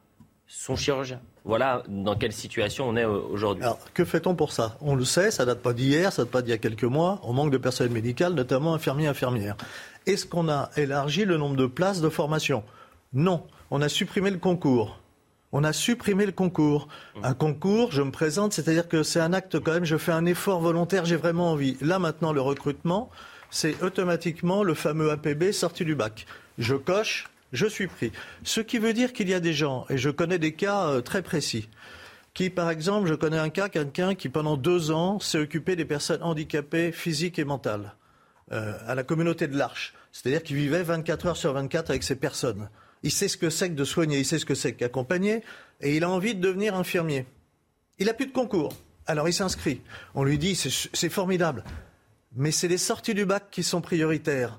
[0.46, 1.20] son chirurgien.
[1.44, 3.64] Voilà dans quelle situation on est aujourd'hui.
[3.64, 4.78] Alors, que fait-on pour ça?
[4.80, 7.20] On le sait, ça date pas d'hier, ça date pas d'il y a quelques mois.
[7.22, 9.56] On manque de personnel médical, notamment infirmiers, infirmières.
[10.06, 12.62] Est-ce qu'on a élargi le nombre de places de formation?
[13.12, 13.42] Non.
[13.70, 15.00] On a supprimé le concours.
[15.56, 16.88] On a supprimé le concours.
[17.22, 20.26] Un concours, je me présente, c'est-à-dire que c'est un acte quand même, je fais un
[20.26, 21.76] effort volontaire, j'ai vraiment envie.
[21.80, 23.08] Là maintenant, le recrutement,
[23.50, 26.26] c'est automatiquement le fameux APB sorti du bac.
[26.58, 28.10] Je coche, je suis pris.
[28.42, 31.00] Ce qui veut dire qu'il y a des gens, et je connais des cas euh,
[31.00, 31.68] très précis,
[32.34, 35.84] qui, par exemple, je connais un cas, quelqu'un qui, pendant deux ans, s'est occupé des
[35.84, 37.94] personnes handicapées physiques et mentales,
[38.50, 39.94] euh, à la communauté de l'Arche.
[40.10, 42.68] C'est-à-dire qu'il vivait 24 heures sur 24 avec ces personnes.
[43.04, 45.42] Il sait ce que c'est que de soigner, il sait ce que c'est qu'accompagner,
[45.80, 47.26] et il a envie de devenir infirmier.
[47.98, 48.72] Il n'a plus de concours.
[49.06, 49.82] Alors il s'inscrit.
[50.14, 51.62] On lui dit, c'est formidable,
[52.34, 54.58] mais c'est les sorties du bac qui sont prioritaires.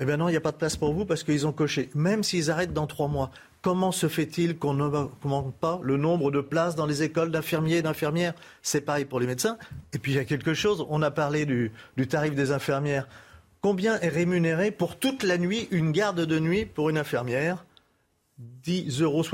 [0.00, 1.90] Eh bien non, il n'y a pas de place pour vous parce qu'ils ont coché.
[1.94, 6.40] Même s'ils arrêtent dans trois mois, comment se fait-il qu'on n'augmente pas le nombre de
[6.40, 8.34] places dans les écoles d'infirmiers et d'infirmières?
[8.62, 9.58] C'est pareil pour les médecins.
[9.92, 13.08] Et puis il y a quelque chose, on a parlé du, du tarif des infirmières.
[13.64, 17.64] Combien est rémunéré pour toute la nuit une garde de nuit pour une infirmière?
[18.62, 19.24] 10,70 euros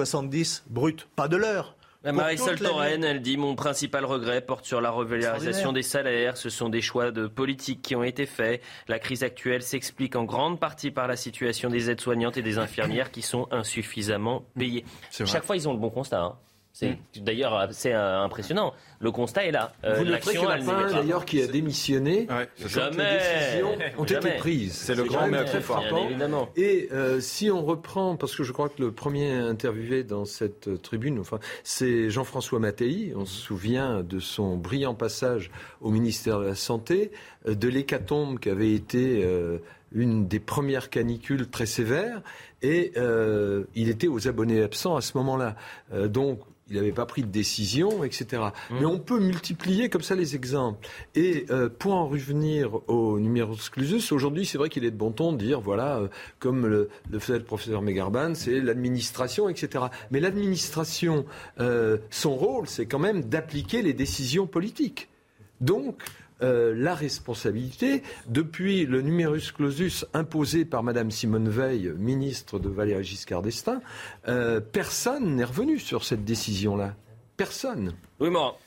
[0.70, 1.74] brut, pas de l'heure.
[2.04, 6.36] Marisol Touraine, elle dit Mon principal regret porte sur la revalorisation des salaires.
[6.36, 8.62] Ce sont des choix de politique qui ont été faits.
[8.86, 13.10] La crise actuelle s'explique en grande partie par la situation des aides-soignantes et des infirmières
[13.10, 14.84] qui sont insuffisamment payées.
[15.10, 16.22] Chaque fois, ils ont le bon constat.
[16.22, 16.38] Hein.
[16.72, 17.24] C'est mm.
[17.24, 18.72] d'ailleurs assez euh, impressionnant.
[19.00, 19.72] Le constat est là.
[19.84, 22.28] Euh, Vous l'action, d'ailleurs, qui a démissionné,
[22.64, 24.74] jamais décisions ont été prises.
[24.74, 26.08] C'est le grand mais très frappant.
[26.56, 30.82] Et euh, si on reprend, parce que je crois que le premier interviewé dans cette
[30.82, 33.12] tribune, enfin, c'est Jean-François Mattei.
[33.16, 35.50] On se souvient de son brillant passage
[35.80, 37.10] au ministère de la Santé,
[37.46, 39.26] de l'hécatombe qui avait été
[39.92, 42.22] une des premières canicules très sévères,
[42.62, 42.92] et
[43.74, 45.56] il était aux abonnés absents à ce moment-là.
[46.08, 48.42] donc il n'avait pas pris de décision, etc.
[48.70, 48.74] Mmh.
[48.78, 50.86] Mais on peut multiplier comme ça les exemples.
[51.16, 55.10] Et euh, pour en revenir au numerus clausus, aujourd'hui, c'est vrai qu'il est de bon
[55.10, 56.88] ton de dire, voilà, euh, comme le,
[57.18, 59.86] faisait le professeur Megarban, c'est l'administration, etc.
[60.12, 61.26] Mais l'administration,
[61.58, 65.08] euh, son rôle, c'est quand même d'appliquer les décisions politiques.
[65.60, 66.02] Donc,
[66.42, 73.04] euh, la responsabilité depuis le numerus clausus imposé par Madame Simone Veil, ministre de Valéry
[73.04, 73.80] Giscard d'Estaing.
[74.28, 76.94] Euh, personne n'est revenu sur cette décision-là.
[77.36, 77.94] Personne.
[78.18, 78.58] Oui, moi.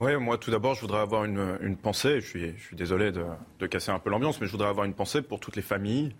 [0.00, 2.20] Oui, moi tout d'abord, je voudrais avoir une, pensée.
[2.20, 3.24] Je suis, je suis désolé de,
[3.60, 6.14] de casser un peu l'ambiance, mais je voudrais avoir une pensée pour toutes les familles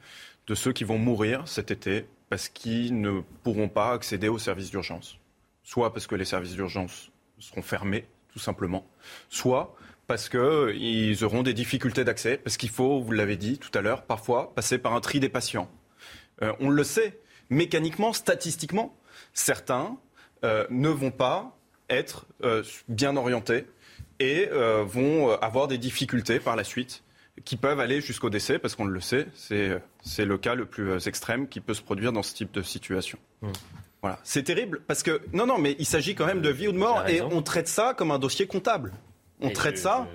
[0.46, 4.70] de ceux qui vont mourir cet été parce qu'ils ne pourront pas accéder aux services
[4.70, 5.18] d'urgence.
[5.62, 8.86] Soit parce que les services d'urgence seront fermés, tout simplement,
[9.28, 9.74] soit
[10.12, 14.02] parce qu'ils auront des difficultés d'accès, parce qu'il faut, vous l'avez dit tout à l'heure,
[14.02, 15.70] parfois passer par un tri des patients.
[16.42, 18.94] Euh, on le sait, mécaniquement, statistiquement,
[19.32, 19.96] certains
[20.44, 21.56] euh, ne vont pas
[21.88, 23.64] être euh, bien orientés
[24.18, 24.50] et
[24.84, 27.04] vont avoir des difficultés par la suite
[27.46, 31.48] qui peuvent aller jusqu'au décès, parce qu'on le sait, c'est le cas le plus extrême
[31.48, 33.18] qui peut se produire dans ce type de situation.
[33.40, 33.48] Mmh.
[34.02, 34.18] Voilà.
[34.24, 36.78] C'est terrible parce que, non, non, mais il s'agit quand même de vie ou de
[36.78, 38.92] mort et on traite ça comme un dossier comptable
[39.42, 40.06] on traite ça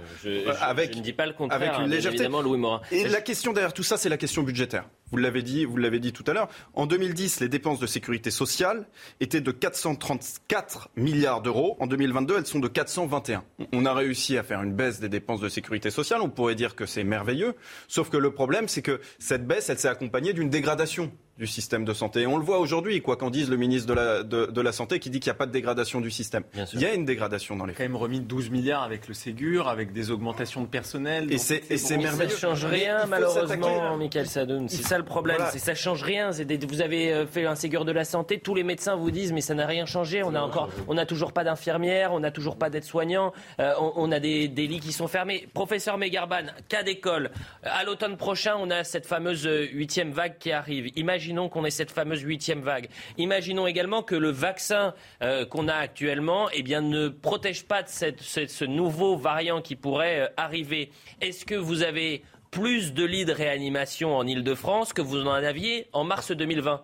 [0.62, 2.20] avec, ne dis pas le contraire, avec une légèreté.
[2.20, 2.82] Évidemment, Louis Morin.
[2.92, 4.86] Et la question derrière tout ça, c'est la question budgétaire.
[5.12, 6.50] Vous l'avez dit, vous l'avez dit tout à l'heure.
[6.74, 8.88] En 2010, les dépenses de sécurité sociale
[9.22, 11.78] étaient de 434 milliards d'euros.
[11.80, 13.44] En 2022, elles sont de 421.
[13.72, 16.20] On a réussi à faire une baisse des dépenses de sécurité sociale.
[16.22, 17.56] On pourrait dire que c'est merveilleux.
[17.88, 21.86] Sauf que le problème, c'est que cette baisse, elle s'est accompagnée d'une dégradation du système
[21.86, 22.22] de santé.
[22.22, 25.00] Et on le voit aujourd'hui, quoi qu'en dise le ministre de la, de, la Santé
[25.00, 26.44] qui dit qu'il n'y a pas de dégradation du système.
[26.74, 27.86] Il y a une dégradation dans les faits.
[27.86, 31.32] quand même remis 12 milliards avec le Ségur, avec des augmentations de personnel.
[31.32, 31.62] Et c'est
[31.98, 32.30] merveilleux.
[32.30, 34.68] Ça ne change rien, malheureusement, Michael Sadoun.
[34.68, 35.38] C'est ça le problème.
[35.52, 36.32] Ça Ça change rien.
[36.32, 39.42] Vous avez euh, fait un Ségur de la Santé, tous les médecins vous disent, mais
[39.42, 40.24] ça n'a rien changé.
[40.24, 44.12] On a encore, on n'a toujours pas d'infirmières, on n'a toujours pas d'aides-soignants, euh, on,
[44.12, 45.48] a des, des, lits qui sont fermés.
[45.54, 47.32] Professeur Megarban, cas d'école.
[47.64, 50.92] À l'automne prochain, on a cette fameuse euh, huitième vague qui arrive.
[50.96, 52.88] Imaginons qu'on ait cette fameuse huitième vague.
[53.18, 57.90] Imaginons également que le vaccin euh, qu'on a actuellement eh bien, ne protège pas de
[57.90, 60.92] ce nouveau variant qui pourrait euh, arriver.
[61.22, 65.88] Est-ce que vous avez plus de lits de réanimation en Ile-de-France que vous en aviez
[65.94, 66.82] en mars 2020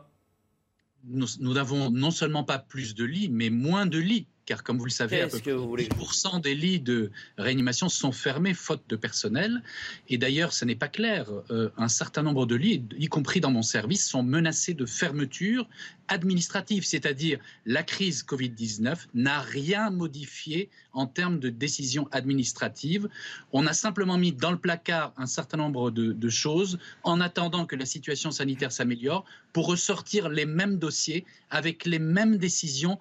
[1.05, 4.86] nous n'avons non seulement pas plus de lits, mais moins de lits car comme vous
[4.86, 9.64] le savez, à peu près 10% des lits de réanimation sont fermés faute de personnel.
[10.10, 11.30] Et d'ailleurs, ce n'est pas clair.
[11.50, 15.68] Euh, un certain nombre de lits, y compris dans mon service, sont menacés de fermeture
[16.08, 23.10] administrative, c'est-à-dire la crise Covid-19 n'a rien modifié en termes de décision administrative.
[23.52, 27.76] On a simplement mis dans le placard un certain nombre de, choses en attendant que
[27.76, 32.99] la situation sanitaire s'améliore pour ressortir les mêmes dossiers avec les mêmes décisions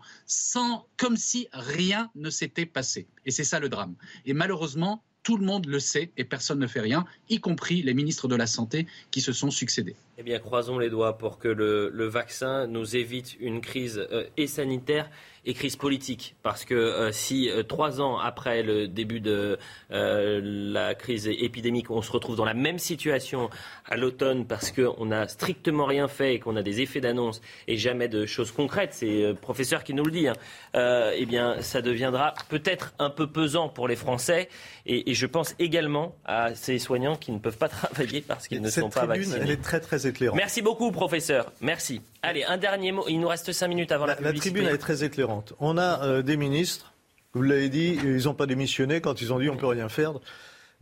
[0.96, 3.09] comme si rien ne s'était passé.
[3.24, 3.94] Et c'est ça le drame.
[4.26, 7.94] Et malheureusement, tout le monde le sait et personne ne fait rien, y compris les
[7.94, 9.96] ministres de la Santé qui se sont succédés.
[10.22, 14.46] Eh bien, croisons les doigts pour que le, vaccin nous évite une crise euh, et
[14.46, 15.10] sanitaire
[15.44, 16.36] et crise politique.
[16.42, 19.58] Parce que euh, si euh, trois ans après le début de
[19.90, 23.50] euh, la crise épidémique, on se retrouve dans la même situation
[23.86, 27.76] à l'automne parce qu'on n'a strictement rien fait et qu'on a des effets d'annonce et
[27.76, 30.36] jamais de choses concrètes, c'est le professeur qui nous le dit, hein,
[30.74, 34.48] eh bien, ça deviendra peut-être un peu pesant pour les Français.
[34.86, 38.60] Et, et, je pense également à ces soignants qui ne peuvent pas travailler parce qu'ils
[38.60, 39.38] ne sont pas vaccinés.
[39.40, 41.52] Elle est très très Merci beaucoup, professeur.
[41.60, 42.00] Merci.
[42.22, 43.04] Allez, un dernier mot.
[43.08, 44.50] Il nous reste cinq minutes avant la, la publicité.
[44.50, 45.54] La tribune est très éclairante.
[45.60, 46.92] On a euh, des ministres,
[47.34, 50.12] vous l'avez dit, ils n'ont pas démissionné quand ils ont dit on peut rien faire.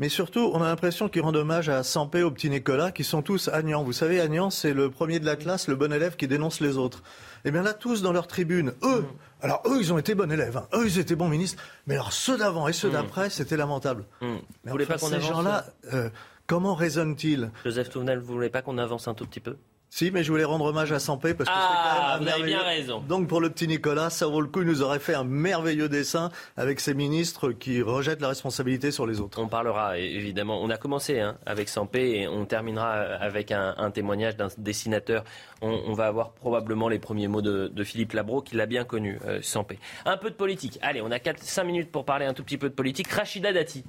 [0.00, 3.20] Mais surtout, on a l'impression qu'ils rendent hommage à Sampé, au petit Nicolas, qui sont
[3.20, 3.84] tous Agnan.
[3.84, 6.78] Vous savez, Agnan, c'est le premier de la classe, le bon élève qui dénonce les
[6.78, 7.02] autres.
[7.44, 9.04] Eh bien là, tous dans leur tribune, eux,
[9.42, 10.66] alors eux, ils ont été bons élèves, hein.
[10.74, 12.92] eux, ils étaient bons ministres, mais alors ceux d'avant et ceux mm.
[12.92, 14.04] d'après, c'était lamentable.
[14.22, 14.26] Mm.
[14.26, 16.08] Mais vous voulez pas qu'on ces gens-là, euh,
[16.50, 19.56] comment raisonnent-ils Joseph Touvenel, vous voulez pas qu'on avance un tout petit peu?
[19.88, 22.44] Si, mais je voulais rendre hommage à Sampé parce que ah, c'est quand même vous
[22.44, 23.00] bien raison.
[23.08, 24.62] Donc pour le petit Nicolas, ça vaut le coup.
[24.62, 29.06] Il nous aurait fait un merveilleux dessin avec ses ministres qui rejettent la responsabilité sur
[29.06, 29.40] les autres.
[29.40, 30.60] On parlera évidemment.
[30.60, 35.24] On a commencé hein, avec Sampé et on terminera avec un, témoignage d'un dessinateur.
[35.60, 39.40] On, va avoir probablement les premiers mots de, Philippe Labro qui l'a bien connu, euh,
[39.42, 39.78] Sampé.
[40.04, 40.78] Un peu de politique.
[40.82, 43.08] Allez, on a 4, 5 minutes pour parler un tout petit peu de politique.
[43.08, 43.84] Rachida Dati,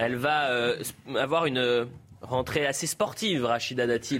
[0.00, 0.82] elle va euh,
[1.14, 1.86] avoir une
[2.22, 3.44] rentrée assez sportive.
[3.44, 4.18] Rachida Dati,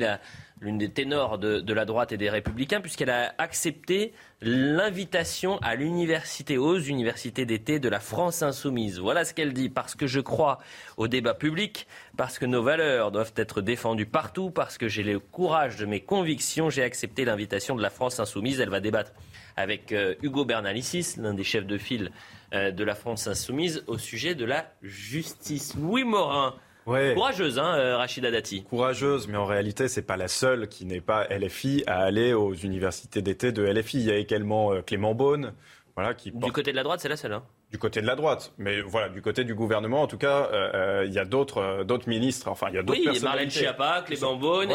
[0.61, 4.13] l'une des ténors de, la droite et des républicains, puisqu'elle a accepté
[4.43, 8.99] l'invitation à l'université, aux universités d'été de la France insoumise.
[8.99, 10.59] Voilà ce qu'elle dit, parce que je crois
[10.99, 11.87] au débat public,
[12.19, 16.01] parce que nos valeurs doivent être défendues partout, parce que j'ai le courage de mes
[16.01, 18.61] convictions, j'ai accepté l'invitation de la France insoumise.
[18.61, 19.13] Elle va débattre
[19.57, 23.99] avec euh, Hugo Bernalicis, l'un des chefs de file euh, de la France insoumise, au
[23.99, 25.77] sujet de la justice.
[25.77, 26.55] Louis Morin.
[26.85, 28.65] Courageuse, hein, euh, Rachida Dati.
[28.65, 32.55] Courageuse, mais en réalité, c'est pas la seule qui n'est pas LFI à aller aux
[32.55, 33.99] universités d'été de LFI.
[33.99, 35.53] Il y a également euh, Clément Beaune.
[35.95, 37.33] Voilà, qui Du côté de la droite, c'est la seule.
[37.33, 40.49] Hein du côté de la droite, mais voilà, du côté du gouvernement, en tout cas,
[40.53, 44.03] euh, il y a d'autres d'autres ministres, enfin il y a d'autres oui, Marlène Schiappa,
[44.05, 44.73] Clément Beaune,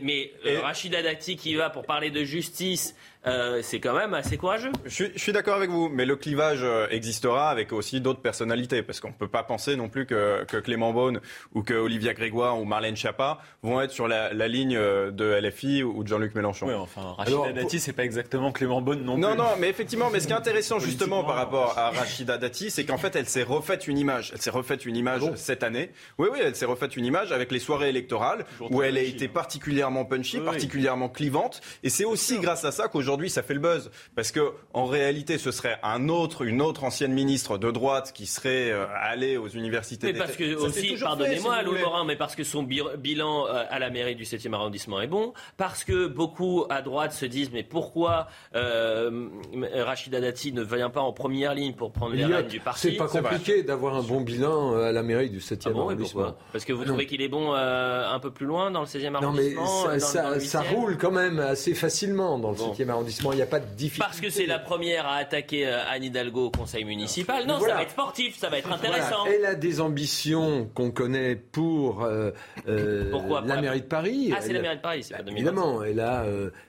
[0.00, 2.94] mais Rachida Dati qui va pour parler de justice
[3.26, 4.70] euh, c'est quand même assez courageux.
[4.84, 9.00] Je suis, d'accord avec vous, mais le clivage euh, existera avec aussi d'autres personnalités, parce
[9.00, 11.20] qu'on ne peut pas penser non plus que, Clément Beaune
[11.54, 15.82] ou que Olivia Grégoire ou Marlène Schiappa vont être sur la, ligne euh, de LFI
[15.82, 16.66] ou de Jean-Luc Mélenchon.
[16.66, 19.36] Oui, enfin, Rachida Dati, c'est pas exactement Clément Beaune non, non plus.
[19.36, 22.70] Non, non, mais effectivement, mais ce qui est intéressant justement par rapport à Rachida Dati,
[22.70, 24.30] c'est qu'en fait, elle s'est refaite une image.
[24.32, 25.90] Elle s'est refaite une image ah cette année.
[26.18, 29.26] Oui, oui, elle s'est refaite une image avec les soirées électorales où elle a été
[29.26, 31.60] particulièrement punchy, particulièrement clivante.
[31.82, 33.90] Et c'est aussi grâce à ça qu'aujourd'hui, aujourd'hui, ça fait le buzz.
[34.14, 38.26] Parce que, en réalité, ce serait un autre, une autre ancienne ministre de droite qui
[38.26, 40.12] serait euh, allée aux universités.
[40.12, 43.88] Mais parce que aussi, pardonnez-moi, Lou Morin, mais parce que son bilan euh, à la
[43.88, 48.28] mairie du 7e arrondissement est bon, parce que beaucoup à droite se disent, mais pourquoi
[48.54, 49.28] euh,
[49.74, 52.90] Rachida Dati ne vient pas en première ligne pour prendre les rênes du parti?
[52.90, 56.36] C'est pas compliqué d'avoir un bon bilan à la mairie du 7e ah arrondissement.
[56.52, 59.64] parce que vous trouvez qu'il est bon un peu plus loin dans le 16e arrondissement
[59.64, 63.42] Non, mais ça, ça, roule quand même assez facilement dans le 7e arrondissement il n'y
[63.42, 64.06] a pas de difficulté.
[64.06, 67.46] Parce que c'est la première à attaquer euh, Anne Hidalgo au conseil municipal.
[67.46, 69.26] Non, ça va être sportif, ça va être intéressant.
[69.26, 72.30] Elle a des ambitions qu'on connaît pour euh,
[72.68, 73.12] euh,
[73.44, 74.32] la mairie de Paris.
[74.34, 76.24] Ah, c'est la mairie de Paris, c'est pas Évidemment, elle a,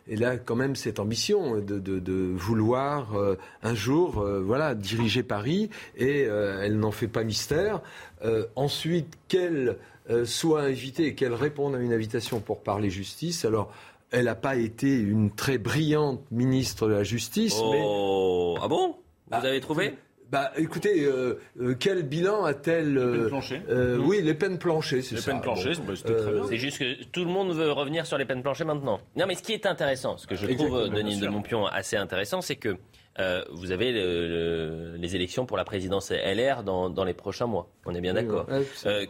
[0.09, 3.15] elle a quand même cette ambition de, vouloir
[3.63, 7.81] un jour voilà, diriger Paris et elle n'en fait pas mystère.
[8.55, 9.77] ensuite, qu'elle
[10.25, 13.45] soit invitée et qu'elle réponde à une invitation pour parler justice.
[13.45, 13.71] Alors,
[14.11, 17.59] elle n'a pas été une très brillante ministre de la Justice.
[17.61, 18.95] Oh, ah bon
[19.31, 19.93] Vous avez trouvé
[20.29, 23.61] bah, écoutez, euh, euh, quel bilan a-t-elle Les peines planchées.
[23.69, 25.31] Euh, oui, les peines planchées, c'est ça.
[25.31, 26.43] Les peines planchées, bah, c'était très bien.
[26.49, 28.99] C'est juste que tout le monde veut revenir sur les peines planchées maintenant.
[29.15, 32.41] Non, mais ce qui est intéressant, ce que je trouve, Denis de Montpion, assez intéressant,
[32.41, 32.75] c'est que
[33.51, 37.69] vous avez les élections pour la présidence LR dans, les prochains mois.
[37.85, 38.47] On est bien d'accord.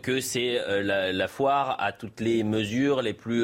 [0.04, 3.44] que c'est la, la, foire à toutes les mesures les plus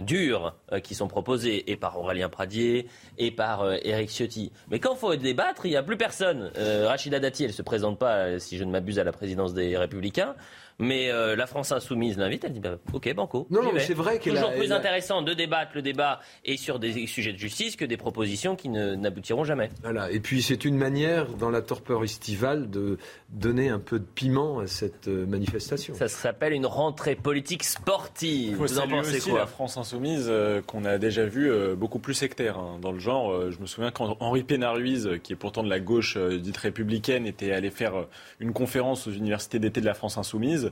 [0.00, 2.86] dures euh, qui sont proposées, et par Aurélien Pradier,
[3.18, 4.52] et par euh, Éric Ciotti.
[4.70, 6.50] Mais quand il faut débattre, il n'y a plus personne.
[6.56, 9.54] Euh, Rachida Dati, elle ne se présente pas, si je ne m'abuse, à la présidence
[9.54, 10.34] des Républicains.
[10.78, 13.46] Mais euh, la France insoumise l'invite, elle dit bah, ok banco.
[13.50, 16.56] Non, mais c'est vrai qu'elle toujours a- plus a- intéressant de débattre le débat et
[16.58, 19.70] sur des sujets de justice que des propositions qui n'aboutiront jamais.
[19.82, 20.10] Voilà.
[20.10, 22.98] Et puis c'est une manière, dans la torpeur estivale, de
[23.30, 25.94] donner un peu de piment à cette euh, manifestation.
[25.94, 28.56] Ça s'appelle une rentrée politique sportive.
[28.56, 31.74] Faut Vous en pensez aussi quoi la France insoumise euh, qu'on a déjà vu euh,
[31.74, 33.32] beaucoup plus sectaire hein, dans le genre.
[33.32, 36.38] Euh, je me souviens quand Henri Pénard-Ruiz, euh, qui est pourtant de la gauche euh,
[36.38, 38.08] dite républicaine, était allé faire euh,
[38.40, 40.65] une conférence aux universités d'été de la France insoumise.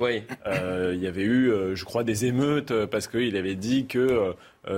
[0.47, 3.87] Euh, il y avait eu, euh, je crois, des émeutes euh, parce qu'il avait dit
[3.87, 4.35] que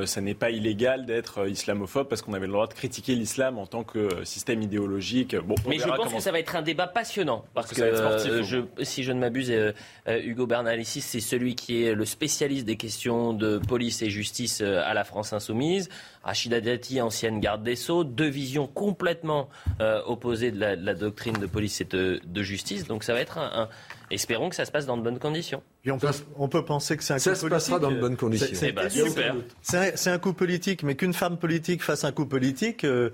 [0.06, 3.58] ça n'est pas illégal d'être euh, islamophobe parce qu'on avait le droit de critiquer l'islam
[3.58, 5.36] en tant que euh, système idéologique.
[5.36, 7.44] Bon, Mais je pense que ça va être un débat passionnant.
[7.54, 8.42] Parce que sportif, euh, hein.
[8.78, 9.72] je- si je ne m'abuse, euh,
[10.08, 14.60] euh, Hugo Bernalicis, c'est celui qui est le spécialiste des questions de police et justice
[14.60, 15.88] euh, à la France Insoumise.
[16.24, 18.02] Rachida Dati, ancienne garde des Sceaux.
[18.02, 19.48] Deux visions complètement
[19.80, 22.86] euh, opposées de la, de la doctrine de police et de, de justice.
[22.86, 23.68] Donc ça va être un, un-
[24.10, 25.62] Espérons que ça se passe dans de bonnes conditions.
[25.86, 27.90] Et on, peut, on peut penser que c'est un Ça coup se passera politique.
[27.90, 28.48] dans de bonnes conditions.
[28.52, 29.36] C'est- c'est- super.
[29.94, 32.84] C'est un, coup politique, mais qu'une femme politique fasse un coup politique.
[32.84, 33.10] euh,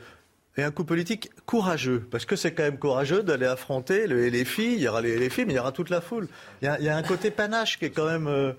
[0.58, 4.44] et un coup politique courageux, parce que c'est quand même courageux d'aller affronter le- les
[4.44, 6.28] filles, il y aura les, les filles, mais il y aura toute la foule.
[6.60, 8.26] Il y a, il y a un côté panache qui est quand même...
[8.26, 8.52] euh,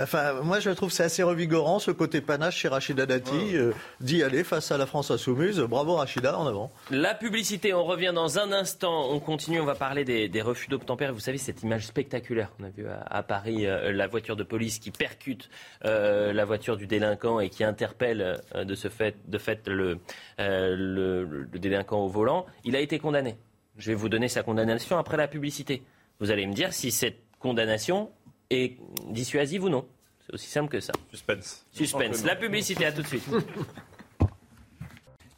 [0.00, 3.72] Enfin, moi, je trouve que c'est assez revigorant, ce côté panache chez Rachida Dati, euh,
[4.00, 5.58] d'y aller face à la France insoumise.
[5.60, 6.70] Bravo Rachida, en avant.
[6.90, 9.10] La publicité, on revient dans un instant.
[9.10, 11.12] On continue, on va parler des, des refus d'obtempérer.
[11.12, 14.44] Vous savez, cette image spectaculaire qu'on a vue à, à Paris, euh, la voiture de
[14.44, 15.50] police qui percute
[15.84, 19.98] euh, la voiture du délinquant et qui interpelle de ce fait, de fait le,
[20.38, 22.46] le, le délinquant au volant.
[22.64, 23.36] Il a été condamné.
[23.78, 25.82] Je vais vous donner sa condamnation après la publicité.
[26.20, 28.10] Vous allez me dire si cette condamnation
[28.50, 28.78] est
[29.08, 29.86] dissuasive ou non?
[30.26, 30.92] C'est aussi simple que ça.
[31.10, 31.66] Suspense.
[31.70, 32.24] Suspense.
[32.24, 33.24] La publicité, à tout de suite.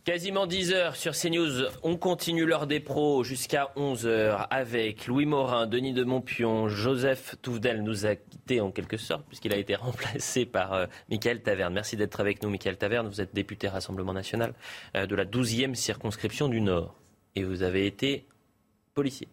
[0.04, 1.68] Quasiment 10 heures sur CNews.
[1.82, 7.36] On continue l'heure des pros jusqu'à 11 heures avec Louis Morin, Denis de Montpion, Joseph
[7.42, 11.74] Touvedel nous a quittés en quelque sorte puisqu'il a été remplacé par euh, Michael Taverne.
[11.74, 13.08] Merci d'être avec nous, Michael Taverne.
[13.08, 14.54] Vous êtes député Rassemblement National
[14.96, 16.96] euh, de la 12e circonscription du Nord
[17.36, 18.26] et vous avez été
[18.94, 19.28] policier.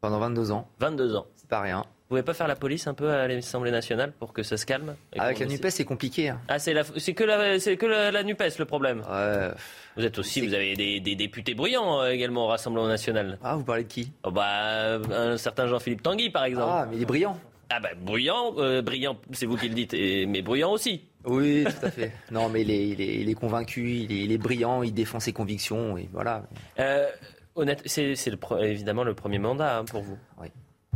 [0.00, 0.68] Pendant 22 ans.
[0.80, 1.26] 22 ans.
[1.36, 1.86] C'est pas rien.
[2.10, 4.66] Vous pouvez pas faire la police un peu à l'Assemblée nationale pour que ça se
[4.66, 6.28] calme et Avec la NUPES, c'est compliqué.
[6.30, 6.40] hein.
[6.48, 6.72] Ah, c'est
[7.14, 9.04] que la, c'est que la, la Nupes le problème.
[9.08, 9.50] Ouais.
[9.96, 13.38] Vous êtes aussi, vous avez des, des députés bruyants euh, également au Rassemblement national.
[13.44, 14.10] Ah, vous parlez de qui?
[14.24, 16.66] Oh, bah, Un certain Jean-Philippe Tanguy, par exemple.
[16.68, 17.38] Ah, mais il est brillant.
[17.72, 21.04] Ah bah bruyant, euh, brillant, c'est vous qui le dites, et- mais bruyant aussi.
[21.24, 22.10] Oui, tout à fait.
[22.32, 24.92] non, mais il est, il est- il est convaincu, il est, il est brillant, il
[24.92, 26.42] défend ses convictions, et voilà.
[26.80, 27.06] Euh,
[27.54, 28.16] honnête, c'est
[28.62, 30.18] évidemment le premier mandat hein, pour vous.
[30.40, 30.48] Oui.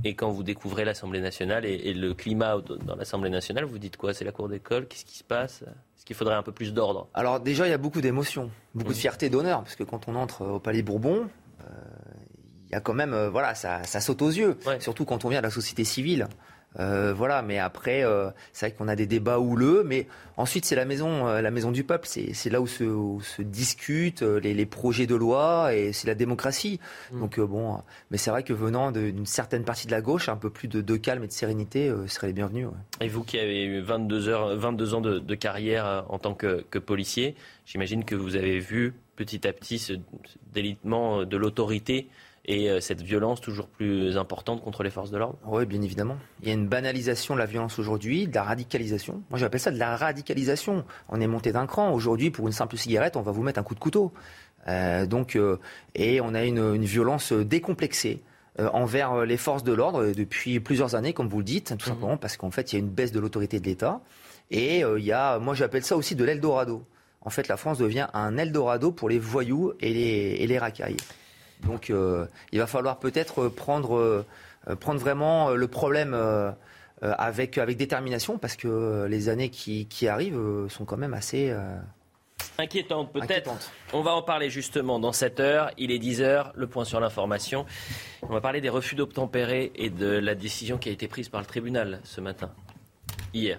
[0.04, 3.96] Et quand vous découvrez l'Assemblée nationale et, et le climat dans l'Assemblée nationale, vous dites
[3.96, 4.12] quoi?
[4.12, 5.62] C'est la cour d'école Qu'est-ce qui se passe?
[5.62, 7.08] Est-ce qu'il faudrait un peu plus d'ordre?
[7.14, 10.14] Alors déjà, il y a beaucoup d'émotions, beaucoup de fierté, d'honneur, parce que quand on
[10.14, 11.28] entre au Palais Bourbon,
[11.62, 11.64] euh,
[12.66, 15.30] il y a quand même, euh, voilà, ça, ça saute aux yeux, surtout quand on
[15.30, 16.26] vient de la société civile.
[16.80, 20.06] Euh, voilà, mais après, euh, c'est vrai qu'on a des débats houleux, mais
[20.36, 22.08] ensuite c'est la maison, euh, la maison du peuple.
[22.08, 26.14] C'est là où se, où se discutent les, les projets de loi et c'est la
[26.14, 26.80] démocratie.
[27.12, 27.78] Donc euh, bon,
[28.10, 30.80] mais c'est vrai que venant d'une certaine partie de la gauche, un peu plus de,
[30.80, 32.66] de calme et de sérénité serait les bienvenus.
[32.66, 33.06] ouais.
[33.06, 36.64] Et vous qui avez eu 22, heures, 22 ans de, de carrière en tant que,
[36.70, 42.08] que policier, j'imagine que vous avez vu petit à petit ce, ce délitement de l'autorité
[42.46, 45.38] et euh, cette violence toujours plus importante contre les forces de l'ordre.
[45.46, 46.16] Oui, bien évidemment.
[46.42, 49.22] Il y a une banalisation de la violence aujourd'hui, de la radicalisation.
[49.30, 50.84] Moi, j'appelle ça de la radicalisation.
[51.08, 51.92] On est monté d'un cran.
[51.92, 54.12] Aujourd'hui, pour une simple cigarette, on va vous mettre un coup de couteau.
[54.68, 55.58] Euh, donc, euh,
[55.94, 58.20] et on a une, une violence décomplexée.
[58.58, 62.36] envers les forces de l'ordre depuis plusieurs années, comme vous le dites, tout simplement parce
[62.36, 64.00] qu'en fait, il y a une baisse de l'autorité de l'État.
[64.50, 66.84] Et il y a, moi j'appelle ça aussi de l'Eldorado.
[67.22, 70.98] En fait, la France devient un Eldorado pour les voyous et les, et les racailles.
[71.66, 74.24] Donc, euh, il va falloir peut-être prendre, euh,
[74.68, 76.14] euh, prendre vraiment le problème
[77.02, 81.50] avec, avec détermination, parce que les années qui, qui arrivent sont quand même assez...
[81.50, 81.76] euh,
[82.58, 83.50] Inquiétante peut-être.
[83.92, 85.70] On va en parler justement dans cette heure.
[85.76, 87.66] Il est 10 heures, le point sur l'information.
[88.22, 91.40] On va parler des refus d'obtempérer et de la décision qui a été prise par
[91.40, 92.50] le tribunal ce matin,
[93.32, 93.58] hier.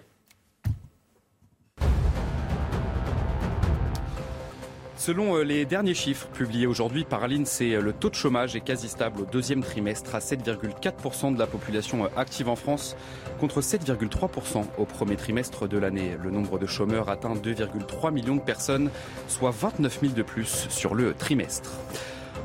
[4.98, 8.88] Selon euh, les derniers chiffres publiés aujourd'hui par l'INSEE, le taux de chômage est quasi
[8.88, 12.96] stable au deuxième trimestre à 7,4% de la population euh, active en France
[13.40, 16.18] contre 7,3% au premier trimestre de l'année.
[16.24, 18.90] Le nombre de chômeurs atteint 2,3 millions de personnes,
[19.28, 21.72] soit 29 000 de plus sur le trimestre.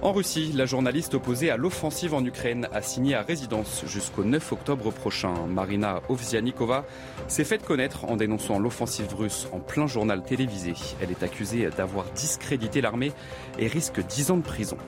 [0.02, 4.52] En Russie, la journaliste opposée à l'offensive en Ukraine a signé à résidence jusqu'au 9
[4.52, 5.34] octobre prochain.
[5.46, 6.86] Marina Ovsianikova
[7.28, 10.72] s'est faite connaître en dénonçant l'offensive russe en plein journal télévisé.
[11.02, 13.12] Elle est accusée d'avoir discrédité l'armée
[13.58, 14.78] et risque 10 ans de prison.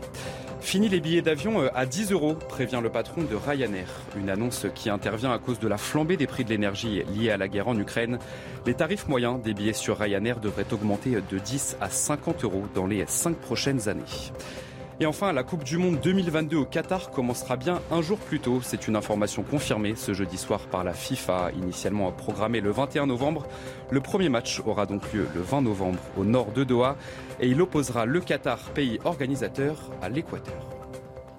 [0.62, 3.88] Fini les billets d'avion euh, à 10 euros, prévient le patron de Ryanair.
[4.16, 7.36] Une annonce qui intervient à cause de la flambée des prix de l'énergie liée à
[7.36, 8.18] la guerre en Ukraine.
[8.64, 12.86] Les tarifs moyens des billets sur Ryanair devraient augmenter de 10 à 50 euros dans
[12.86, 14.32] les 5 prochaines années.
[15.02, 18.60] Et enfin, la Coupe du Monde 2022 au Qatar commencera bien un jour plus tôt.
[18.62, 23.48] C'est une information confirmée ce jeudi soir par la FIFA, initialement programmée le 21 novembre.
[23.90, 26.94] Le premier match aura donc lieu le 20 novembre au nord de Doha
[27.40, 30.71] et il opposera le Qatar, pays organisateur, à l'Équateur.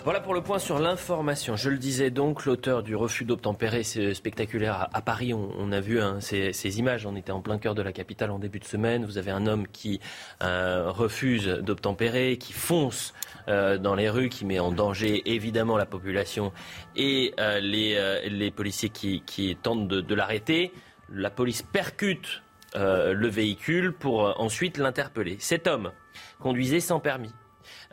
[0.04, 1.56] Voilà pour le point sur l'information.
[1.56, 6.18] Je le disais donc, l'auteur du refus d'obtempérer spectaculaire à, Paris, on, a vu hein,
[6.20, 9.06] ces, images, on était en plein cœur de la capitale en début de semaine.
[9.06, 10.02] Vous avez un homme qui
[10.44, 13.14] euh, refuse d'obtempérer, qui fonce
[13.48, 16.52] euh, dans les rues, qui met en danger évidemment la population
[16.98, 20.74] et euh, les, policiers qui, tentent de, l'arrêter.
[21.14, 22.42] La police percute
[22.76, 25.38] le véhicule pour ensuite l'interpeller.
[25.40, 25.92] Cet homme
[26.40, 27.32] conduisait sans permis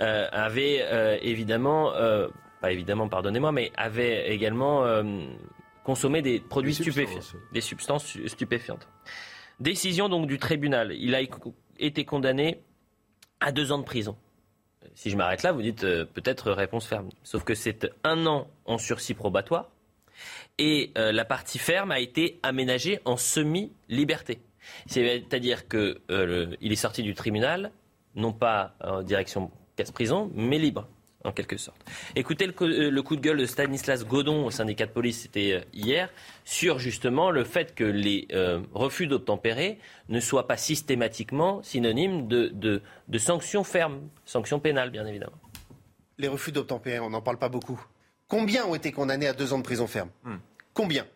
[0.01, 2.29] euh, avait euh, évidemment, euh,
[2.61, 4.85] pas évidemment, pardonnez-moi, mais avait également
[5.85, 7.21] consommé des produits stupéfiants,
[7.53, 8.89] des substances stupéfiantes.
[9.59, 10.93] Décision donc du tribunal.
[10.93, 11.21] Il a
[11.79, 12.61] été condamné
[13.41, 14.17] à deux ans de prison.
[14.95, 17.11] Si je m'arrête là, vous dites peut-être réponse ferme.
[17.23, 19.71] Sauf que c'est un an en sursis probatoire
[20.59, 24.41] et la partie ferme a été aménagée en semi-liberté.
[24.87, 27.73] C'est-à-dire qu'il est sorti du tribunal,
[28.15, 30.87] non pas en direction casse-prison, mais libre
[31.25, 31.79] en quelque sorte.
[32.17, 35.61] Écoutez euh, le, coup de gueule de Stanislas Godon au syndicat de police, c'était euh,
[35.73, 36.09] hier,
[36.45, 39.79] sur justement le fait que les euh, refus d'obtempérer
[40.09, 42.83] ne soient pas systématiquement synonymes de,
[43.19, 45.39] sanctions fermes, sanctions pénales bien évidemment.
[46.19, 47.83] Les refus d'obtempérer, on n'en parle pas beaucoup.
[48.29, 50.11] Combien ont été condamnés à deux ans de prison ferme?
[50.25, 50.37] Hmm.
[50.73, 51.07] Combien?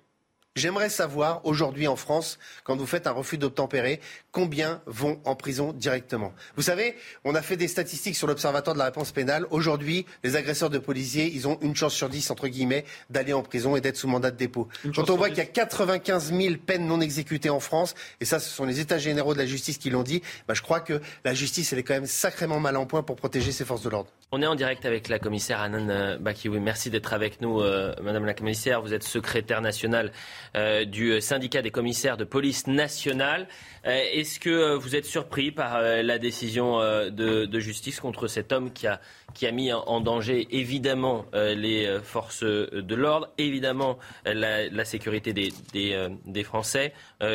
[0.56, 3.98] J'aimerais savoir aujourd'hui en France, quand vous faites un refus d'obtempérer,
[4.30, 6.32] combien vont en prison directement.
[6.54, 6.94] Vous savez,
[7.24, 9.46] on a fait des statistiques sur l'Observatoire de la réponse pénale.
[9.50, 13.42] Aujourd'hui, les agresseurs de policiers, ils ont une chance sur dix, entre guillemets, d'aller en
[13.42, 14.68] prison et d'être sous mandat de dépôt.
[14.94, 18.38] quand on voit qu'il y a 95 000 peines non exécutées en France, et ça,
[18.38, 21.00] ce sont les États généraux de la justice qui l'ont dit, bah, je crois que
[21.24, 23.88] la justice, elle est quand même sacrément mal en point pour protéger ses forces de
[23.88, 24.10] l'ordre.
[24.30, 26.60] On est en direct avec la commissaire Anan Bakioui.
[26.60, 28.82] Merci d'être avec nous, euh, Madame la commissaire.
[28.82, 30.12] Vous êtes secrétaire nationale
[30.56, 33.48] euh, du syndicat des commissaires de police nationale.
[33.86, 38.86] Euh, est-ce que vous êtes surpris par la décision de, justice contre cet homme qui
[38.86, 46.92] a, mis en danger évidemment les forces de l'ordre, évidemment la, sécurité des, Français?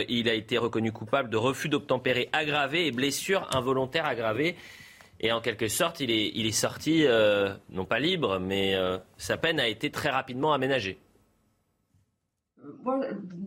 [0.08, 4.56] Il a été reconnu coupable de refus d'obtempérer aggravé et blessure involontaire aggravée.
[5.20, 7.06] Et en quelque sorte, il est sorti,
[7.70, 8.76] non pas libre, mais
[9.18, 11.00] sa peine a été très rapidement aménagée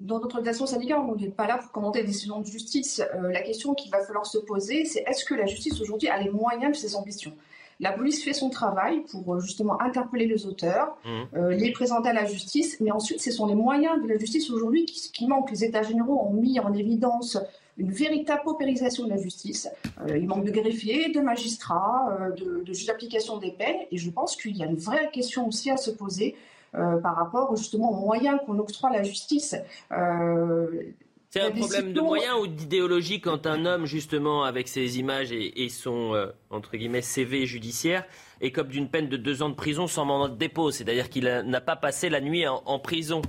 [0.02, 3.02] dans notre organisation syndicale, on n'est pas là pour commenter les décisions de justice.
[3.14, 6.20] Euh, la question qu'il va falloir se poser, c'est est-ce que la justice aujourd'hui a
[6.20, 7.32] les moyens de ses ambitions?
[7.80, 11.36] La police fait son travail pour euh, justement interpeller les auteurs, mmh.
[11.36, 14.50] euh, les présenter à la justice, mais ensuite, ce sont les moyens de la justice
[14.50, 15.50] aujourd'hui qui, manquent.
[15.50, 17.38] Les États généraux ont mis en évidence
[17.78, 19.68] une véritable paupérisation de la justice.
[20.06, 24.36] il manque de greffiers, de magistrats, de, de juges d'application des peines, et je pense
[24.36, 28.06] qu'il y a une vraie question aussi à se poser euh, par rapport justement aux
[28.06, 29.54] moyens qu'on octroie à la justice.
[29.92, 30.92] Euh,
[31.32, 35.68] c'est un problème de moyens ou d'idéologie quand un homme, justement, avec ses images et,
[35.70, 38.04] son, euh, entre guillemets, CV judiciaire,
[38.42, 40.70] écope d'une peine de deux ans de prison sans mandat de dépôt.
[40.70, 43.22] C'est-à-dire qu'il n'a pas passé la nuit en, prison.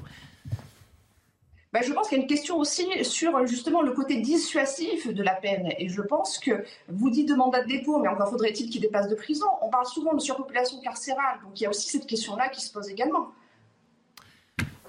[1.74, 5.24] Ben, je pense qu'il y a une question aussi sur justement le côté dissuasif de
[5.24, 5.74] la peine.
[5.80, 9.10] Et je pense que vous dites de mandat de dépôt, mais encore faudrait-il qu'il dépasse
[9.10, 9.48] de prison.
[9.62, 12.72] On parle souvent de surpopulation carcérale, donc il y a aussi cette question-là qui se
[12.72, 13.32] pose également.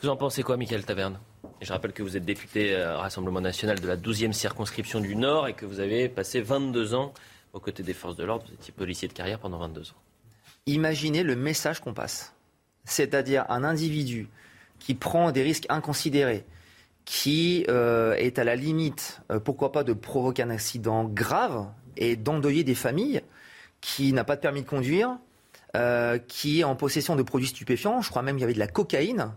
[0.03, 1.18] Vous en pensez quoi, Michael Taverne?
[1.62, 5.49] Je rappelle que vous êtes député euh, Rassemblement national de la 12e circonscription du Nord
[5.49, 7.14] et que vous avez passé 22 ans
[7.55, 8.45] aux côtés des forces de l'ordre.
[8.47, 9.95] Vous étiez policier de carrière pendant 22 ans.
[10.66, 12.35] Imaginez le message qu'on passe.
[12.85, 14.28] C'est-à-dire un individu
[14.78, 16.45] qui prend des risques inconsidérés,
[17.05, 22.16] qui euh, est à la limite, euh, pourquoi pas, de provoquer un accident grave et
[22.16, 23.22] d'endeuiller des familles,
[23.80, 25.18] qui n'a pas de permis de conduire,
[25.76, 28.00] euh, qui est en possession de produits stupéfiants.
[28.00, 29.32] Je crois même qu'il y avait de la cocaïne.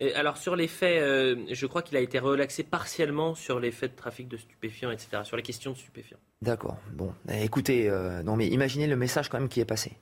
[0.00, 1.02] Et alors sur les faits,
[1.50, 5.22] je crois qu'il a été relaxé partiellement sur les faits de trafic de stupéfiants, etc.,
[5.24, 6.18] sur les questions de stupéfiants.
[6.40, 6.76] D'accord.
[6.92, 7.90] Bon, écoutez,
[8.24, 9.94] non mais imaginez le message quand même qui est passé.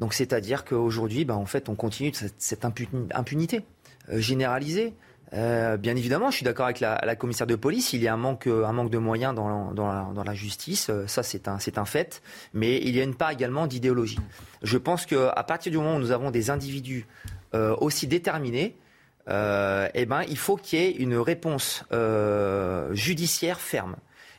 [0.00, 3.60] Donc c'est-à-dire qu'aujourd'hui, ben, en fait, on continue cette, cette impunité
[4.08, 4.94] généralisée.
[5.34, 7.92] Euh, bien évidemment, je suis d'accord avec la, commissaire de police.
[7.92, 10.90] Il y a un manque, manque de moyens dans, la, justice.
[11.06, 12.22] Ça, c'est un, fait.
[12.52, 14.18] Mais il y a une part également d'idéologie.
[14.62, 17.06] Je pense qu'à partir du moment où nous avons des individus
[17.54, 18.76] euh, aussi déterminés,
[19.28, 23.96] euh, eh ben, il faut qu'il y ait une réponse euh, judiciaire ferme.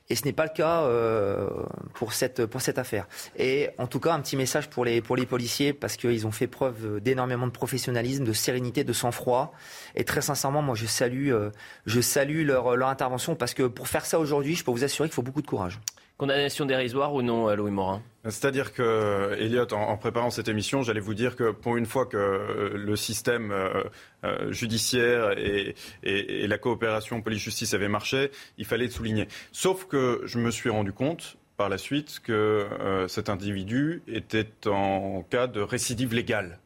[0.10, 1.50] Et ce n'est pas le cas euh,
[1.94, 3.08] pour, cette, pour cette affaire.
[3.38, 6.32] Et en tout cas, un petit message pour les, pour les policiers, parce qu'ils ont
[6.32, 9.54] fait preuve d'énormément de professionnalisme, de sérénité, de sang-froid.
[9.96, 11.52] Et très sincèrement, moi, je salue, euh,
[11.86, 15.08] je salue leur, leur intervention, parce que pour faire ça aujourd'hui, je peux vous assurer
[15.08, 15.80] qu'il faut beaucoup de courage.
[16.18, 18.02] Condamnation dérisoire ou non, Louis Morin?
[18.26, 22.16] C'est-à-dire que, Elliot, en, préparant cette émission, j'allais vous dire que pour une fois que
[22.16, 23.84] euh, le système euh,
[24.24, 29.28] euh, judiciaire et, la coopération police-justice avaient marché, il fallait le souligner.
[29.52, 32.68] Sauf que je me suis rendu compte par la suite que
[33.08, 36.60] cet individu était en cas de récidive légale.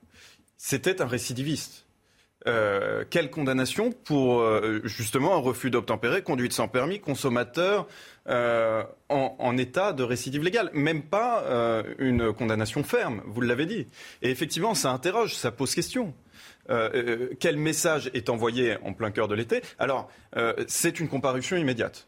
[0.57, 1.86] C'était un récidiviste.
[2.47, 7.87] Euh, quelle condamnation pour euh, justement un refus d'obtempérer, conduite sans permis, consommateur
[8.29, 10.69] euh, en, en, état de récidive légale?
[10.73, 11.43] Même pas
[11.99, 13.87] une condamnation ferme, vous l'avez dit.
[14.21, 16.13] Et effectivement, ça interroge, ça pose question.
[17.39, 19.61] Quel message est envoyé en plein cœur de l'été?
[19.79, 20.09] Alors,
[20.67, 22.07] c'est une comparution immédiate.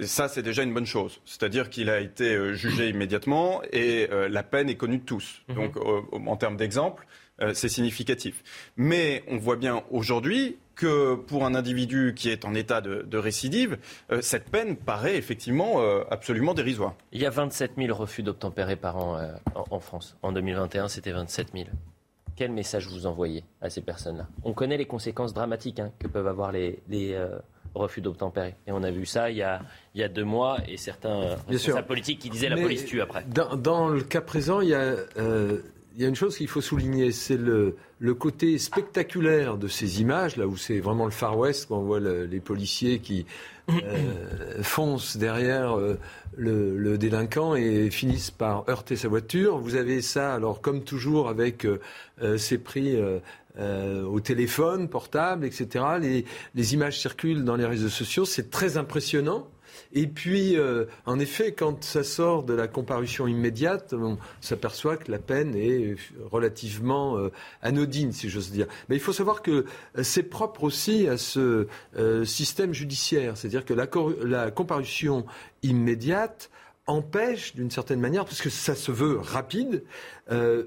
[0.00, 1.20] ça, c'est déjà une bonne chose.
[1.24, 5.42] C'est-à-dire qu'il a été jugé immédiatement et la peine est connue de tous.
[5.48, 5.54] Mmh.
[5.54, 5.76] Donc,
[6.12, 7.06] en termes d'exemple,
[7.42, 8.42] euh, c'est significatif.
[8.76, 13.78] Mais on voit bien aujourd'hui que pour un individu qui est en état de, récidive,
[14.10, 16.94] euh, cette peine paraît effectivement euh, absolument dérisoire.
[17.12, 19.18] Il y a 27 000 refus d'obtempérer par an
[19.54, 20.16] en, France.
[20.22, 21.66] En 2021, c'était 27 000.
[22.36, 24.26] Quel message vous envoyez à ces personnes-là?
[24.44, 26.78] On connaît les conséquences dramatiques hein, que peuvent avoir les,
[27.74, 28.56] refus d'obtempérer.
[28.66, 29.60] Et on a vu ça il y a,
[29.94, 33.24] il y a deux mois et certains responsables politiques qui disaient la police tue après.
[33.28, 34.96] Dans, dans, le cas présent, il y a
[35.94, 37.74] il y a une chose qu'il faut souligner, c'est le,
[38.14, 42.00] côté spectaculaire de ces images, là où c'est vraiment le Far West, quand on voit
[42.00, 43.26] les policiers qui
[43.70, 43.72] euh,
[44.62, 45.98] foncent derrière euh,
[46.36, 49.58] le, délinquant et finissent par heurter sa voiture.
[49.58, 52.96] Vous avez ça, alors comme toujours, avec euh, ces prix
[53.58, 55.84] au téléphone portable, etc.
[56.54, 59.48] Les images circulent dans les réseaux sociaux, c'est très impressionnant.
[59.92, 65.10] Et puis, euh, en effet, quand ça sort de la comparution immédiate, on s'aperçoit que
[65.10, 65.96] la peine est
[66.30, 67.30] relativement euh,
[67.62, 68.66] anodine, si j'ose dire.
[68.88, 69.50] Mais il faut savoir que
[69.96, 71.66] euh, c'est propre aussi à ce
[72.24, 73.88] système judiciaire, c'est-à-dire que la,
[74.24, 75.26] la comparution
[75.62, 76.50] immédiate
[76.86, 79.84] empêche, d'une certaine manière, parce que ça se veut rapide,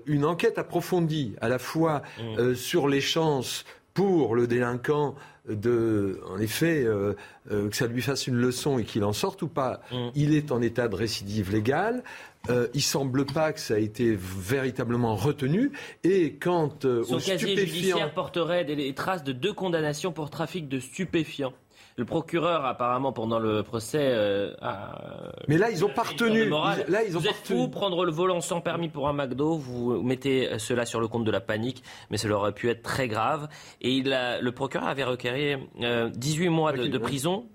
[0.05, 2.53] une enquête approfondie, à la fois mmh.
[2.55, 5.16] sur les chances pour le délinquant
[5.48, 7.14] de, en effet, euh,
[7.52, 9.82] euh, que ça lui fasse une leçon et qu'il en sorte ou pas.
[9.91, 10.08] Mm.
[10.16, 12.04] Il est en état de récidive légale.
[12.50, 15.72] Euh, il semble pas que ça a été véritablement retenu.
[16.04, 21.54] Et quand son casier judiciaire porterait des traces de deux condamnations pour trafic de stupéfiants.
[21.96, 25.32] Le procureur, apparemment, pendant le procès, euh, a...
[25.48, 26.50] Mais là, ils ont partenu.
[26.50, 30.02] Là, ils ont vous êtes fou, prendre le volant sans permis pour un McDo, vous
[30.02, 33.48] mettez cela sur le compte de la panique, mais cela aurait pu être très grave.
[33.82, 37.46] Et il a, le procureur avait requéré euh, 18 mois de, de prison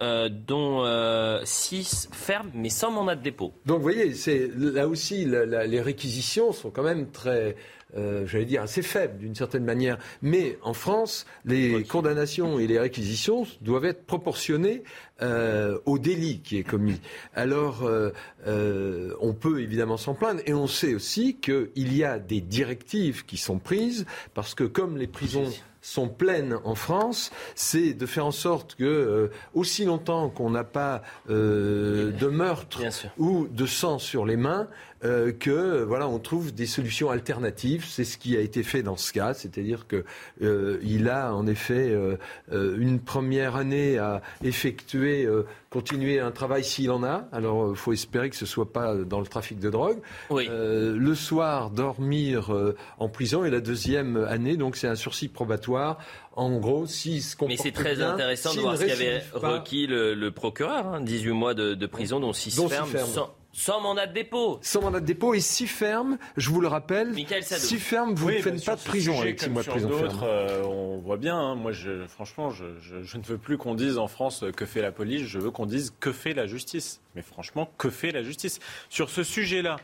[0.00, 3.52] euh, dont euh, 6 fermes, mais sans mandat de dépôt.
[3.66, 7.56] Donc vous voyez, c'est là aussi la, la, les réquisitions sont quand même très
[7.96, 9.98] euh, j'allais dire, assez faible d'une certaine manière.
[10.22, 14.82] Mais en France, les condamnations et les réquisitions doivent être proportionnées
[15.22, 17.00] euh, au délit qui est commis.
[17.34, 18.10] Alors, euh,
[18.46, 23.24] euh, on peut évidemment s'en plaindre et on sait aussi qu'il y a des directives
[23.24, 28.26] qui sont prises parce que comme les prisons sont pleines en France, c'est de faire
[28.26, 32.80] en sorte que euh, aussi longtemps qu'on n'a pas euh, de meurtre
[33.16, 34.68] ou de sang sur les mains,
[35.04, 37.84] euh, que voilà, on trouve des solutions alternatives.
[37.86, 40.04] C'est ce qui a été fait dans ce cas, c'est-à-dire que
[40.42, 42.16] euh, il a en effet euh,
[42.50, 45.28] une première année à effectuer,
[45.70, 47.28] continuer un travail s'il en a.
[47.32, 49.98] Alors, il faut espérer que ce soit pas dans le trafic de drogue.
[50.30, 50.48] Oui.
[50.48, 52.50] le soir, dormir
[52.98, 55.98] en prison et la deuxième année, donc c'est un sursis probatoire
[56.38, 60.14] en gros, s'il se Mais c'est très bien, intéressant de voir ce qu'avait requis le,
[60.14, 63.10] le, procureur, hein, 18 mois de, de prison, dont 6 fermes, ferme.
[63.10, 64.60] sans, sans, mandat de dépôt.
[64.62, 68.36] Sans mandat de dépôt et 6 fermes, je vous le rappelle, 6 fermes, vous oui,
[68.36, 70.20] ne faites pas de prison sujet, avec 6 mois de prison ferme.
[70.22, 73.74] Euh, on voit bien, hein, moi je, franchement, je, je, je, ne veux plus qu'on
[73.74, 77.00] dise en France que fait la police, je veux qu'on dise que fait la justice.
[77.16, 78.60] Mais franchement, que fait la justice?
[78.90, 79.78] Sur ce sujet-là,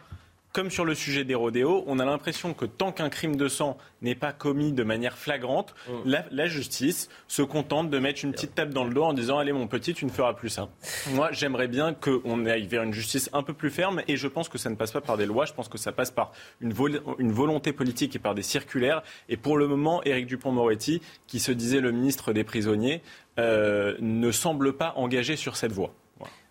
[0.55, 3.77] comme sur le sujet des rodéos, on a l'impression que tant qu'un crime de sang
[4.03, 6.15] n'est pas commis de manière flagrante, mm.
[6.31, 9.53] la, justice se contente de mettre une petite tape dans le dos en disant Allez,
[9.53, 10.69] mon petit, tu ne feras plus ça.
[11.11, 14.49] Moi, j'aimerais bien qu'on aille vers une justice un peu plus ferme et je pense
[14.49, 16.31] que ça ne passe pas par des lois, je pense que ça passe par
[16.61, 16.73] une,
[17.19, 19.03] une volonté politique et par des circulaires.
[19.29, 23.03] Et pour le moment, Éric Dupont-Moretti, qui se disait le ministre des prisonniers,
[23.41, 25.93] euh, ne semble pas engagé sur cette voie.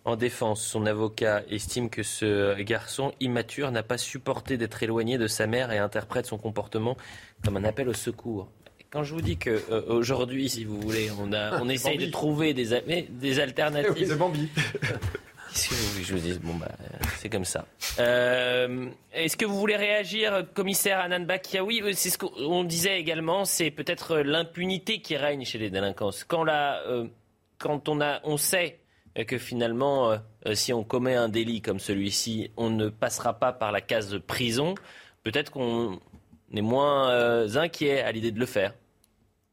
[0.04, 5.26] En défense, son avocat estime que ce garçon immature n'a pas supporté d'être éloigné de
[5.26, 6.96] sa mère et interprète son comportement
[7.42, 8.48] comme un appel au secours.
[8.90, 12.52] Quand je vous dis qu'aujourd'hui, euh, si vous voulez, on, a, on essaye de trouver
[12.52, 14.08] des, des alternatives.
[14.08, 14.48] c'est Bambi.
[15.54, 16.40] Qu'est-ce que vous voulez que je vous dise?
[16.40, 16.68] Bon, bah,
[17.18, 17.64] c'est comme ça.
[17.98, 23.70] Euh, est-ce que vous voulez réagir, commissaire Anan Bakiaoui C'est ce qu'on disait également, c'est
[23.70, 26.10] peut-être l'impunité qui règne chez les délinquants.
[26.26, 27.06] Quand, la, euh,
[27.58, 28.80] quand on, a, on sait
[29.22, 30.16] que finalement, euh,
[30.46, 34.18] euh, si on commet un délit comme celui-ci, on ne passera pas par la case
[34.26, 34.74] prison,
[35.22, 36.00] peut-être qu'on
[36.52, 38.74] est moins euh, inquiet à l'idée de le faire.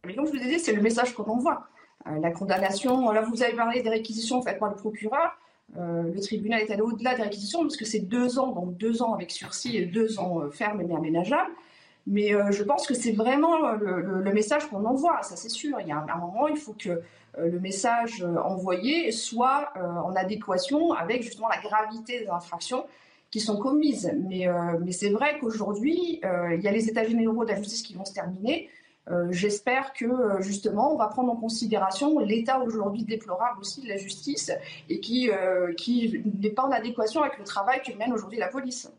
[0.06, 1.68] Mais comme je vous ai dit, c'est le message qu'on envoie.
[2.06, 5.38] la condamnation, là vous avez parlé des réquisitions faites par le procureur.
[5.78, 9.14] le tribunal est allé au-delà des réquisitions parce que c'est deux ans, donc deux ans
[9.14, 11.52] avec sursis et deux ans ferme et aménageable.
[12.08, 15.80] Mais je pense que c'est vraiment le, message qu'on envoie, ça c'est sûr.
[15.80, 17.02] Il y a un moment, il faut que
[17.38, 22.86] euh, le message euh, envoyé soit euh, en adéquation avec justement la gravité des infractions
[23.30, 24.14] qui sont commises.
[24.28, 24.46] Mais,
[24.92, 28.12] c'est vrai qu'aujourd'hui, il y a les états généraux de la justice qui vont se
[28.12, 28.68] terminer.
[29.30, 30.06] J'espère que
[30.42, 34.52] justement, on va prendre en considération l'état aujourd'hui déplorable aussi de la justice
[34.90, 35.30] et qui
[36.42, 38.92] n'est pas en adéquation avec le travail que mène aujourd'hui la police.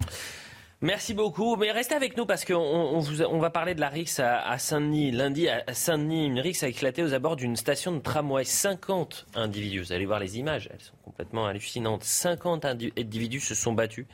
[0.82, 1.54] Merci beaucoup.
[1.54, 5.12] Mais restez avec nous parce qu'on on, va parler de la RIX à, Saint-Denis.
[5.12, 8.42] Lundi, à Saint-Denis, une RIX a éclaté aux abords d'une station de tramway.
[8.42, 12.02] 50 individus, vous allez voir les images, elles sont complètement hallucinantes.
[12.02, 14.06] 50 individus se sont battus.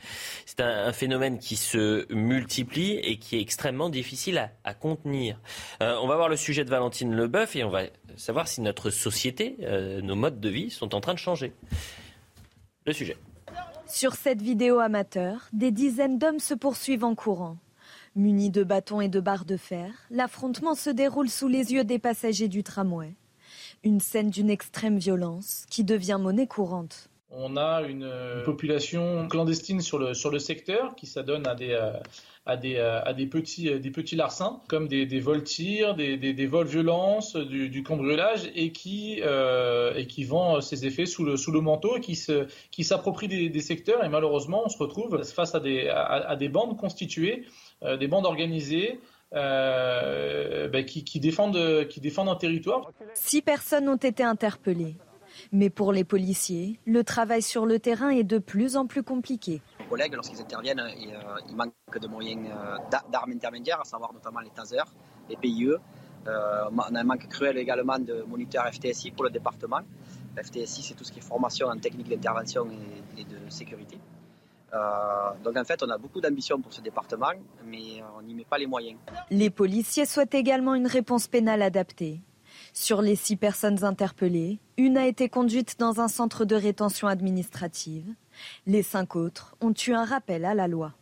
[0.45, 5.39] C'est un, phénomène qui se multiplie et qui est extrêmement difficile à, contenir.
[5.81, 7.83] Euh, on va voir le sujet de Valentine Leboeuf et on va
[8.15, 11.51] savoir si notre société, euh, nos modes de vie sont en train de changer.
[12.85, 13.17] Le sujet.
[13.89, 17.57] Sur cette vidéo amateur, des dizaines d'hommes se poursuivent en courant.
[18.15, 21.97] Munis de bâtons et de barres de fer, l'affrontement se déroule sous les yeux des
[21.97, 23.15] passagers du tramway.
[23.83, 27.09] Une scène d'une extrême violence qui devient monnaie courante.
[27.31, 28.09] On a une,
[28.43, 31.91] population clandestine sur le, sur le secteur qui s'adonne à des, euh,
[32.49, 35.95] à des, euh, à des, petits, euh, des petits larcins, comme des, des vols tirs,
[35.95, 41.05] des, des, vols violences, du, du cambriolage, et qui, euh, et qui vend ses effets
[41.05, 44.03] sous le, sous le manteau et qui, se, qui s'approprient des, des secteurs.
[44.03, 47.45] Et malheureusement, on se retrouve face à des, à, des bandes constituées,
[47.99, 48.99] des bandes organisées.
[49.31, 52.89] Euh, ben, qui, qui, défendent, qui défendent un territoire.
[53.13, 54.95] Six personnes ont été interpellées.
[55.51, 59.61] Mais pour les policiers, le travail sur le terrain est de plus en plus compliqué
[59.89, 62.77] collègues, lorsqu'ils interviennent, et, euh, il manque de moyens euh,
[63.11, 64.89] d'armes intermédiaires, à savoir notamment les tasers,
[65.27, 65.73] les PIE.
[66.27, 69.81] Euh, on a un manque cruel également de moniteurs FTSI pour le département.
[70.37, 72.67] FTSI, c'est tout ce qui est formation en technique d'intervention
[73.17, 73.97] et, de sécurité.
[75.43, 77.33] donc en fait, on a beaucoup d'ambition pour ce département,
[77.65, 78.97] mais on n'y met pas les moyens.
[79.29, 82.21] Les policiers souhaitent également une réponse pénale adaptée.
[82.73, 88.05] Sur les six personnes interpellées, une a été conduite dans un centre de rétention administrative.
[88.65, 90.93] Les cinq autres ont eu un rappel à la loi.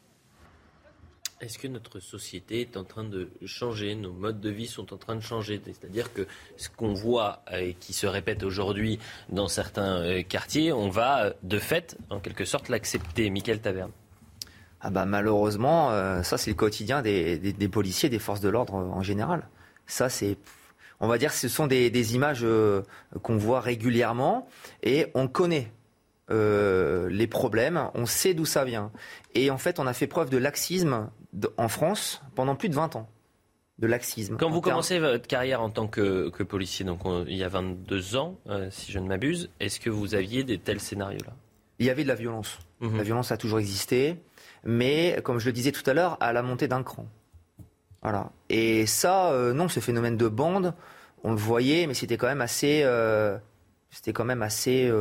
[1.40, 4.98] Est-ce que notre société est en train de changer, nos modes de vie sont en
[4.98, 5.62] train de changer?
[5.64, 6.26] C'est-à-dire que
[6.56, 8.98] ce qu'on voit euh, et qui se répète aujourd'hui
[9.30, 13.30] dans certains euh, quartiers, on va euh, de fait, en quelque sorte, l'accepter.
[13.30, 13.92] Michael Taverne.
[14.82, 15.90] Ah bah malheureusement,
[16.24, 19.48] ça c'est le quotidien des, policiers, des forces de l'ordre en général.
[19.88, 20.38] Ça c'est,
[21.00, 22.46] on va dire, ce sont des images
[23.22, 24.48] qu'on voit régulièrement
[24.84, 25.72] et on connaît
[26.30, 28.92] euh, les problèmes, on sait d'où ça vient.
[29.34, 31.10] Et en fait, on a fait preuve de laxisme
[31.58, 33.10] en France pendant plus de 20 ans.
[33.80, 34.38] De laxisme.
[34.38, 38.36] Quand vous commencez votre carrière en tant que, policier, donc il y a 22 ans,
[38.48, 41.34] euh, si je ne m'abuse, est-ce que vous aviez des tels scénarios-là?
[41.80, 42.58] Il y avait de la violence.
[42.82, 42.98] Mhm.
[42.98, 44.18] La violence a toujours existé,
[44.64, 47.06] mais comme je le disais tout à l'heure, à la montée d'un cran.
[48.02, 48.32] Voilà.
[48.50, 50.74] Et ça, euh, non, ce phénomène de bande,
[51.24, 52.86] on le voyait, mais c'était quand même assez,
[53.92, 54.92] c'était quand même assez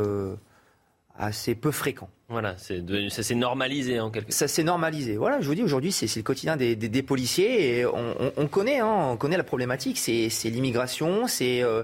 [1.17, 2.09] assez peu fréquent.
[2.29, 4.39] Voilà, ça s'est normalisé en quelque sorte.
[4.39, 5.17] Ça s'est normalisé.
[5.17, 9.17] Voilà, je vous dis aujourd'hui, c'est le quotidien des, policiers et on, connaît, hein, on
[9.17, 9.97] connaît la problématique.
[9.97, 11.83] C'est l'immigration, c'est euh,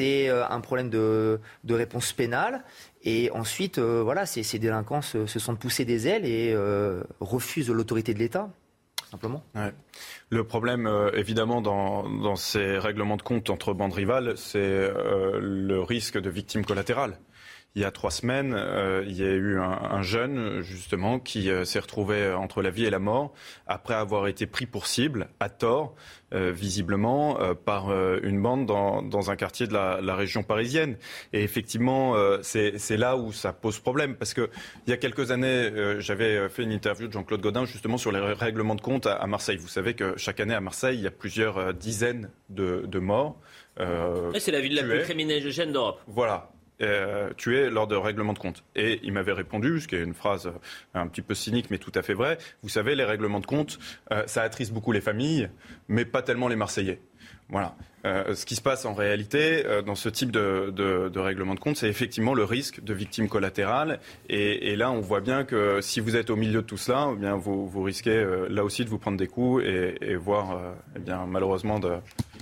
[0.00, 2.62] euh, un problème de, réponse pénale.
[3.02, 6.56] Et ensuite, euh, voilà, ces délinquants se, se, sont poussés des ailes et
[7.20, 8.48] refusent l'autorité de l'État,
[9.10, 9.42] simplement.
[10.34, 15.80] Le problème, euh, évidemment, dans, ces règlements de compte entre bandes rivales, c'est euh, le
[15.80, 17.20] risque de victimes collatérales
[17.76, 21.64] il y a trois semaines, euh, il y a eu un, jeune, justement, qui euh,
[21.64, 23.34] s'est retrouvé entre la vie et la mort
[23.66, 25.96] après avoir été pris pour cible, à tort,
[26.32, 27.90] euh, visiblement, par
[28.22, 30.96] une bande dans, un quartier de la, région parisienne.
[31.32, 34.14] Et effectivement, c'est là où ça pose problème.
[34.14, 34.48] Parce qu'il
[34.86, 38.74] y a quelques années, j'avais fait une interview de Jean-Claude Godin, justement, sur les règlements
[38.76, 39.56] de compte à, Marseille.
[39.56, 43.40] Vous savez que chaque année, à Marseille, il y a plusieurs dizaines de, morts.
[44.38, 46.00] c'est la ville la plus criminogène d'Europe.
[46.06, 46.53] Voilà.
[46.82, 48.64] Euh, tué lors de règlements de compte.
[48.74, 50.50] Et il m'avait répondu, ce qui est une phrase
[50.92, 53.78] un petit peu cynique mais tout à fait vraie, vous savez, les règlements de compte,
[54.10, 55.50] euh, ça attriste beaucoup les familles,
[55.86, 57.00] mais pas tellement les Marseillais.
[57.48, 57.76] Voilà.
[58.04, 61.88] Euh, ce qui se passe en réalité dans ce type de, règlement de compte, c'est
[61.88, 64.00] effectivement le risque de victimes collatérales.
[64.28, 67.16] Et, là, on voit bien que si vous êtes au milieu de tout cela, eh
[67.16, 70.98] bien, vous, vous risquez là aussi de vous prendre des coups et, et voir, eh
[70.98, 71.92] bien, malheureusement, de,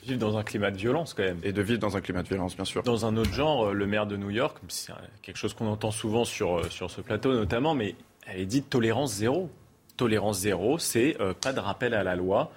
[0.03, 1.39] vivre dans un climat de violence quand même.
[1.43, 2.83] Et de vivre dans un climat de violence, bien sûr.
[2.83, 4.93] Dans un autre genre, euh, le maire de New York, c'est
[5.23, 7.95] quelque chose qu'on entend souvent sur, euh, sur ce plateau notamment, mais
[8.27, 9.51] elle est dite tolérance zéro.
[9.97, 12.51] Tolérance zéro, c'est euh, pas de rappel à la loi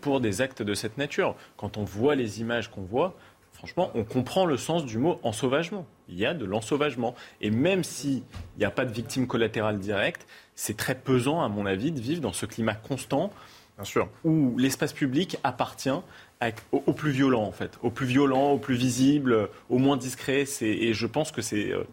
[0.00, 1.36] pour des actes de cette nature.
[1.56, 3.14] Quand on voit les images qu'on voit,
[3.52, 5.86] franchement, on comprend le sens du mot ensauvagement.
[6.08, 7.14] Il y a de l'ensauvagement.
[7.40, 8.22] Et même s'il
[8.58, 10.26] n'y a pas de victime collatérale directe,
[10.56, 13.30] c'est très pesant, à mon avis, de vivre dans ce climat constant
[13.76, 14.08] Bien sûr.
[14.24, 15.90] où l'espace public appartient
[16.72, 17.78] au, plus violent, en fait.
[17.82, 20.44] Au plus violent, au plus visible, au moins discret.
[20.60, 21.84] Et je pense que c'est euh,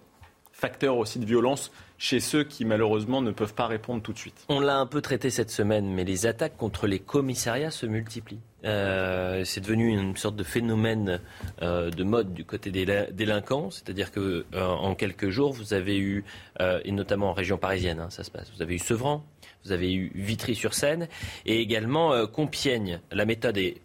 [0.51, 4.45] facteur aussi de violence chez ceux qui malheureusement ne peuvent pas répondre tout de suite.
[4.49, 8.41] On l'a un peu traité cette semaine, mais les attaques contre les commissariats se multiplient.
[8.65, 11.21] Euh, c'est devenu une sorte de phénomène
[11.61, 16.25] euh, de mode du côté des délinquants, c'est-à-dire que en quelques jours, vous avez eu,
[16.59, 19.23] et notamment en région parisienne, hein, ça se passe, vous avez eu Sevran,
[19.63, 21.07] vous avez eu Vitry-sur-Seine
[21.45, 22.99] et également Compiègne.
[23.11, 23.77] La méthode est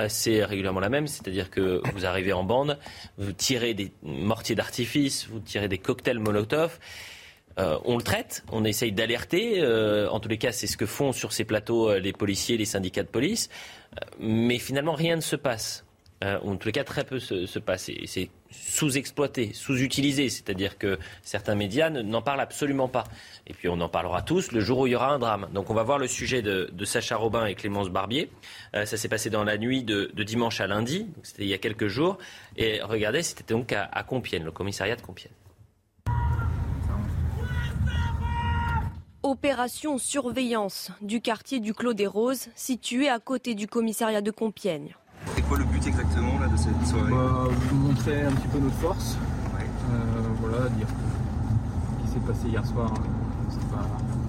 [0.00, 2.78] assez régulièrement la même, c'est-à-dire que vous arrivez en bande,
[3.18, 6.78] vous tirez des mortiers d'artifice, vous tirez des cocktails Molotov.
[7.58, 9.60] Euh, on le traite, on essaye d'alerter.
[9.60, 12.56] Euh, en tous les cas, c'est ce que font sur ces plateaux euh, les policiers,
[12.56, 13.48] les syndicats de police.
[14.18, 15.84] mais finalement, rien ne se passe.
[16.22, 17.90] Euh, en tous les cas, très peu se, se passe.
[18.06, 20.28] C'est sous-exploité, sous-utilisé.
[20.28, 23.04] C'est-à-dire que certains médias n'en parlent absolument pas.
[23.46, 25.48] Et puis on en parlera tous le jour où il y aura un drame.
[25.54, 28.30] Donc on va voir le sujet de, Sacha Robin et Clémence Barbier.
[28.74, 31.58] Euh, ça s'est passé dans la nuit de, dimanche à lundi, c'était il y a
[31.58, 32.18] quelques jours.
[32.56, 35.32] Et regardez, c'était donc à Compiègne, le commissariat de Compiègne.
[39.22, 44.94] Opération surveillance du quartier du Clos des Roses, situé à côté du commissariat de Compiègne.
[45.50, 47.10] C'est quoi le but exactement là, de cette soirée?
[47.10, 49.16] Bah, Vous montrer un petit peu notre force.
[49.56, 49.96] Euh,
[50.40, 52.94] voilà, dire ce qui s'est passé hier soir,
[53.50, 53.84] c'est pas,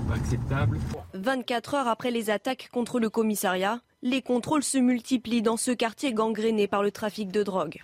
[0.09, 0.79] pas acceptable.
[1.13, 6.11] 24 heures après les attaques contre le commissariat, les contrôles se multiplient dans ce quartier
[6.11, 7.83] gangréné par le trafic de drogue.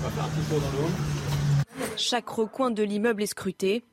[0.00, 1.96] On va faire un petit tour dans l'eau.
[1.96, 3.84] Chaque recoin de l'immeuble est scruté.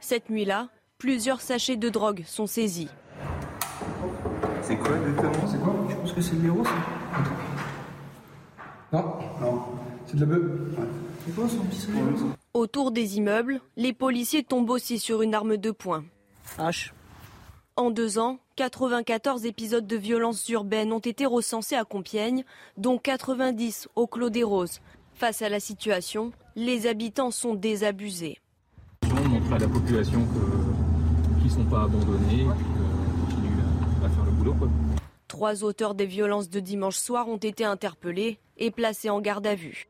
[0.00, 2.88] Cette nuit-là, plusieurs sachets de drogue sont saisis.
[4.70, 6.70] C'est quoi exactement C'est quoi Je pense que c'est de l'héros, ça.
[8.92, 9.04] Non,
[9.40, 9.62] non,
[10.06, 10.42] c'est de la bœuf.
[11.26, 11.56] C'est quoi ça
[12.54, 16.04] Autour des immeubles, les policiers tombent aussi sur une arme de poing.
[16.56, 16.92] H.
[17.74, 22.44] En deux ans, 94 épisodes de violences urbaines ont été recensés à Compiègne,
[22.76, 24.80] dont 90 au Clos des Roses.
[25.14, 28.38] Face à la situation, les habitants sont désabusés.
[29.02, 30.20] On montre à la population
[31.38, 32.46] qu'ils ne sont pas abandonnés,
[35.28, 39.54] Trois auteurs des violences de dimanche soir ont été interpellés et placés en garde à
[39.54, 39.86] vue.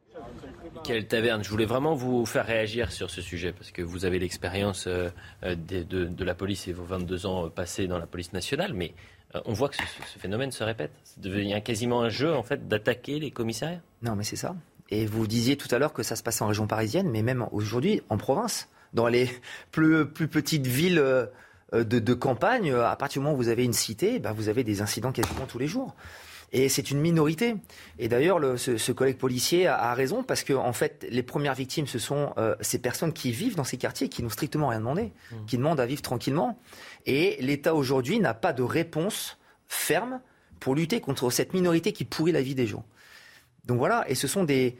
[0.84, 4.18] Quelle taverne Je voulais vraiment vous faire réagir sur ce sujet parce que vous avez
[4.18, 5.08] l'expérience euh,
[5.42, 8.94] euh, de, la police et vos 22 ans passés dans la police nationale, mais
[9.34, 10.92] euh, on voit que ce, phénomène se répète.
[11.04, 13.80] C'est devenu quasiment un jeu en fait d'attaquer les commissariats.
[14.02, 14.54] Non, mais c'est ça.
[14.90, 17.46] Et vous disiez tout à l'heure que ça se passe en région parisienne, mais même
[17.52, 19.30] aujourd'hui en province, dans les
[19.70, 21.02] plus, plus petites villes
[21.74, 24.64] euh, de, campagne, à partir du moment où vous avez une cité, bah, vous avez
[24.64, 25.94] des incidents quasiment tous les jours.
[26.52, 27.54] Et c'est une minorité.
[27.98, 32.00] Et d'ailleurs, ce, collègue policier a, raison parce que en fait, les premières victimes, ce
[32.00, 35.36] sont euh, ces personnes qui vivent dans ces quartiers, qui n'ont strictement rien demandé, mmh.
[35.46, 36.58] qui demandent à vivre tranquillement.
[37.06, 39.38] Et l'État aujourd'hui n'a pas de réponse
[39.68, 40.20] ferme
[40.58, 42.84] pour lutter contre cette minorité qui pourrit la vie des gens.
[43.64, 44.76] Donc voilà, et ce sont des,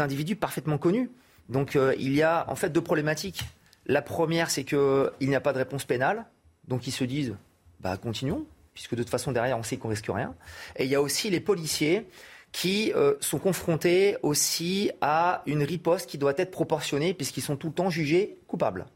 [0.00, 1.10] individus parfaitement connus.
[1.48, 3.44] Donc euh, il y a en fait deux problématiques.
[3.86, 6.26] La première, c'est qu'il n'y a pas de réponse pénale.
[6.68, 7.36] Donc ils se disent,
[7.80, 10.34] bah continuons, puisque de toute façon derrière on sait qu'on risque rien.
[10.76, 12.06] Et il y a aussi les policiers
[12.52, 17.68] qui euh, sont confrontés aussi à une riposte qui doit être proportionnée puisqu'ils sont tout
[17.68, 18.86] le temps jugés coupables.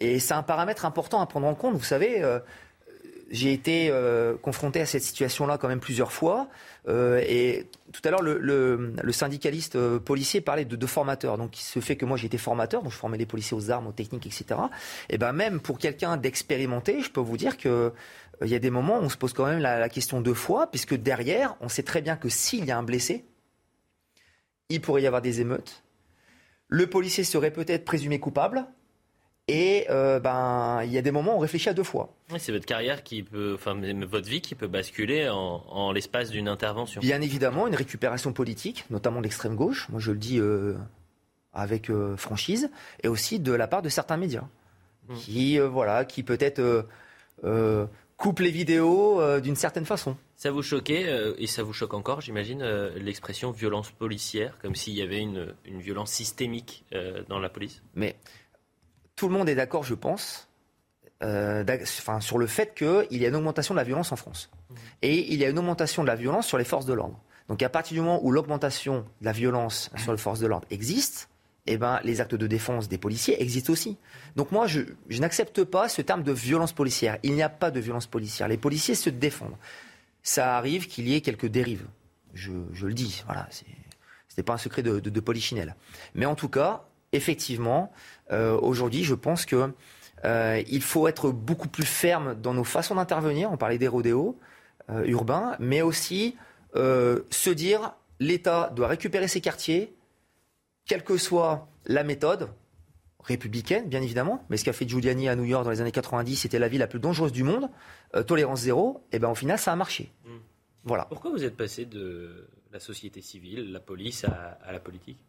[0.00, 1.74] Et c'est un paramètre important à prendre en compte.
[1.74, 2.38] Vous savez, euh,
[3.34, 6.48] j'ai été euh, confronté à cette situation-là quand même plusieurs fois.
[6.86, 11.36] Euh, et tout à l'heure, le, syndicaliste euh, policier parlait de, de formateurs.
[11.36, 13.88] Donc, il se fait que moi, été formateur, donc je formais les policiers aux armes,
[13.88, 14.60] aux techniques, etc.
[15.10, 17.92] Et ben même pour quelqu'un d'expérimenté, je peux vous dire que
[18.40, 20.34] il y a des moments où on se pose quand même la, la question deux
[20.34, 23.24] fois, puisque derrière, on sait très bien que s'il y a un blessé,
[24.68, 25.82] il pourrait y avoir des émeutes.
[26.68, 28.64] Le policier serait peut-être présumé coupable.
[29.46, 32.14] Et euh, ben, il y a des moments où on réfléchit à deux fois.
[32.38, 37.00] c'est votre carrière qui peut, enfin, votre vie qui peut basculer en, l'espace d'une intervention.
[37.00, 39.88] Bien évidemment, une récupération politique, notamment de l'extrême gauche.
[39.90, 40.74] Moi, je le dis euh,
[41.52, 42.70] avec euh, franchise,
[43.02, 44.48] et aussi de la part de certains médias
[45.08, 45.14] mmh.
[45.16, 46.86] qui, voilà, qui peut-être
[48.16, 50.16] coupent les vidéos d'une certaine façon.
[50.36, 52.64] Ça vous choquait, et ça vous choque encore, j'imagine,
[52.96, 56.86] l'expression violence policière, comme s'il y avait une, une violence systémique
[57.28, 57.82] dans la police?
[57.94, 58.16] Mais
[59.16, 60.48] tout le monde est d'accord, je pense,
[61.22, 61.64] euh,
[62.20, 64.50] sur le fait qu'il y a une augmentation de la violence en France.
[64.52, 64.74] Mmh.
[65.02, 67.20] Et il y a une augmentation de la violence sur les forces de l'ordre.
[67.48, 70.66] Donc à partir du moment où l'augmentation de la violence sur les forces de l'ordre
[70.70, 71.28] existe,
[71.66, 73.96] eh ben, les actes de défense des policiers existent aussi.
[74.36, 77.18] Donc moi, je, n'accepte pas ce terme de violence policière.
[77.22, 78.48] Il n'y a pas de violence policière.
[78.48, 79.56] Les policiers se défendent.
[80.22, 81.86] Ça arrive qu'il y ait quelques dérives.
[82.34, 82.50] Je,
[82.82, 83.64] le dis, voilà, ce
[84.36, 85.74] n'est pas un secret de, de, de polichinelle.
[86.14, 87.92] Mais en tout cas, effectivement,
[88.34, 89.72] euh, aujourd'hui, je pense que
[90.24, 93.50] euh, il faut être beaucoup plus ferme dans nos façons d'intervenir.
[93.52, 94.38] On parlait des rodéos
[94.90, 96.36] euh, urbains, mais aussi
[96.74, 99.94] se dire l'État doit récupérer ses quartiers,
[100.86, 102.48] quelle que soit la méthode
[103.20, 104.44] républicaine, bien évidemment.
[104.50, 106.80] Mais ce qu'a fait Giuliani à New York dans les années 90, c'était la ville
[106.80, 107.70] la plus dangereuse du monde,
[108.26, 109.04] tolérance zéro.
[109.12, 110.10] Et ben au final, ça a marché.
[110.24, 110.38] Hmm.
[110.82, 111.04] Voilà.
[111.04, 115.20] Pourquoi vous êtes passé de la société civile, la police, à la politique?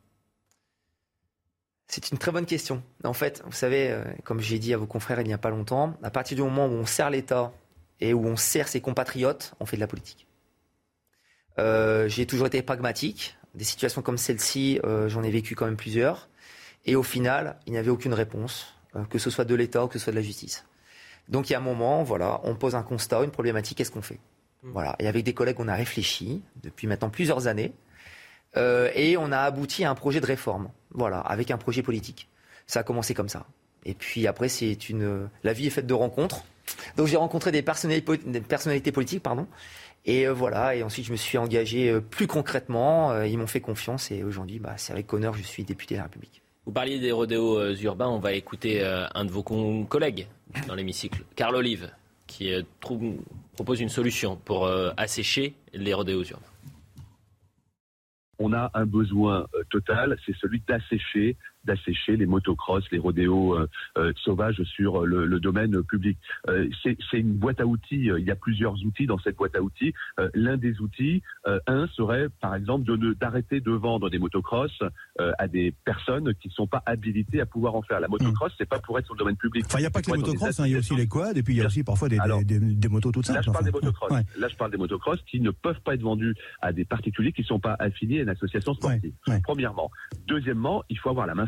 [1.88, 2.84] C'est une très bonne question.
[3.04, 5.50] En fait, vous savez, euh, comme j'ai dit à vos confrères il n'y a pas
[5.50, 7.54] longtemps, à partir du moment où on sert l'État
[8.02, 10.28] et où on sert ses compatriotes, on fait de la politique.
[11.60, 13.38] Euh, j'ai toujours été pragmatique.
[13.54, 16.28] Des situations comme celle-ci, euh, j'en ai vécu quand même plusieurs.
[16.86, 18.76] Et au final, il n'y avait aucune réponse,
[19.10, 20.66] que ce soit de l'État ou que ce soit de la justice.
[21.30, 24.02] Donc il y a un moment, voilà, on pose un constat, une problématique, qu'est-ce qu'on
[24.02, 24.20] fait?
[24.62, 24.72] Mmh.
[24.72, 24.96] Voilà.
[25.00, 27.74] Et avec des collègues, on a réfléchi depuis maintenant plusieurs années.
[28.58, 32.28] Euh, et on a abouti à un projet de réforme, voilà, avec un projet politique.
[32.68, 33.46] Ça a commencé comme ça.
[33.86, 36.44] Et puis après, c'est une, la vie est faite de rencontres.
[36.98, 39.48] Donc j'ai rencontré des personnalités, politiques, pardon.
[40.06, 43.22] Et euh, voilà, et ensuite je me suis engagé euh, plus concrètement.
[43.24, 46.06] ils m'ont fait confiance et aujourd'hui, bah, c'est avec honneur je suis député de la
[46.06, 46.42] République.
[46.66, 50.26] Vous parliez des rodéos urbains, on va écouter un de vos collègues
[50.68, 51.92] dans l'hémicycle, Carl Olive,
[52.26, 54.68] qui propose une solution pour
[54.98, 56.55] assécher les rodéos urbains
[58.40, 63.68] on a un besoin euh, total, c'est celui d'assécher d'assécher les motocross, les rodéos euh,
[63.98, 66.18] euh, sauvages sur le, domaine public.
[66.48, 68.10] Euh, c'est une boîte à outils.
[68.18, 69.94] Il y a plusieurs outils dans cette boîte à outils.
[70.34, 71.22] L'un des outils,
[71.68, 74.72] un serait par exemple d'arrêter de, vendre des motocross
[75.18, 78.00] à des personnes qui ne sont pas habilitées à pouvoir en faire.
[78.00, 79.66] La motocross, c'est pas pour être sur le domaine public.
[79.74, 81.44] il n'y a pas que les motocross, hein, il y a aussi les quads et
[81.44, 83.40] puis il y a aussi parfois des, des, motos toutes simples.
[83.40, 84.12] Là, je parle des motocross.
[84.12, 87.42] Là, je parle des motocross qui ne peuvent pas être vendus à des particuliers qui
[87.42, 89.14] ne sont pas affiliés à une association sportive.
[89.44, 89.92] Premièrement.
[90.28, 91.48] Deuxièmement, il faut avoir la main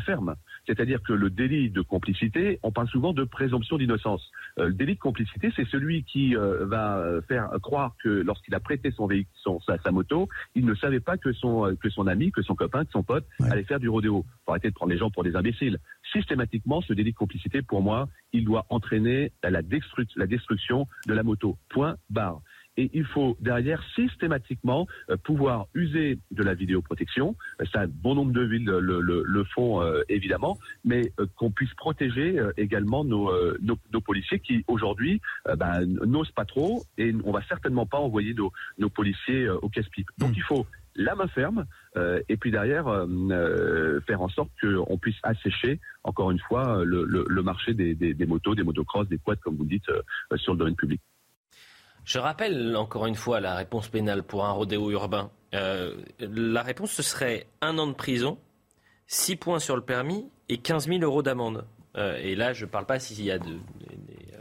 [0.66, 4.30] c'est-à-dire que le délit de complicité, on parle souvent de présomption d'innocence.
[4.58, 8.54] Euh, le délit de complicité, c'est celui qui euh, va euh, faire croire que lorsqu'il
[8.54, 12.06] a prêté son véhicule, son, sa, moto, il ne savait pas que son, que son
[12.06, 14.24] ami, que son copain, que son pote allait faire du rodéo.
[14.44, 15.78] Faut arrêter de prendre les gens pour des imbéciles.
[16.12, 21.22] Systématiquement, ce délit de complicité, pour moi, il doit entraîner la, la destruction de la
[21.22, 21.56] moto.
[21.68, 22.40] Point barre
[22.78, 27.36] et il faut derrière systématiquement euh, pouvoir user de la vidéoprotection.
[27.60, 33.04] Euh, ça, bon nombre de villes le, font euh, évidemment, mais qu'on puisse protéger également
[33.04, 35.20] nos, nos, policiers qui aujourd'hui
[35.56, 40.08] ben, n'osent pas trop et on va certainement pas envoyer nos, nos policiers au casse-pipe.
[40.18, 41.64] Donc il faut la main ferme
[42.28, 42.84] et puis derrière
[44.06, 48.26] faire en sorte qu'on puisse assécher encore une fois le, le, marché des, des, des,
[48.26, 49.90] motos, des motocross, des quads comme vous dites
[50.36, 51.00] sur le domaine public.
[52.08, 55.30] Je rappelle encore une fois la réponse pénale pour un rodéo urbain.
[55.54, 58.38] Euh, la réponse, ce serait un an de prison,
[59.08, 61.66] 6 points sur le permis et 15 000 euros d'amende.
[61.98, 64.37] Euh, et là, je ne parle pas s'il y a de, euh,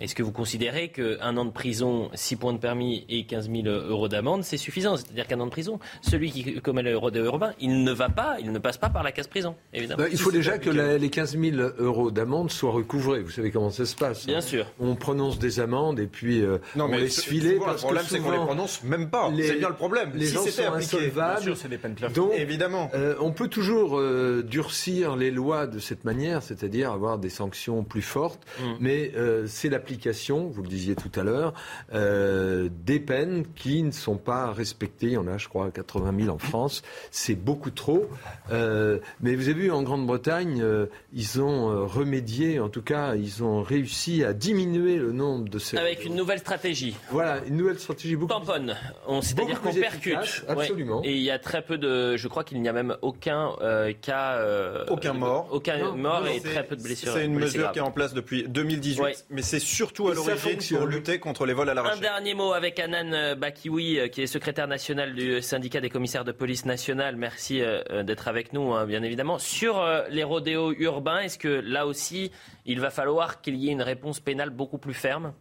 [0.00, 3.66] est-ce que vous considérez qu'un an de prison, 6 points de permis et 15 000
[3.66, 4.96] euros d'amende, c'est suffisant?
[4.96, 8.36] C'est-à-dire qu'un an de prison, celui qui commet le rodéo urbain, il ne va pas,
[8.40, 10.02] il ne passe pas par la case prison, évidemment.
[10.02, 13.22] Bah, il faut déjà que les 15 000 euros d'amende soient recouvrés.
[13.22, 14.26] Vous savez comment ça se passe.
[14.26, 14.66] Bien sûr.
[14.80, 17.54] On prononce des amendes et puis euh, on laisse filer.
[17.54, 19.30] le problème, c'est qu'on les prononce même pas.
[19.36, 20.10] C'est bien le problème.
[20.14, 21.56] Les gens sont insolvables.
[21.56, 22.90] c'est des peines Donc, évidemment.
[22.94, 24.00] Euh, on peut toujours
[24.42, 28.44] durcir les lois de cette manière, c'est-à-dire avoir des sanctions plus fortes.
[28.60, 28.81] Mm.
[28.82, 31.54] Mais euh, c'est l'application, vous le disiez tout à l'heure,
[31.94, 35.06] euh, des peines qui ne sont pas respectées.
[35.06, 36.82] Il y en a, je crois, 80 000 en France.
[37.12, 38.10] C'est beaucoup trop.
[38.50, 40.66] Euh, mais vous avez vu, en Grande-Bretagne,
[41.12, 45.76] ils ont remédié, en tout cas, ils ont réussi à diminuer le nombre de ces...
[45.78, 46.96] Avec une nouvelle stratégie.
[47.12, 48.74] Voilà, une nouvelle stratégie beaucoup Tamponne.
[49.20, 50.44] C'est-à-dire qu'on percute.
[50.48, 51.02] absolument.
[51.04, 52.16] Et il y a très peu de...
[52.16, 53.52] Je crois qu'il n'y a même aucun
[54.00, 54.84] cas...
[54.90, 55.46] aucun mort.
[55.52, 57.12] Aucun mort et très peu de blessures.
[57.12, 60.86] C'est une mesure qui est en place depuis 2018, mais c'est surtout à l'origine pour
[60.86, 61.98] lutter contre les vols à l'arraché.
[61.98, 66.24] Un dernier mot avec Anan Bakioui, euh, qui est secrétaire national du syndicat des commissaires
[66.24, 67.16] de police nationale.
[67.16, 69.38] Merci euh, euh, d'être avec nous, hein, bien évidemment.
[69.38, 72.30] Sur les rodéos urbains, est-ce que là aussi,
[72.66, 75.32] il va falloir qu'il y ait une réponse pénale beaucoup plus ferme?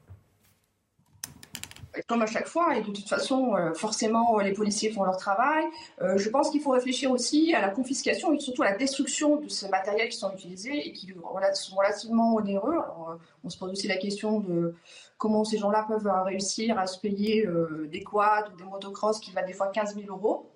[2.07, 5.65] Comme à chaque fois, et de toute façon, euh, forcément, les policiers font leur travail.
[6.01, 9.37] Euh, je pense qu'il faut réfléchir aussi à la confiscation et surtout à la destruction
[9.37, 11.13] de ces matériels qui sont utilisés et qui
[11.53, 12.77] sont relativement onéreux.
[12.77, 14.73] Euh, on se pose aussi la question de
[15.17, 17.47] comment ces gens-là peuvent réussir à se payer
[17.91, 20.49] des quads ou des motocross qui valent des fois 15 000 euros.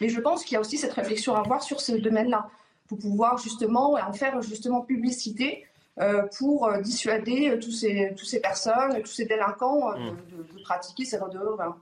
[0.00, 2.48] Mais je pense qu'il y a aussi cette réflexion à avoir sur ce domaine-là,
[2.88, 5.69] pour pouvoir justement en faire justement publicité euh,
[6.38, 10.16] pour euh, dissuader euh, tous ces, tous ces personnes, tous ces délinquants mm.
[10.30, 11.76] de, de, pratiquer ces urbains.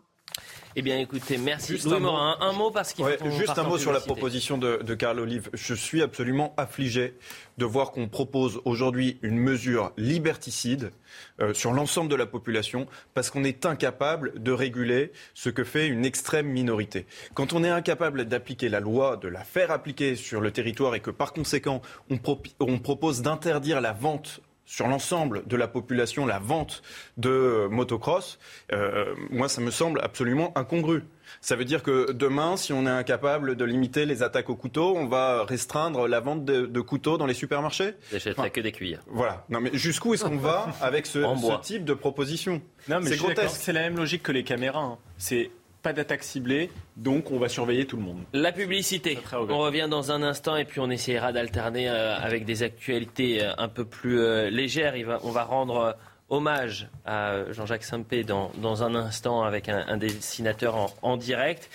[0.76, 1.72] Eh bien, écoutez, merci.
[1.72, 3.04] Juste un, Morin, un, mot parce qu'il
[3.36, 5.50] Juste un mot sur la proposition de, de Carl Olive.
[5.54, 7.14] Je suis absolument affligé
[7.56, 10.92] de voir qu'on propose aujourd'hui une mesure liberticide
[11.40, 15.88] euh, sur l'ensemble de la population parce qu'on est incapable de réguler ce que fait
[15.88, 17.06] une extrême minorité.
[17.34, 21.00] Quand on est incapable d'appliquer la loi, de la faire appliquer sur le territoire et
[21.00, 22.18] que par conséquent on,
[22.60, 26.82] on propose d'interdire la vente sur l'ensemble de la population la vente
[27.16, 28.38] de motocross,
[28.72, 31.04] euh, moi, ça me semble absolument incongru.
[31.40, 34.94] Ça veut dire que demain, si on est incapable de limiter les attaques au couteau,
[34.94, 37.94] on va restreindre la vente de, couteaux dans les supermarchés?
[38.12, 39.02] J'achèterai que des cuillères.
[39.06, 39.46] Voilà.
[39.48, 41.20] Non, mais jusqu'où est-ce qu'on va avec ce,
[41.62, 42.60] type de proposition?
[42.88, 43.56] Non, mais c'est grotesque.
[43.58, 44.82] C'est la même logique que les caméras.
[44.82, 44.98] Hein.
[45.16, 45.50] C'est
[45.82, 48.22] pas d'attaque ciblée, donc on va surveiller tout le monde.
[48.32, 49.18] La publicité.
[49.32, 53.52] On revient dans un instant et puis on essaiera d'alterner euh, avec des actualités euh,
[53.58, 54.94] un peu plus euh, légères.
[55.22, 55.96] on va rendre
[56.28, 61.70] hommage à Jean-Jacques Simpé dans, dans, un instant avec un, dessinateur en, en, direct.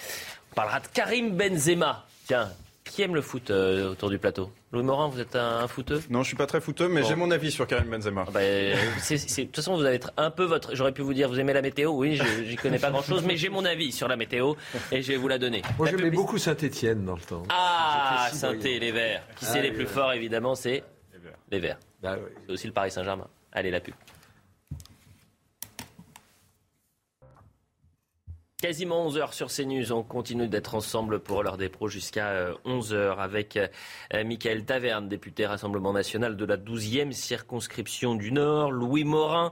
[0.51, 2.05] On parlera de Karim Benzema.
[2.27, 2.49] Tiens,
[2.83, 4.51] qui aime le foot autour du plateau?
[4.71, 6.01] Louis Morin, vous êtes un, footeux?
[6.09, 8.25] Non, je suis pas très footeux, mais j'ai mon avis sur Karim Benzema.
[8.27, 10.75] Ah bah, de toute façon, vous allez être un peu votre.
[10.75, 11.91] J'aurais pu vous dire, vous aimez la météo?
[11.91, 14.55] Oui, j'y connais pas grand-chose, mais j'ai mon avis sur la météo
[14.91, 15.61] et je vais vous la donner.
[15.77, 17.43] Moi, j'aimais beaucoup Saint-Etienne dans le temps.
[17.49, 19.23] Ah, saint et les Verts.
[19.35, 20.83] Qui c'est les plus forts, évidemment, c'est
[21.51, 21.77] les Verts.
[22.01, 23.27] Bah c'est aussi le Paris Saint-Germain.
[23.51, 23.93] Allez, la pub.
[28.63, 29.91] Quasiment 11h sur CNews.
[29.91, 33.67] On continue d'être ensemble pour l'heure des pros jusqu'à 11h euh, avec euh,
[34.23, 39.51] Michael Taverne, député Rassemblement national de la 12e circonscription du Nord, Louis Morin,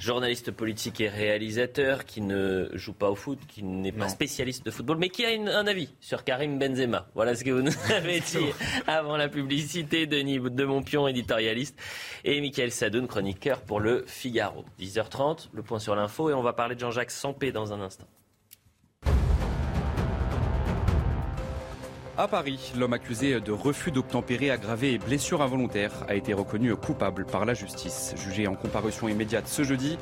[0.00, 4.72] journaliste politique et réalisateur qui ne joue pas au foot, qui n'est pas spécialiste de
[4.72, 7.06] football, mais qui a un avis sur Karim Benzema.
[7.14, 8.48] Voilà ce que vous nous avez dit
[8.88, 10.08] avant la publicité.
[10.08, 11.78] Denis de Montpion, éditorialiste,
[12.24, 14.64] et Michael Sadoun, chroniqueur pour le Figaro.
[14.80, 18.08] 10h30, le point sur l'info, et on va parler de Jean-Jacques Sampé dans un instant.
[22.20, 27.24] À Paris, l'homme accusé de refus d'obtempérer aggravé et blessure involontaire a été reconnu coupable
[27.24, 28.12] par la justice.
[28.16, 29.96] Jugé en comparution immédiate ce jeudi,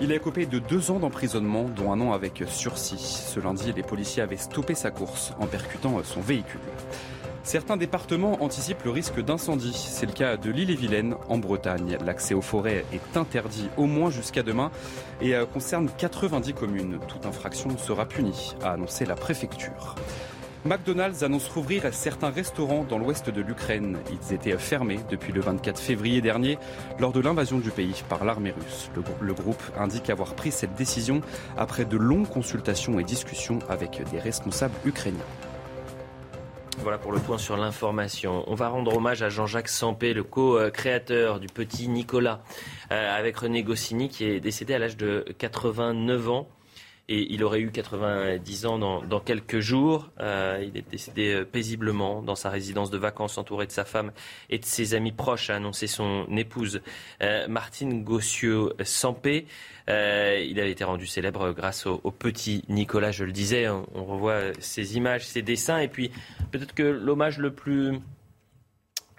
[0.00, 2.96] il a écopé de deux ans d'emprisonnement, dont un an avec sursis.
[2.96, 6.58] Ce lundi, les policiers avaient stoppé sa course en percutant son véhicule.
[7.42, 9.74] Certains départements anticipent le risque d'incendie.
[9.74, 11.98] C'est le cas de l'île-et-Vilaine en Bretagne.
[12.02, 14.70] L'accès aux forêts est interdit au moins jusqu'à demain
[15.20, 16.98] et euh, concerne 90 communes.
[17.08, 19.96] Toute infraction sera punie, a annoncé la préfecture.
[20.64, 23.96] McDonald's annonce rouvrir certains restaurants dans l'ouest de l'Ukraine.
[24.10, 26.58] Ils étaient fermés depuis le 24 février dernier
[26.98, 28.90] lors de l'invasion du pays par l'armée russe.
[29.20, 31.20] Le, groupe indique avoir pris cette décision
[31.56, 35.18] après de longues consultations et discussions avec des responsables ukrainiens.
[36.78, 38.44] Voilà pour le point sur l'information.
[38.46, 42.42] On va rendre hommage à Jean-Jacques Sampé, le co-créateur du petit Nicolas,
[42.90, 46.48] euh, avec René Goscinny qui est décédé à l'âge de 89 ans
[47.08, 50.10] et il aurait eu 90 ans dans, quelques jours.
[50.20, 54.12] Euh, il est décédé euh, paisiblement dans sa résidence de vacances entouré de sa femme
[54.50, 56.82] et de ses amis proches, a annoncé son épouse
[57.22, 59.46] euh, Martine Gossieux-Sampé.
[59.88, 63.68] il avait été rendu célèbre grâce au, petit Nicolas, je le disais.
[63.68, 66.10] On, on revoit ses images, ses dessins et puis
[66.50, 67.98] peut-être que l'hommage le plus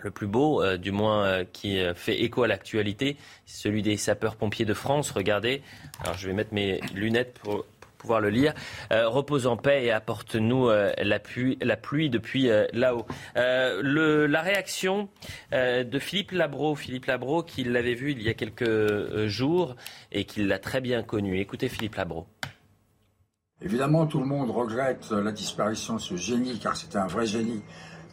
[0.02, 4.74] le plus beau, du moins qui fait écho à l'actualité, c'est celui des sapeurs-pompiers de
[4.74, 5.12] France.
[5.12, 5.62] Regardez,
[6.02, 7.66] alors je vais mettre mes lunettes pour
[8.00, 8.54] pouvoir le lire.
[8.92, 13.06] repose en paix et apporte-nous la, pluie, la pluie depuis là-haut.
[13.36, 15.10] la réaction
[15.52, 19.76] de Philippe Labro, Philippe Labro qui l'avait vu il y a quelques jours
[20.12, 21.40] et qui l'a très bien connu.
[21.40, 22.26] Écoutez Philippe Labro.
[23.62, 27.62] Évidemment, tout le monde regrette la disparition de ce génie, car c'était un vrai génie,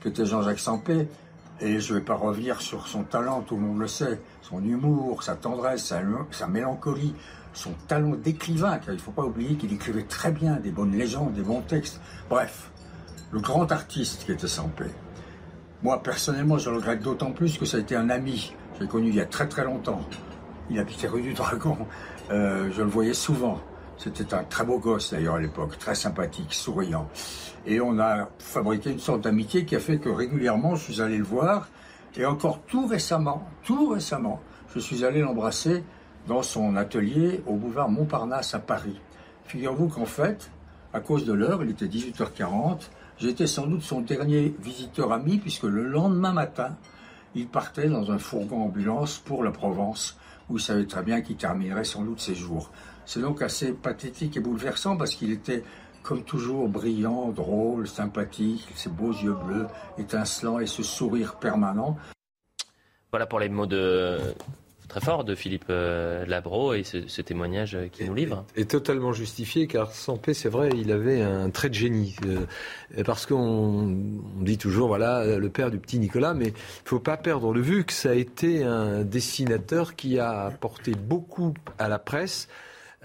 [0.01, 1.07] que était Jean-Jacques Sampé.
[1.61, 4.63] Et je ne vais pas revenir sur son talent, tout le monde le sait, son
[4.63, 5.85] humour, sa tendresse,
[6.31, 7.15] sa, mélancolie,
[7.57, 10.93] son talent d'écrivain, car il ne faut pas oublier qu'il écrivait très bien des bonnes
[10.93, 12.01] légendes, des bons textes.
[12.29, 12.71] Bref,
[13.33, 14.85] le grand artiste qui était Sampé.
[15.83, 18.55] Moi, personnellement, je le regrette d'autant plus que ça a été un ami.
[18.75, 20.01] Je l'ai connu il y a très très longtemps.
[20.69, 21.79] Il habitait rue du Dragon.
[22.31, 23.59] Euh, je le voyais souvent.
[23.97, 27.09] C'était un très beau gosse d'ailleurs à l'époque, très sympathique, souriant.
[27.65, 31.17] Et on a fabriqué une sorte d'amitié qui a fait que régulièrement je suis allé
[31.17, 31.69] le voir.
[32.17, 34.41] Et encore tout récemment, tout récemment,
[34.75, 35.83] je suis allé l'embrasser
[36.27, 39.01] dans son atelier au boulevard Montparnasse à Paris.
[39.45, 40.51] Figurez-vous qu'en fait,
[40.93, 42.89] à cause de l'heure, il était 18h40,
[43.19, 46.77] j'étais sans doute son dernier visiteur ami puisque le lendemain matin,
[47.35, 51.37] il partait dans un fourgon ambulance pour la Provence où il savait très bien qu'il
[51.37, 52.71] terminerait sans doute ses jours.
[53.05, 55.63] C'est donc assez pathétique et bouleversant parce qu'il était
[56.03, 59.67] comme toujours brillant, drôle, sympathique, ses beaux yeux bleus,
[59.99, 61.97] étincelants et ce sourire permanent.
[63.11, 64.19] Voilà pour les mots de
[64.89, 68.45] très forts de Philippe euh, Labro et ce, témoignage qu'il nous livre.
[68.57, 72.17] Est, totalement justifié car Sampé, c'est vrai, il avait un trait de génie.
[72.27, 73.97] Euh, parce qu'on
[74.41, 77.61] dit toujours, voilà, le père du petit Nicolas, mais il ne faut pas perdre de
[77.61, 82.49] vue que ça a été un dessinateur qui a apporté beaucoup à la presse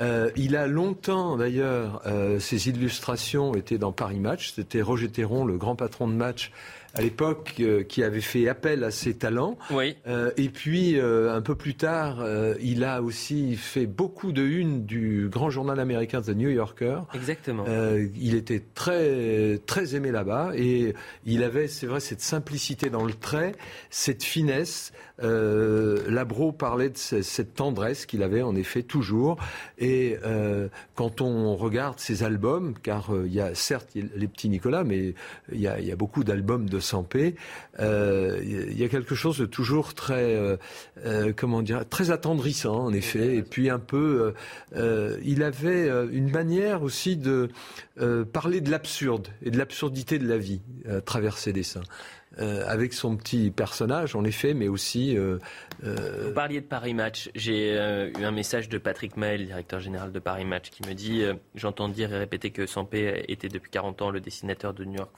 [0.02, 4.54] euh, il a longtemps, d'ailleurs, euh, ses illustrations étaient dans Paris Match.
[4.56, 6.52] C'était Roger Théron, le grand patron de match
[6.94, 9.58] à l'époque euh, qui avait fait appel à ses talents.
[9.70, 9.96] Oui.
[10.08, 14.44] Euh, et puis euh, un peu plus tard, euh, il a aussi fait beaucoup de
[14.44, 17.02] une du grand journal américain The New Yorker.
[17.14, 17.66] Exactement.
[18.16, 20.94] il était très très aimé là-bas et
[21.26, 23.54] il avait, c'est vrai, cette simplicité dans le trait,
[23.90, 24.92] cette finesse.
[25.22, 29.38] Labro parlait de cette tendresse qu'il avait en effet toujours.
[29.78, 30.18] Et
[30.96, 35.14] quand on regarde ses albums, car il y a certes les petits Nicolas, mais
[35.52, 37.36] il y a, beaucoup d'albums de Sampé,
[37.80, 40.58] euh, il y a quelque chose de toujours très, euh,
[41.06, 43.36] euh, comment dire, très attendrissant en effet.
[43.38, 44.34] Et puis un peu,
[44.76, 47.50] il avait une manière aussi de
[48.34, 51.84] parler de l'absurde et de l'absurdité de la vie à travers ses dessins.
[52.40, 55.18] Euh, avec son petit personnage, en effet, mais aussi.
[55.18, 55.38] Euh,
[55.84, 57.30] euh, Vous parliez de Paris Match.
[57.36, 61.24] J'ai eu un message de Patrick Maël, directeur général de Paris Match, qui me dit
[61.56, 65.12] J'entends dire et répéter que Sampé était depuis 40 ans le dessinateur de New York,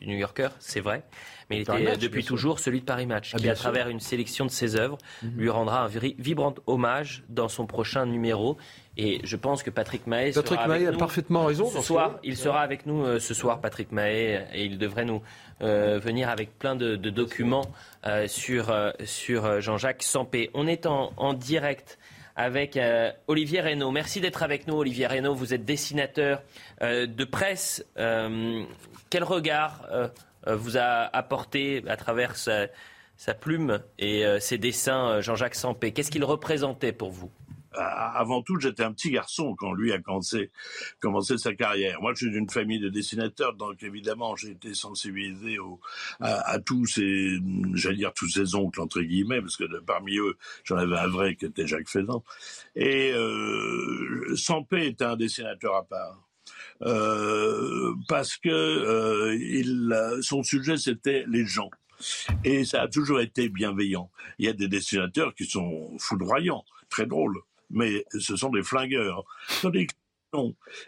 [0.00, 0.48] du New Yorker.
[0.58, 1.02] C'est vrai.
[1.48, 4.46] Mais il était depuis toujours celui de Paris Match, ah, qui, à travers une sélection
[4.46, 5.32] de ses œuvres, mhm.
[5.36, 8.56] lui rendra un vibrant hommage dans son prochain numéro.
[8.96, 11.66] Et je pense que Patrick Mahé Patrick sera a parfaitement raison.
[11.66, 15.22] Ce soir, il sera avec nous ce soir, Patrick Mahé, et il devrait nous
[15.62, 17.66] euh, venir avec plein de, documents
[18.06, 20.50] euh, sur, euh, sur Jean-Jacques Sampé.
[20.54, 21.98] On est en, direct
[22.36, 22.78] avec
[23.26, 23.90] Olivier Reynaud.
[23.90, 25.34] Merci d'être avec nous, Olivier Reynaud.
[25.34, 26.42] Vous êtes dessinateur
[26.80, 27.84] de presse.
[27.96, 29.86] quel regard
[30.46, 32.68] vous a apporté à travers sa,
[33.18, 35.92] sa plume et ses dessins Jean-Jacques Sampé?
[35.92, 37.30] Qu'est-ce qu'il représentait pour vous?
[37.72, 40.50] Avant tout, j'étais un petit garçon quand lui a commencé,
[41.00, 42.00] commencé sa carrière.
[42.00, 45.80] Moi, je suis d'une famille de dessinateurs, donc évidemment, j'ai été sensibilisé au,
[46.20, 47.38] à, tous ces,
[47.74, 51.36] j'allais dire tous ces oncles entre guillemets, parce que parmi eux, j'en avais un vrai
[51.36, 52.24] qui était Jacques Faisan.
[52.74, 56.26] Et euh, Sampé était un dessinateur à part.
[56.82, 61.70] Euh, parce que euh, il, son sujet c'était les gens.
[62.44, 64.10] Et ça a toujours été bienveillant.
[64.38, 67.38] Il y a des dessinateurs qui sont foudroyants, très drôles
[67.70, 69.24] mais ce sont des flingueurs.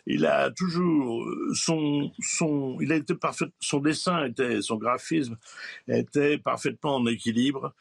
[0.07, 5.37] Il a toujours son son il a été parfait son dessin était son graphisme
[5.89, 7.75] était parfaitement en équilibre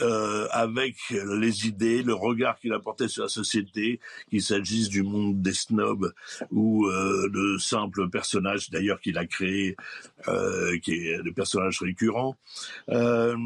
[0.00, 4.00] euh, avec les idées, le regard qu'il apportait sur la société,
[4.30, 6.12] qu'il s'agisse du monde des snobs
[6.50, 9.76] ou euh, de simples personnages d'ailleurs qu'il a créé,
[10.28, 12.36] euh, qui est des personnages récurrents.
[12.90, 13.36] Euh,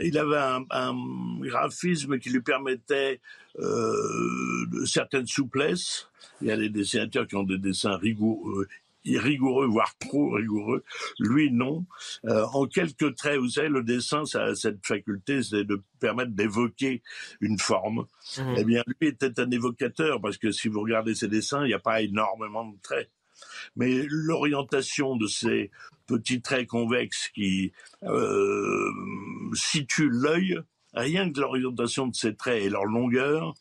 [0.00, 0.94] il avait un, un,
[1.40, 3.20] graphisme qui lui permettait
[3.58, 6.08] euh, de certaines souplesses.
[6.40, 8.68] Il y a des dessinateurs qui ont des dessins rigoureux,
[9.06, 10.84] rigoureux, voire trop rigoureux.
[11.18, 11.86] Lui, non.
[12.26, 16.32] Euh, en quelques traits, vous savez, le dessin, ça a cette faculté, c'est de permettre
[16.32, 17.02] d'évoquer
[17.40, 18.06] une forme.
[18.36, 18.54] Mmh.
[18.58, 21.74] Eh bien, lui était un évocateur, parce que si vous regardez ses dessins, il n'y
[21.74, 23.10] a pas énormément de traits.
[23.76, 25.70] Mais l'orientation de ces
[26.06, 27.72] petits traits convexes qui
[28.02, 28.90] euh,
[29.54, 30.58] situent l'œil,
[30.92, 33.54] rien que l'orientation de ces traits et leur longueur,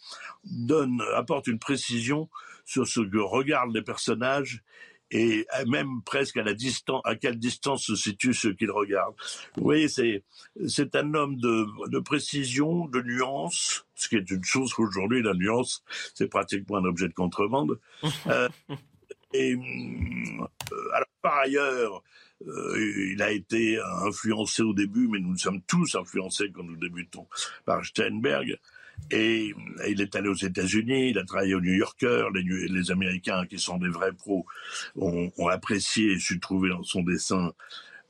[0.43, 2.29] donne, apporte une précision
[2.65, 4.63] sur ce que regardent les personnages
[5.11, 9.15] et même presque à la distance, à quelle distance se situent ceux qu'il regarde.
[9.55, 10.23] Vous voyez, c'est
[10.67, 15.33] c'est un homme de, de précision, de nuance, ce qui est une chose qu'aujourd'hui la
[15.33, 15.83] nuance
[16.13, 17.79] c'est pratiquement un objet de contrebande.
[18.27, 18.49] euh,
[19.33, 20.47] et euh,
[20.93, 22.03] alors par ailleurs,
[22.47, 27.27] euh, il a été influencé au début, mais nous sommes tous influencés quand nous débutons
[27.65, 28.57] par Steinberg.
[29.11, 29.53] Et
[29.87, 32.27] il est allé aux États-Unis, il a travaillé au New Yorker.
[32.33, 34.45] Les, Américains, qui sont des vrais pros,
[34.95, 37.53] ont, apprécié et su trouver dans son dessin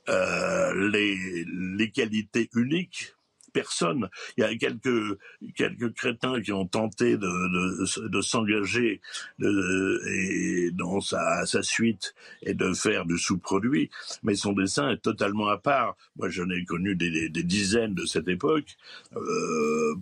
[0.08, 3.14] euh, les, les qualités uniques
[3.50, 4.08] personne.
[4.36, 5.18] Il y a quelques
[5.56, 9.00] quelques crétins qui ont tenté de de, de s'engager
[9.38, 13.90] dans sa, sa suite et de faire du sous-produit,
[14.22, 15.96] mais son dessin est totalement à part.
[16.16, 18.76] Moi, j'en ai connu des, des, dizaines de cette époque.
[19.16, 19.94] Euh,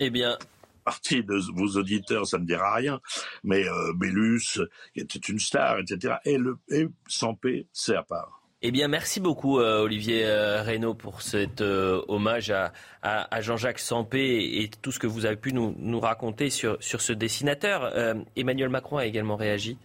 [0.00, 0.38] eh bien,
[0.84, 3.00] partie de vos auditeurs, ça ne dira rien,
[3.44, 4.60] mais euh, Bellus,
[4.94, 6.16] qui était une star, etc.
[6.24, 8.38] Et, le, et Sampé, c'est à part.
[8.60, 13.40] Eh bien, merci beaucoup, euh, Olivier euh, Reynaud, pour cet euh, hommage à, à, à
[13.40, 17.00] Jean-Jacques Sampé et, et, tout ce que vous avez pu nous, nous raconter sur, sur
[17.00, 17.92] ce dessinateur.
[18.34, 19.78] Emmanuel Macron a également réagi.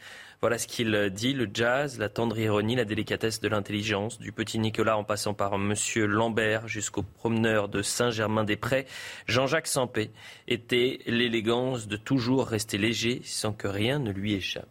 [0.44, 4.60] Voilà ce qu'il dit, le jazz, la tendre ironie, la délicatesse de l'intelligence, du petit
[4.60, 8.86] Nicolas en passant par Monsieur Lambert jusqu'au promeneur de Saint-Germain-des-Prés.
[9.26, 10.12] Jean-Jacques Sampé
[10.50, 14.68] était l'élégance de toujours rester léger sans que rien ne lui échappe.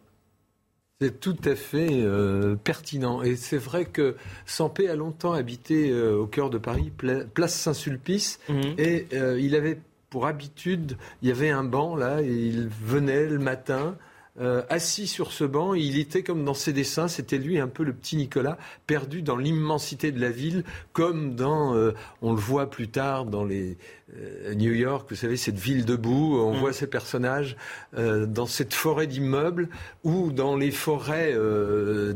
[1.01, 3.23] C'est tout à fait euh, pertinent.
[3.23, 6.91] Et c'est vrai que Sampé a longtemps habité euh, au cœur de Paris,
[7.33, 8.61] place Saint-Sulpice, mmh.
[8.77, 9.79] et euh, il avait
[10.11, 13.97] pour habitude, il y avait un banc là, et il venait le matin.
[14.41, 17.83] Euh, assis sur ce banc, il était comme dans ses dessins, c'était lui un peu
[17.83, 18.57] le petit Nicolas,
[18.87, 21.91] perdu dans l'immensité de la ville, comme dans, euh,
[22.23, 23.77] on le voit plus tard dans les
[24.17, 26.57] euh, New York, vous savez, cette ville debout, on mm.
[26.57, 27.55] voit ces personnages
[27.95, 29.69] dans cette forêt d'immeubles
[30.03, 31.37] ou dans les forêts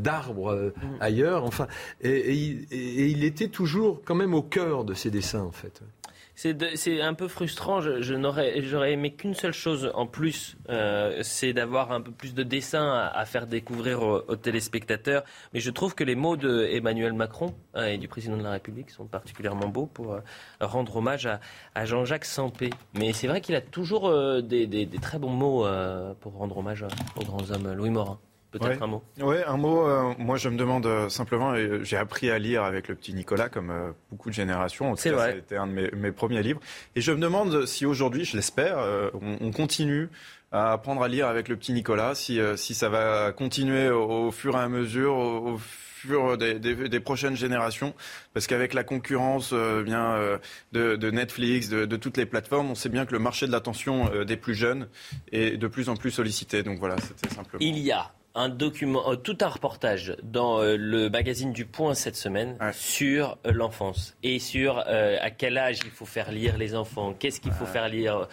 [0.00, 0.88] d'arbres mm.
[1.00, 1.68] ailleurs, enfin,
[2.00, 5.82] et, et, il était toujours quand même au cœur de ces dessins en fait
[6.38, 7.80] c'est un peu frustrant.
[7.80, 12.32] Je, n'aurais, j'aurais aimé qu'une seule chose en plus, euh, c'est d'avoir un peu plus
[12.32, 15.24] de dessins à, faire découvrir aux, téléspectateurs.
[15.52, 18.90] Mais je trouve que les mots d'Emmanuel Macron euh, et du président de la République
[18.90, 20.20] sont particulièrement beaux pour euh,
[20.60, 21.28] rendre hommage
[21.74, 22.70] à, Jean-Jacques Sampé.
[22.94, 24.08] Mais c'est vrai qu'il a toujours
[24.40, 25.66] des, très bons mots
[26.20, 26.84] pour rendre hommage
[27.16, 27.72] aux grands hommes.
[27.72, 28.20] Louis Morin.
[28.50, 29.02] Peut-être un mot.
[29.20, 29.86] Oui, un mot.
[29.86, 33.50] Euh, moi, je me demande euh, simplement, j'ai appris à lire avec le petit Nicolas,
[33.50, 34.96] comme euh, beaucoup de générations.
[34.96, 35.34] C'est vrai.
[35.36, 36.60] C'était un de mes, premiers livres.
[36.96, 38.78] Et je me demande si aujourd'hui, je l'espère,
[39.40, 40.08] on, continue
[40.50, 44.54] à apprendre à lire avec le petit Nicolas, si, si ça va continuer au, fur
[44.56, 47.94] et à mesure, au, fur des, des, prochaines générations,
[48.32, 50.38] parce qu'avec la concurrence bien
[50.72, 53.52] de, de, Netflix, de, de, toutes les plateformes, on sait bien que le marché de
[53.52, 54.88] l'attention des plus jeunes
[55.32, 56.62] est de plus en plus sollicité.
[56.62, 57.60] Donc voilà, c'était simplement.
[57.60, 61.94] Il y a un document, euh, tout un reportage dans euh, le magazine du Point
[61.94, 66.74] cette semaine sur euh, l'enfance et sur à quel âge il faut faire lire les
[66.74, 68.28] enfants, qu'est-ce qu'il faut faire lire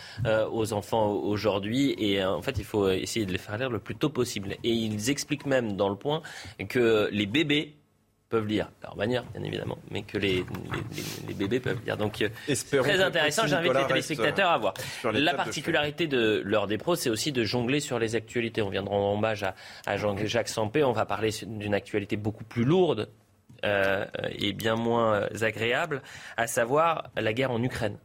[0.51, 3.95] aux enfants aujourd'hui et en fait il faut essayer de les faire lire le plus
[3.95, 4.55] tôt possible.
[4.63, 6.21] Et ils expliquent même dans le Point
[6.69, 7.75] que les bébés
[8.29, 10.45] peuvent lire, à leur manière, bien évidemment, mais que les,
[11.27, 11.97] les, bébés peuvent lire.
[11.97, 12.29] Donc, euh,
[12.81, 13.45] très intéressant.
[13.47, 14.73] J'invite les téléspectateurs à voir.
[15.13, 18.61] La particularité de, l'heure des pros, c'est aussi de jongler sur les actualités.
[18.61, 20.83] On vient de rendre hommage à, à Jean-Jacques Sampé.
[20.83, 23.09] On va parler d'une actualité beaucoup plus lourde
[23.63, 24.05] euh,
[24.37, 26.01] et bien moins agréable,
[26.37, 27.97] à savoir la guerre en Ukraine.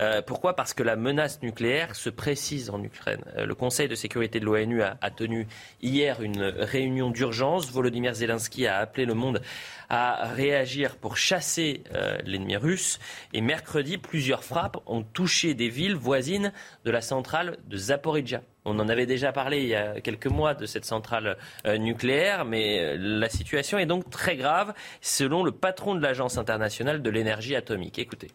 [0.00, 0.56] Euh, pourquoi?
[0.56, 3.22] Parce que la menace nucléaire se précise en Ukraine.
[3.36, 5.46] Euh, le Conseil de sécurité de l'ONU a, tenu
[5.82, 7.70] hier une réunion d'urgence.
[7.70, 9.42] Volodymyr Zelensky a appelé le monde
[9.90, 12.98] à réagir pour chasser euh, l'ennemi russe.
[13.34, 16.52] Et mercredi, plusieurs frappes ont touché des villes voisines
[16.84, 18.42] de la centrale de Zaporizhia.
[18.64, 21.38] On en avait déjà parlé il y a quelques mois de cette centrale
[21.78, 27.10] nucléaire, mais la situation est donc très grave, selon le patron de l'Agence internationale de
[27.10, 27.98] l'énergie atomique.
[27.98, 28.28] Écoutez.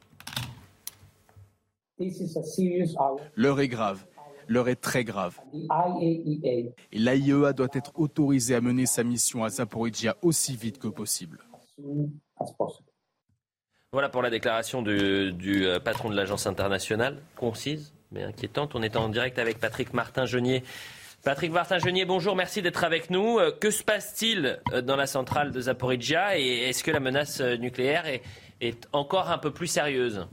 [3.36, 4.06] L'heure est grave.
[4.48, 5.40] L'heure est très grave.
[6.02, 11.40] Et l'AIEA doit être autorisée à mener sa mission à Zaporizhia aussi vite que possible.
[13.92, 18.76] Voilà pour la déclaration du, du euh, patron de l'agence internationale, concise mais inquiétante.
[18.76, 20.64] On est en direct avec Patrick Martin-Genier.
[21.24, 23.40] Patrick Martin-Genier, bonjour, merci d'être avec nous.
[23.40, 27.42] Euh, que se passe-t-il euh, dans la centrale de Zaporizhia et est-ce que la menace
[27.42, 28.22] nucléaire est,
[28.62, 30.28] est encore un peu plus sérieuse?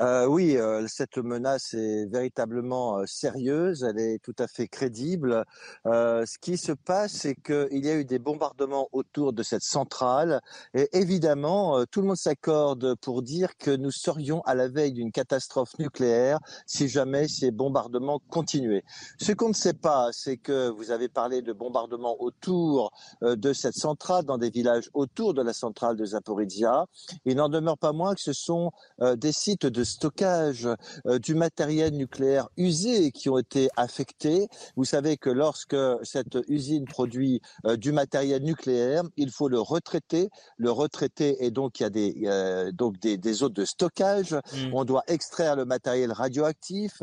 [0.00, 5.44] Euh, oui, euh, cette menace est véritablement euh, sérieuse, elle est tout à fait crédible.
[5.84, 10.40] ce qui se passe, c'est qu'il y a eu des bombardements autour de cette centrale
[10.74, 15.12] et évidemment, tout le monde s'accorde pour dire que nous serions à la veille d'une
[15.12, 18.84] catastrophe nucléaire si jamais ces bombardements continuaient.
[19.18, 22.92] Ce qu'on ne sait pas, c'est que vous avez parlé de bombardements autour
[23.22, 26.86] de cette centrale, dans des villages autour de la centrale de Zaporizhia.
[27.24, 30.68] Il n'en demeure pas moins que ce sont des sites de stockage
[31.06, 34.48] euh, du matériel nucléaire usé qui ont été affectés.
[34.76, 40.28] Vous savez que lorsque cette usine produit euh, du matériel nucléaire, il faut le retraiter.
[40.58, 44.32] Le retraiter et donc il y a des euh, donc des, des zones de stockage.
[44.34, 44.74] Mmh.
[44.74, 47.02] On doit extraire le matériel radioactif,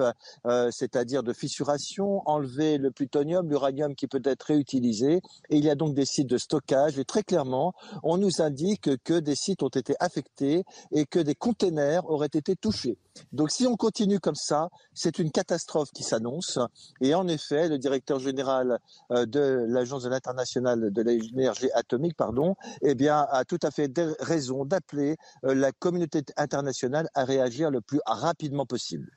[0.72, 5.22] c'est-à-dire de fissuration, enlever le plutonium, l'uranium qui peut être réutilisé.
[5.50, 7.00] Et il y a donc des sites de stockage.
[7.00, 7.74] Et très clairement,
[8.04, 12.56] on nous indique que des sites ont été affectés et que des containers auraient été
[12.56, 12.73] touchés
[13.32, 16.60] donc si on continue comme ça, c'est une catastrophe qui s'annonce.
[17.02, 18.80] Et en effet, le directeur général
[19.12, 23.92] euh, de l'Agence de l'international de l'énergie atomique, pardon, eh bien, a tout à fait
[24.20, 29.12] raison d'appeler euh, la communauté internationale à réagir le plus rapidement possible.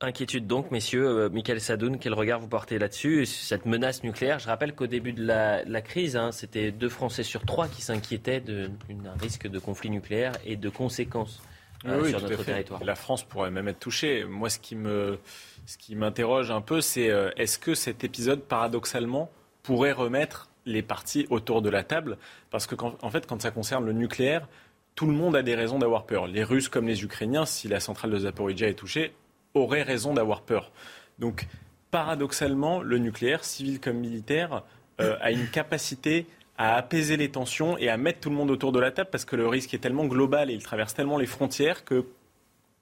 [0.00, 1.06] Inquiétude donc, messieurs.
[1.06, 5.12] Euh, Michael Sadoun, quel regard vous portez là-dessus Cette menace nucléaire, je rappelle qu'au début
[5.12, 9.90] de la, crise, hein, c'était deux Français sur trois qui s'inquiétaient d'un risque de conflit
[9.90, 11.40] nucléaire et de conséquences
[11.86, 12.82] euh, sur notre territoire.
[12.84, 14.24] La France pourrait même être touchée.
[14.24, 15.18] Moi, ce qui me,
[15.66, 19.30] ce qui m'interroge un peu, c'est euh, est-ce que cet épisode, paradoxalement,
[19.62, 22.18] pourrait remettre les parties autour de la table?
[22.50, 24.48] Parce que, en fait, quand ça concerne le nucléaire,
[24.94, 26.26] tout le monde a des raisons d'avoir peur.
[26.26, 29.12] Les Russes comme les Ukrainiens, si la centrale de Zaporizhia est touchée,
[29.54, 30.72] auraient raison d'avoir peur.
[31.18, 31.46] Donc,
[31.90, 34.62] paradoxalement, le nucléaire, civil comme militaire,
[35.00, 38.72] euh, a une capacité à apaiser les tensions et à mettre tout le monde autour
[38.72, 41.26] de la table parce que le risque est tellement global et il traverse tellement les
[41.26, 42.04] frontières que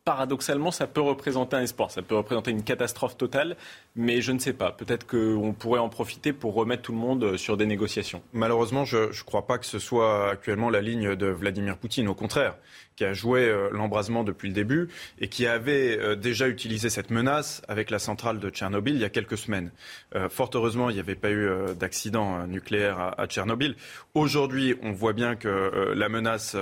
[0.04, 3.56] paradoxalement, ça peut représenter un espoir, ça peut représenter une catastrophe totale,
[3.94, 4.72] mais je ne sais pas.
[4.72, 8.22] Peut-être qu'on pourrait en profiter pour remettre tout le monde sur des négociations.
[8.32, 12.08] Malheureusement, je ne crois pas que ce soit actuellement la ligne de Vladimir Poutine.
[12.08, 12.56] Au contraire,
[12.96, 14.88] qui a joué euh, l'embrasement depuis le début
[15.18, 19.04] et qui avait euh, déjà utilisé cette menace avec la centrale de Tchernobyl il y
[19.04, 19.70] a quelques semaines.
[20.14, 21.48] Euh, fort heureusement, il n'y avait pas eu
[21.78, 23.76] d'accident nucléaire à, Tchernobyl.
[24.14, 26.56] Aujourd'hui, on voit bien que la menace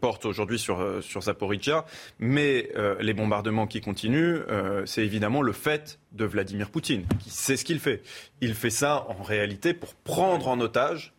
[0.00, 1.84] porte aujourd'hui sur, sur Zaporizhia,
[2.18, 2.70] mais
[3.00, 4.40] les bombardements qui continuent,
[4.84, 7.04] c'est évidemment le fait de Vladimir Poutine.
[7.26, 8.02] C'est ce qu'il fait.
[8.40, 11.14] Il fait ça en réalité pour prendre en otage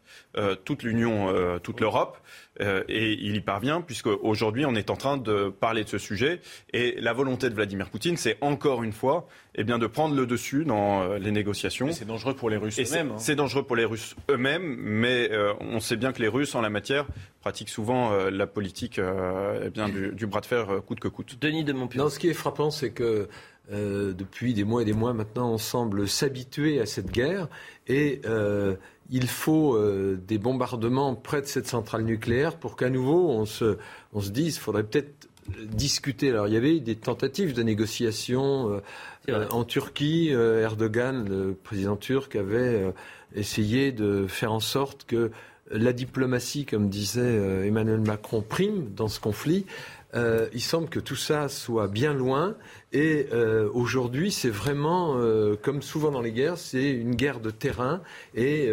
[0.64, 2.18] toute l'Union, toute l'Europe.
[2.62, 5.98] Euh, et il y parvient, puisque aujourd'hui on est en train de parler de ce
[5.98, 6.40] sujet.
[6.74, 10.26] Et la volonté de Vladimir Poutine, c'est encore une fois eh bien, de prendre le
[10.26, 11.92] dessus dans euh, les négociations.
[11.92, 13.12] C'est dangereux pour les Russes eux-mêmes.
[13.12, 13.18] Hein.
[13.18, 16.62] C'est dangereux pour les Russes eux-mêmes, mais euh, on sait bien que les Russes, en
[16.62, 17.06] la matière,
[17.42, 21.38] pratiquent souvent la politique eh bien, du, bras de fer coûte que coûte.
[21.40, 22.04] Denis de Montpellier.
[22.04, 23.28] Non, ce qui est frappant, c'est que
[23.70, 27.48] depuis des mois et des mois maintenant, on semble s'habituer à cette guerre
[27.88, 28.22] et
[29.12, 33.78] il faut euh, des bombardements près de cette centrale nucléaire pour qu'à nouveau on se,
[34.14, 35.28] on se dise qu'il faudrait peut-être
[35.66, 36.30] discuter.
[36.30, 38.82] Alors il y avait des tentatives de négociation
[39.30, 40.30] euh, en Turquie.
[40.32, 42.94] Euh, Erdogan, le président turc, avait
[43.36, 45.32] essayé de faire en sorte que
[45.72, 49.66] la diplomatie, comme disait Emmanuel Macron, prime dans ce conflit.
[50.16, 52.56] Euh, il semble que tout ça soit bien loin.
[52.94, 57.52] Et euh, aujourd'hui, c'est vraiment, euh, comme souvent dans les guerres, c'est une guerre de
[57.52, 58.02] terrain.
[58.34, 58.72] Et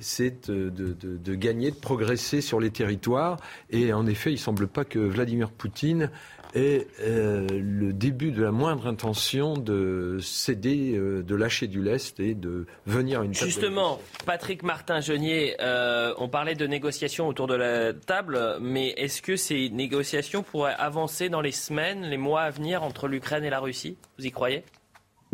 [0.00, 3.38] c'est de, de, gagner, de progresser sur les territoires.
[3.70, 6.10] Et en effet, il ne semble pas que Vladimir Poutine
[6.54, 12.20] est euh, le début de la moindre intention de céder, euh, de lâcher du lest
[12.20, 17.46] et de venir à une table Justement, Patrick Martin-Genier, euh, on parlait de négociations autour
[17.46, 22.42] de la table, mais est-ce que ces négociations pourraient avancer dans les semaines, les mois
[22.42, 23.96] à venir entre l'Ukraine et la Russie?
[24.18, 24.64] Vous y croyez?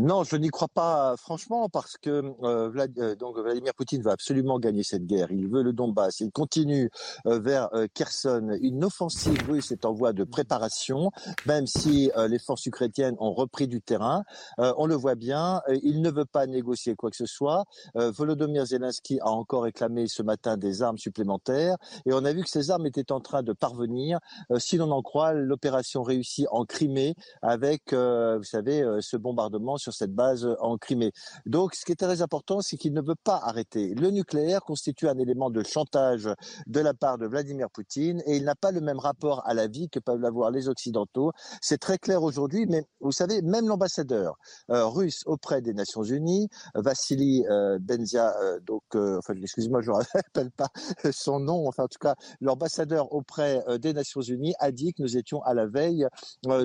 [0.01, 4.85] Non, je n'y crois pas franchement parce que euh, euh, Vladimir Poutine va absolument gagner
[4.85, 5.33] cette guerre.
[5.33, 6.21] Il veut le Donbass.
[6.21, 6.89] Il continue
[7.27, 8.57] euh, vers Kherson.
[8.61, 11.11] Une offensive russe est en voie de préparation,
[11.47, 14.23] même si les forces ukrainiennes ont repris du terrain.
[14.59, 15.63] on le voit bien.
[15.83, 17.65] il ne veut pas négocier quoi que ce soit.
[17.95, 21.77] Volodymyr Zelensky a encore réclamé ce matin des armes supplémentaires
[22.07, 24.21] et on a vu que ces armes étaient en train de parvenir.
[24.59, 30.49] si l'on en croit l'opération réussie en Crimée avec, vous savez, ce bombardement cette base
[30.61, 31.13] en Crimée.
[31.47, 33.95] Donc, ce qui est très important, c'est qu'il ne veut pas arrêter.
[33.95, 36.29] Le nucléaire constitue un élément de chantage
[36.67, 39.67] de la part de Vladimir Poutine et il n'a pas le même rapport à la
[39.67, 41.33] vie que peuvent l'avoir les Occidentaux.
[41.61, 44.39] C'est très clair aujourd'hui, mais vous savez, même l'ambassadeur
[44.69, 47.45] russe auprès des Nations Unies, Vassili
[47.81, 48.35] Benzia,
[48.67, 50.69] donc, enfin, excusez-moi, je ne rappelle pas
[51.13, 55.17] son nom, enfin, en tout cas, l'ambassadeur auprès des Nations Unies a dit que nous
[55.17, 56.07] étions à la veille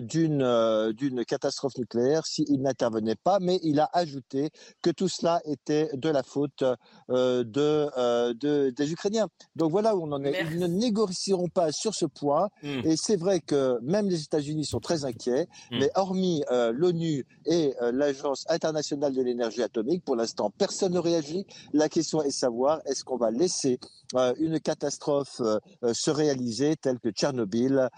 [0.01, 4.49] d'une d'une catastrophe nucléaire s'il n'intervenait pas, mais il a ajouté
[4.81, 6.63] que tout cela était de la faute
[7.09, 9.27] de, de, des Ukrainiens.
[9.55, 10.43] Donc voilà où on en est.
[10.51, 12.81] Ils ne négocieront pas sur ce point, mmh.
[12.85, 15.79] et c'est vrai que même les États-Unis sont très inquiets, mmh.
[15.79, 21.45] mais hormis l'ONU et l'Agence internationale de l'énergie atomique, pour l'instant, personne ne réagit.
[21.73, 23.79] La question est de savoir est-ce qu'on va laisser
[24.37, 25.41] une catastrophe
[25.93, 27.89] se réaliser telle que Tchernobyl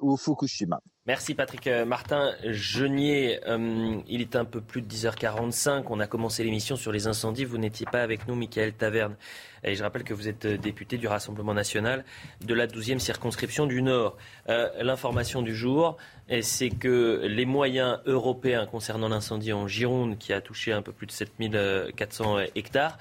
[0.00, 0.80] ou Fukushima?
[1.04, 2.32] Merci Patrick euh, Martin.
[2.44, 5.86] Genier, euh, il est un peu plus de 10h45.
[5.90, 7.44] On a commencé l'émission sur les incendies.
[7.44, 9.16] Vous n'étiez pas avec nous, Michael Taverne.
[9.64, 12.04] Et je rappelle que vous êtes euh, député du Rassemblement national
[12.46, 14.16] de la 12e circonscription du Nord.
[14.46, 15.96] L'information du jour,
[16.40, 21.06] c'est que les moyens européens concernant l'incendie en Gironde, qui a touché un peu plus
[21.06, 22.98] de 7400 hectares,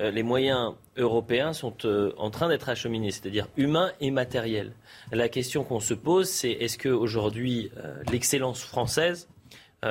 [0.00, 4.72] les moyens européens sont euh, en train d'être acheminés, c'est-à-dire humains et matériels.
[5.10, 9.28] La question qu'on se pose, c'est est-ce qu'aujourd'hui, euh, l'excellence française,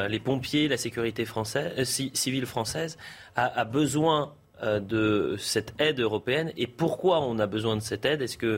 [0.07, 1.73] les pompiers, la sécurité française,
[2.14, 2.98] civile française,
[3.36, 4.34] a, besoin
[4.64, 8.22] de cette aide européenne et pourquoi on a besoin de cette aide?
[8.22, 8.57] Est-ce que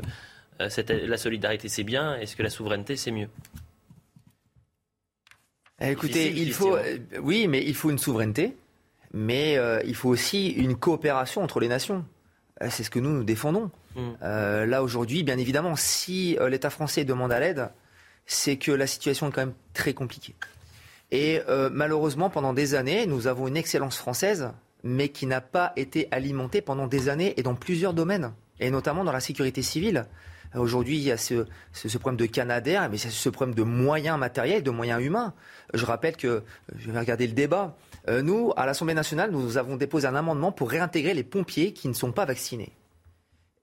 [0.60, 2.16] la solidarité c'est bien?
[2.18, 3.30] Est-ce que la souveraineté c'est mieux?
[5.82, 6.78] Écoutez, il faut,
[7.20, 8.56] oui, mais il faut une souveraineté
[9.14, 12.04] mais euh, il faut aussi une coopération entre les nations.
[12.62, 13.70] Euh, c'est ce que nous, nous défendons.
[13.96, 14.02] Mm.
[14.24, 17.70] Euh, là, aujourd'hui, bien évidemment, si l'État français demande à l'aide,
[18.26, 20.36] c'est que la situation est quand même très compliquée.
[21.12, 21.42] Et
[21.72, 24.50] malheureusement, pendant des années, nous avons une excellence française,
[24.84, 29.04] mais qui n'a pas été alimentée pendant des années et dans plusieurs domaines, et notamment
[29.04, 30.08] dans la sécurité civile.
[30.56, 34.18] Aujourd'hui, il y a ce, ce, problème de Canadair, mais c'est ce problème de moyens
[34.18, 35.34] matériels, de moyens humains.
[35.76, 36.42] Je rappelle que,
[36.78, 37.76] je vais regarder le débat,
[38.10, 41.88] euh, nous, à l'Assemblée nationale, nous avons déposé un amendement pour réintégrer les pompiers qui
[41.88, 42.74] ne sont pas vaccinés.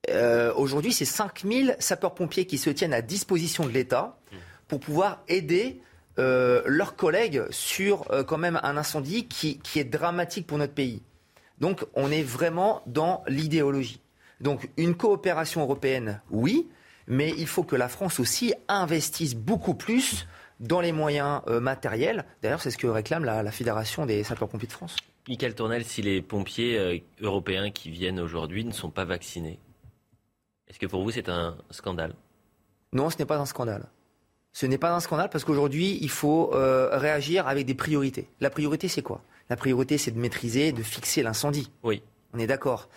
[0.08, 4.18] Euh, aujourd'hui, c'est 5000 sapeurs-pompiers qui se tiennent à disposition de l'État
[4.66, 5.82] pour pouvoir aider
[6.18, 11.02] euh, leurs collègues sur quand même un incendie qui, qui, est dramatique pour notre pays.
[11.58, 14.00] Donc on est vraiment dans l'idéologie.
[14.40, 16.68] Donc une coopération européenne, oui,
[17.06, 20.26] mais il faut que la France aussi investisse beaucoup plus
[20.60, 22.24] dans les moyens euh, matériels.
[22.42, 24.96] D'ailleurs, c'est ce que réclame la, Fédération des sapeurs-pompiers de France.
[25.28, 29.58] Michael Tournel, si les pompiers euh, européens qui viennent aujourd'hui ne sont pas vaccinés,
[30.68, 32.14] est-ce que pour vous c'est un scandale?
[32.92, 33.88] Non, ce n'est pas un scandale.
[34.52, 38.28] Ce n'est pas un scandale parce qu'aujourd'hui, il faut euh, réagir avec des priorités.
[38.40, 39.22] La priorité, c'est quoi?
[39.48, 41.70] La priorité, c'est de maîtriser, de fixer l'incendie.
[41.82, 42.02] Oui.
[42.34, 42.88] On est d'accord.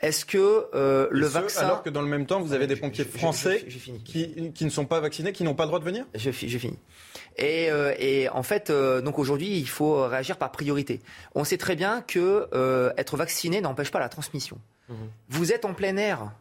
[0.00, 1.66] Est-ce que euh, le vaccin...
[1.66, 3.66] Alors que dans le même temps, vous avez des pompiers français
[4.04, 6.04] qui, qui, ne sont pas vaccinés, qui n'ont pas le droit de venir?
[6.14, 6.78] Je, finis.
[7.38, 11.00] Et, euh, et en fait, euh, donc aujourd'hui, il faut réagir par priorité.
[11.34, 12.48] On sait très bien que
[12.96, 14.58] être vacciné n'empêche pas la transmission.
[14.88, 14.96] Mhm.
[15.28, 16.32] Vous êtes en plein air,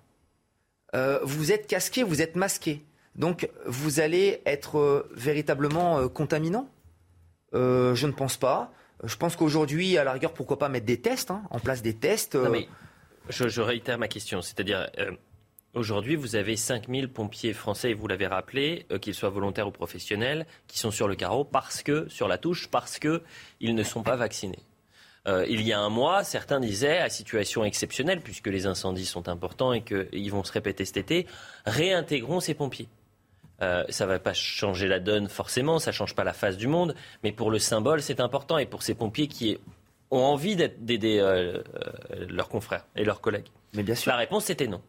[1.24, 2.82] vous êtes casqué, vous êtes masqué.
[3.16, 6.68] Donc vous allez être véritablement contaminant
[7.54, 8.72] Je ne pense pas.
[9.04, 11.94] Je pense qu'aujourd'hui, à la rigueur, pourquoi pas mettre des tests, hein, en place des
[11.94, 12.36] tests.
[13.30, 15.12] Je, réitère ma question, c'est-à-dire euh,
[15.78, 19.72] aujourd'hui vous avez 5000 pompiers français, et vous l'avez rappelé, euh, qu'ils soient volontaires ou
[19.72, 23.22] professionnels, qui sont sur le carreau parce que, sur la touche, parce qu'ils
[23.76, 24.60] ne sont pas vaccinés.
[25.28, 29.28] Euh, il y a un mois, certains disaient, à situation exceptionnelle, puisque les incendies sont
[29.28, 31.28] importants et qu'ils vont se répéter cet été,
[31.66, 32.88] réintégrons ces pompiers.
[33.60, 36.68] ça ne va pas changer la donne forcément, ça ne change pas la face du
[36.68, 38.58] monde, mais pour le symbole, c'est important.
[38.58, 39.58] Et pour ces pompiers qui
[40.12, 41.62] ont envie d'aider euh,
[42.12, 44.12] euh, leurs confrères et leurs collègues Mais bien sûr.
[44.12, 44.82] La réponse c'était non.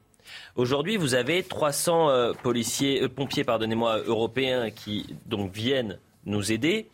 [0.56, 6.88] Aujourd'hui, vous avez 300 euh, policiers, pompiers, pardonnez-moi, européens qui donc viennent nous aider.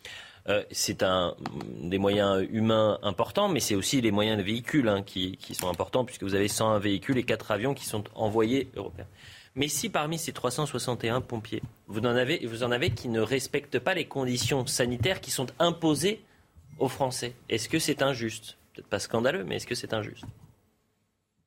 [0.71, 1.35] c'est un
[1.81, 5.69] des moyens humains importants, mais c'est aussi les moyens de véhicules hein, qui, qui, sont
[5.69, 9.07] importants, puisque vous avez 101 véhicules et 4 avions qui sont envoyés européens.
[9.57, 13.79] Mais si parmi ces 361 pompiers, vous en avez, vous en avez qui ne respectent
[13.79, 16.23] pas les conditions sanitaires qui sont imposées
[16.79, 17.35] aux Français.
[17.49, 18.57] Est-ce que c'est injuste?
[18.73, 20.25] Peut-être pas scandaleux, mais est-ce que c'est injuste?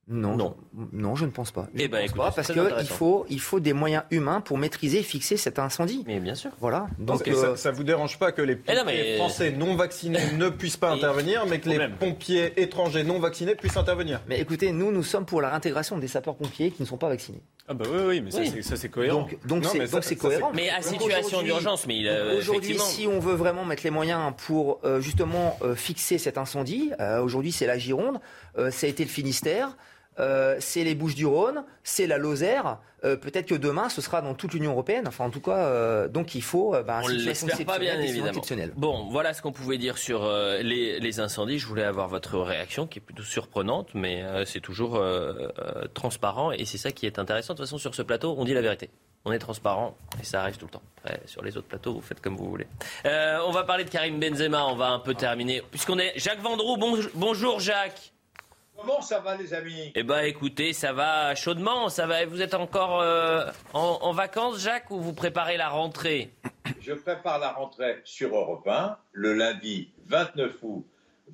[0.10, 0.56] Non, non,
[0.94, 1.68] non, je ne pense pas.
[1.76, 5.00] Je eh ben, pense pas parce qu'il faut, il faut des moyens humains pour maîtriser
[5.00, 6.04] et fixer cet incendie.
[6.08, 6.52] Mais bien sûr.
[6.62, 6.88] Voilà.
[6.98, 10.48] Donc, euh, ça, ne vous dérange pas que les eh pompiers français non vaccinés ne
[10.48, 14.94] puissent pas intervenir, mais que les pompiers étrangers non vaccinés puissent intervenir Mais écoutez, nous,
[14.94, 17.42] nous sommes pour la réintégration des sapeurs-pompiers qui ne sont pas vaccinés.
[17.70, 19.28] Ah bah oui, oui mais ça c'est cohérent.
[19.46, 19.66] Donc
[20.02, 20.52] c'est cohérent.
[20.54, 22.06] Mais à situation d'urgence, mais
[22.38, 26.92] aujourd'hui, si on veut vraiment mettre les moyens pour euh, justement euh, fixer cet incendie,
[27.02, 28.20] euh, aujourd'hui c'est la Gironde,
[28.56, 29.76] ça a été le Finistère.
[30.18, 32.80] C'est les Bouches-du-Rhône, c'est la Lozère.
[33.02, 35.08] Peut-être que demain, ce sera dans toute l'Union européenne.
[35.08, 36.76] Enfin, en tout cas, donc il faut.
[36.86, 38.42] Bah, on l'espère pas bien évidemment.
[38.76, 40.28] Bon, voilà ce qu'on pouvait dire sur
[40.62, 41.60] les, les, incendies.
[41.60, 45.02] Je voulais avoir votre réaction, qui est plutôt surprenante, mais c'est toujours
[45.94, 47.54] transparent et c'est ça qui est intéressant.
[47.54, 48.90] De toute façon, sur ce plateau, on dit la vérité
[49.28, 50.82] on est transparent et ça arrive tout le temps.
[51.26, 52.68] sur les autres plateaux, vous faites comme vous voulez.
[53.06, 55.62] Euh, on va parler de Karim Benzema, on va un peu terminer.
[55.70, 56.78] Puisqu'on est Jacques Vendroux,
[57.14, 58.14] bonjour Jacques.
[58.78, 59.92] Comment ça va les amis?
[59.96, 62.26] Eh bien écoutez, ça va chaudement, ça va.
[62.26, 66.30] Vous êtes encore euh, en, vacances Jacques ou vous préparez la rentrée?
[66.80, 70.86] Je prépare la rentrée sur Europe 1 le lundi 29 août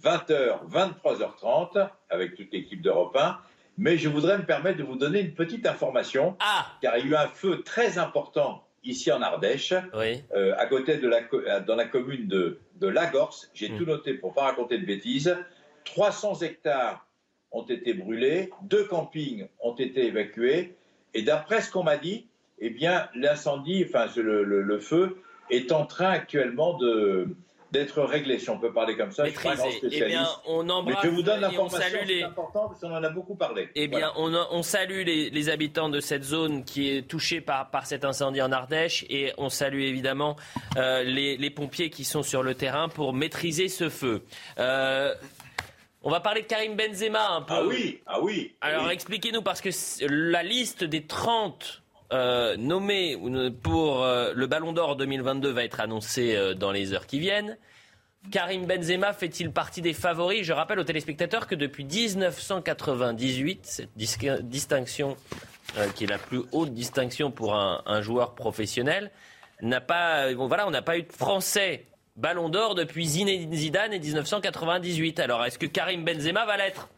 [0.01, 3.37] 20h 23h30 avec toute l'équipe d'Europe 1
[3.77, 6.67] mais je voudrais me permettre de vous donner une petite information, ah.
[6.81, 10.97] car il y a eu un feu très important ici en Ardèche, euh, à côté
[10.97, 13.49] de la, euh, dans la commune de, de Lagorce.
[13.53, 13.77] J'ai hmm.
[13.77, 15.35] tout noté pour ne pas raconter de bêtises.
[15.85, 17.05] 300 hectares
[17.53, 20.75] ont été brûlés, deux campings ont été évacués,
[21.13, 22.27] et d'après ce qu'on m'a dit,
[22.59, 27.27] eh bien, l'incendie, enfin, le, feu est en train actuellement de,
[27.71, 29.23] d'être réglé, si on peut parler comme ça.
[29.23, 29.79] Maîtrisé.
[29.83, 33.09] Eh bien, on embrasse Mais je vous donne l'information, c'est important parce qu'on en a
[33.09, 33.69] beaucoup parlé.
[33.75, 37.85] Eh bien, on, on, salue les, habitants de cette zone qui est touchée par, par
[37.85, 40.37] cet incendie en Ardèche et on salue évidemment
[40.77, 44.23] euh, les, pompiers qui sont sur le terrain pour maîtriser ce feu.
[44.57, 45.13] Euh,
[46.03, 47.53] on va parler de Karim Benzema un peu.
[47.53, 48.53] Ah oui, ah oui.
[48.61, 49.69] Alors expliquez-nous, parce que
[50.07, 53.17] la liste des 30 euh, nommé
[53.63, 57.57] pour euh, le Ballon d'Or 2022 va être annoncé euh, dans les heures qui viennent.
[58.31, 60.43] Karim Benzema fait-il partie des favoris?
[60.43, 65.17] Je rappelle aux téléspectateurs que depuis 1998, cette distinction,
[65.95, 69.11] qui est la plus haute distinction pour un, joueur professionnel,
[69.61, 71.85] n'a pas, voilà, on n'a pas eu de Français
[72.15, 75.19] Ballon d'Or depuis Zidane et 1998.
[75.19, 76.89] Alors, est-ce que Karim Benzema va l'être?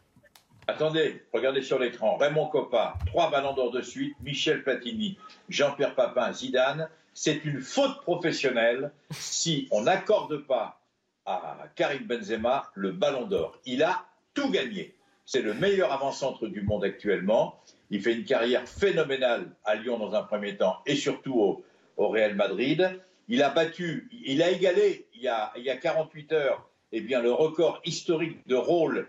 [0.68, 2.18] Attendez, regardez sur l'écran.
[2.18, 4.16] Raymond Coppa, trois ballons d'or de suite.
[4.22, 5.18] Michel Platini,
[5.48, 6.90] Jean-Pierre Papin, Zidane.
[7.14, 10.82] C'est une faute professionnelle si on n'accorde pas
[11.26, 13.58] à Karim Benzema le ballon d'or.
[13.66, 14.96] Il a tout gagné.
[15.26, 17.62] C'est le meilleur avant-centre du monde actuellement.
[17.90, 21.64] Il fait une carrière phénoménale à Lyon dans un premier temps et surtout au,
[21.96, 23.00] au Real Madrid.
[23.28, 27.02] Il a battu, il a égalé il y a, il y a 48 heures eh
[27.02, 29.08] bien, le record historique de rôle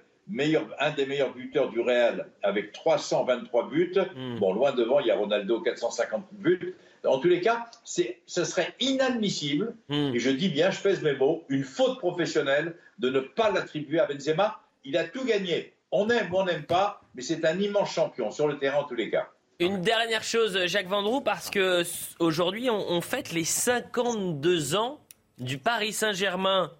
[0.78, 3.94] un des meilleurs buteurs du Real avec 323 buts.
[4.14, 4.38] Hmm.
[4.38, 6.74] Bon, loin devant, il y a Ronaldo, 450 buts.
[7.04, 10.14] En tous les cas, ce serait inadmissible, hmm.
[10.14, 14.00] et je dis bien, je pèse mes mots, une faute professionnelle de ne pas l'attribuer
[14.00, 14.60] à Benzema.
[14.84, 15.74] Il a tout gagné.
[15.92, 18.84] On aime ou on n'aime pas, mais c'est un immense champion sur le terrain en
[18.84, 19.28] tous les cas.
[19.60, 21.82] Une dernière chose, Jacques Vendroux, parce que
[22.18, 25.00] aujourd'hui, on, on fête les 52 ans
[25.38, 26.70] du Paris Saint-Germain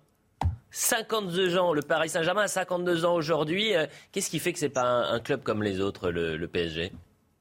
[0.70, 3.74] 52 ans, le Paris Saint-Germain a 52 ans aujourd'hui.
[3.74, 6.92] Euh, qu'est-ce qui fait que ce n'est pas un, club comme les autres, le, PSG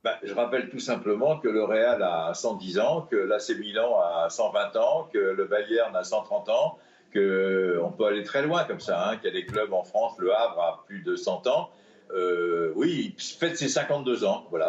[0.03, 4.29] bah, je rappelle tout simplement que le Real a 110 ans, que l'AC Milan a
[4.29, 6.77] 120 ans, que le Bayern a 130 ans,
[7.11, 10.13] qu'on peut aller très loin comme ça, hein, qu'il y a des clubs en France,
[10.19, 11.71] le Havre a plus de 100 ans.
[12.11, 14.67] Euh, oui, faites ses 52 ans, voilà.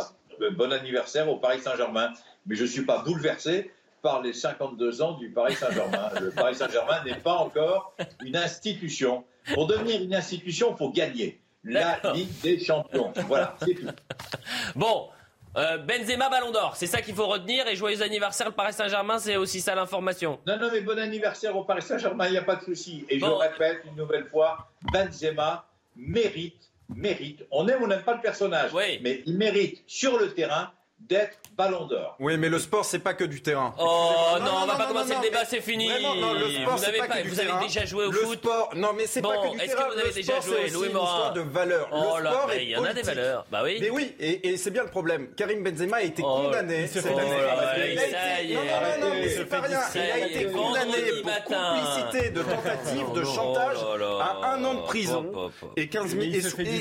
[0.52, 2.12] Bon anniversaire au Paris Saint-Germain.
[2.47, 3.70] Mais je ne suis pas bouleversé
[4.06, 6.10] par les 52 ans du Paris Saint-Germain.
[6.20, 7.92] Le Paris Saint-Germain n'est pas encore
[8.24, 9.24] une institution.
[9.52, 13.12] Pour devenir une institution, il faut gagner la Ligue des Champions.
[13.26, 13.88] Voilà, c'est tout.
[14.76, 15.08] Bon.
[15.56, 17.66] Euh, Benzema Ballon d'Or, c'est ça qu'il faut retenir.
[17.66, 20.38] Et joyeux anniversaire, le Paris Saint-Germain, c'est aussi ça l'information.
[20.46, 23.06] Non, non, mais bon anniversaire au Paris Saint-Germain, il n'y a pas de souci.
[23.08, 25.66] Et je répète une nouvelle fois, Benzema
[25.96, 27.44] mérite, mérite.
[27.50, 30.70] On aime ou on n'aime pas le personnage, mais il mérite sur le terrain
[31.01, 32.16] d'être ballon d'or.
[32.20, 33.74] Oui, mais le sport, c'est pas que du terrain.
[33.78, 35.89] Oh non, on va pas commencer le débat, c'est fini.
[36.02, 38.90] non, le sport, vous avez, pas, vous avez déjà joué au le foot sport, Non,
[38.94, 39.64] mais c'est pas que du terrain.
[39.64, 41.89] Est-ce que vous avez déjà joué, Louis Morin de valeur.
[41.93, 43.47] Oh le sport là, il y en a des valeurs.
[43.51, 43.78] Bah oui.
[43.81, 45.28] Mais oui, et, et c'est bien le problème.
[45.36, 47.23] Karim Benzema a été oh, condamné cette année.
[47.93, 49.81] Il a été, non, non, non, mais c'est pas rien.
[49.94, 53.77] Il a été condamné pour complicité de tentative de oh chantage
[54.20, 56.16] à un an de prison et 15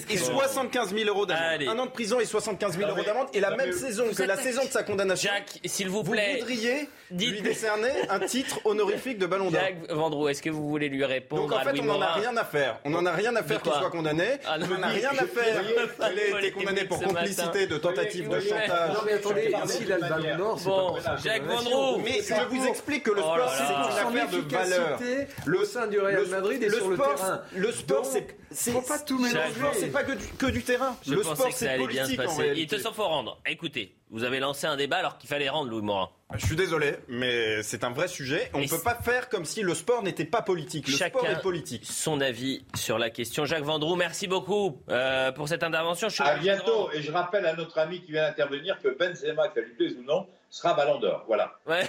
[0.10, 1.64] et 75 000 euros d'amende.
[1.68, 4.38] Un an de prison et 75 000 euros d'amende et la même saison que la
[4.38, 5.32] saison de sa condamnation.
[5.32, 6.40] Jacques, s'il vous plaît.
[6.40, 9.62] Vous voudriez lui décerner un titre honorifique de ballon d'or.
[9.62, 12.36] Jacques Vendroux, est-ce que vous voulez lui répondre Donc en fait, on n'en a rien
[12.36, 12.80] à faire.
[12.84, 14.26] On n'en a rien à faire qu'il soit condamné.
[14.46, 18.30] Ah, on n'en a rien à faire qu'il ait été condamné pour complicité de tentative
[18.30, 18.94] de chantage.
[18.94, 22.02] Non mais attendez, s'il a le ballon d'or, c'est bon, Jacques Vendroux.
[22.04, 25.00] Mais je vous explique que le oh sport, c'est une affaire de valeur.
[25.46, 27.42] Le sein du Real Madrid est sur le terrain.
[27.56, 29.48] Le sport, c'est faut pas tout mélanger.
[29.48, 30.96] Le sport, c'est pas que du terrain.
[31.08, 32.62] Le sport, c'est politique en réalité.
[32.62, 33.40] Il te s'en faut rendre.
[33.46, 36.10] Écoutez, Vous avez lancé un débat alors qu'il fallait rendre Louis Morin.
[36.36, 38.50] Je suis désolé, mais c'est un vrai sujet.
[38.54, 40.88] On ne peut pas faire comme si le sport n'était pas politique.
[40.88, 41.84] Le sport est politique.
[41.86, 43.46] Son avis sur la question.
[43.46, 46.10] Jacques Vendroux, merci beaucoup euh, pour cette intervention.
[46.10, 46.90] Je à bientôt.
[46.94, 49.96] Et je rappelle à notre ami qui vient d'intervenir que Benzema, que ça lui plaise
[50.00, 51.24] ou non, sera Ballon d'Or.
[51.28, 51.54] Voilà.
[51.68, 51.84] Ouais.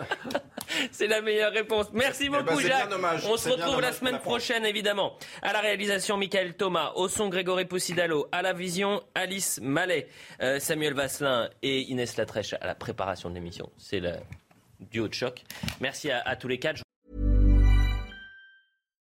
[0.90, 1.86] C'est la meilleure réponse.
[1.92, 2.88] Merci eh ben, beaucoup, Jacques.
[3.28, 5.18] On se retrouve la semaine prochaine, évidemment.
[5.42, 6.92] À la réalisation, Michael Thomas.
[6.94, 8.28] Au son, Grégory Poussidalo.
[8.32, 10.08] À la vision, Alice Mallet.
[10.40, 13.70] Euh, Samuel Vasselin et Inès Latrèche à la préparation de l'émission.
[13.76, 14.12] C'est le
[14.80, 15.42] duo de choc.
[15.80, 16.82] Merci à, à tous les quatre.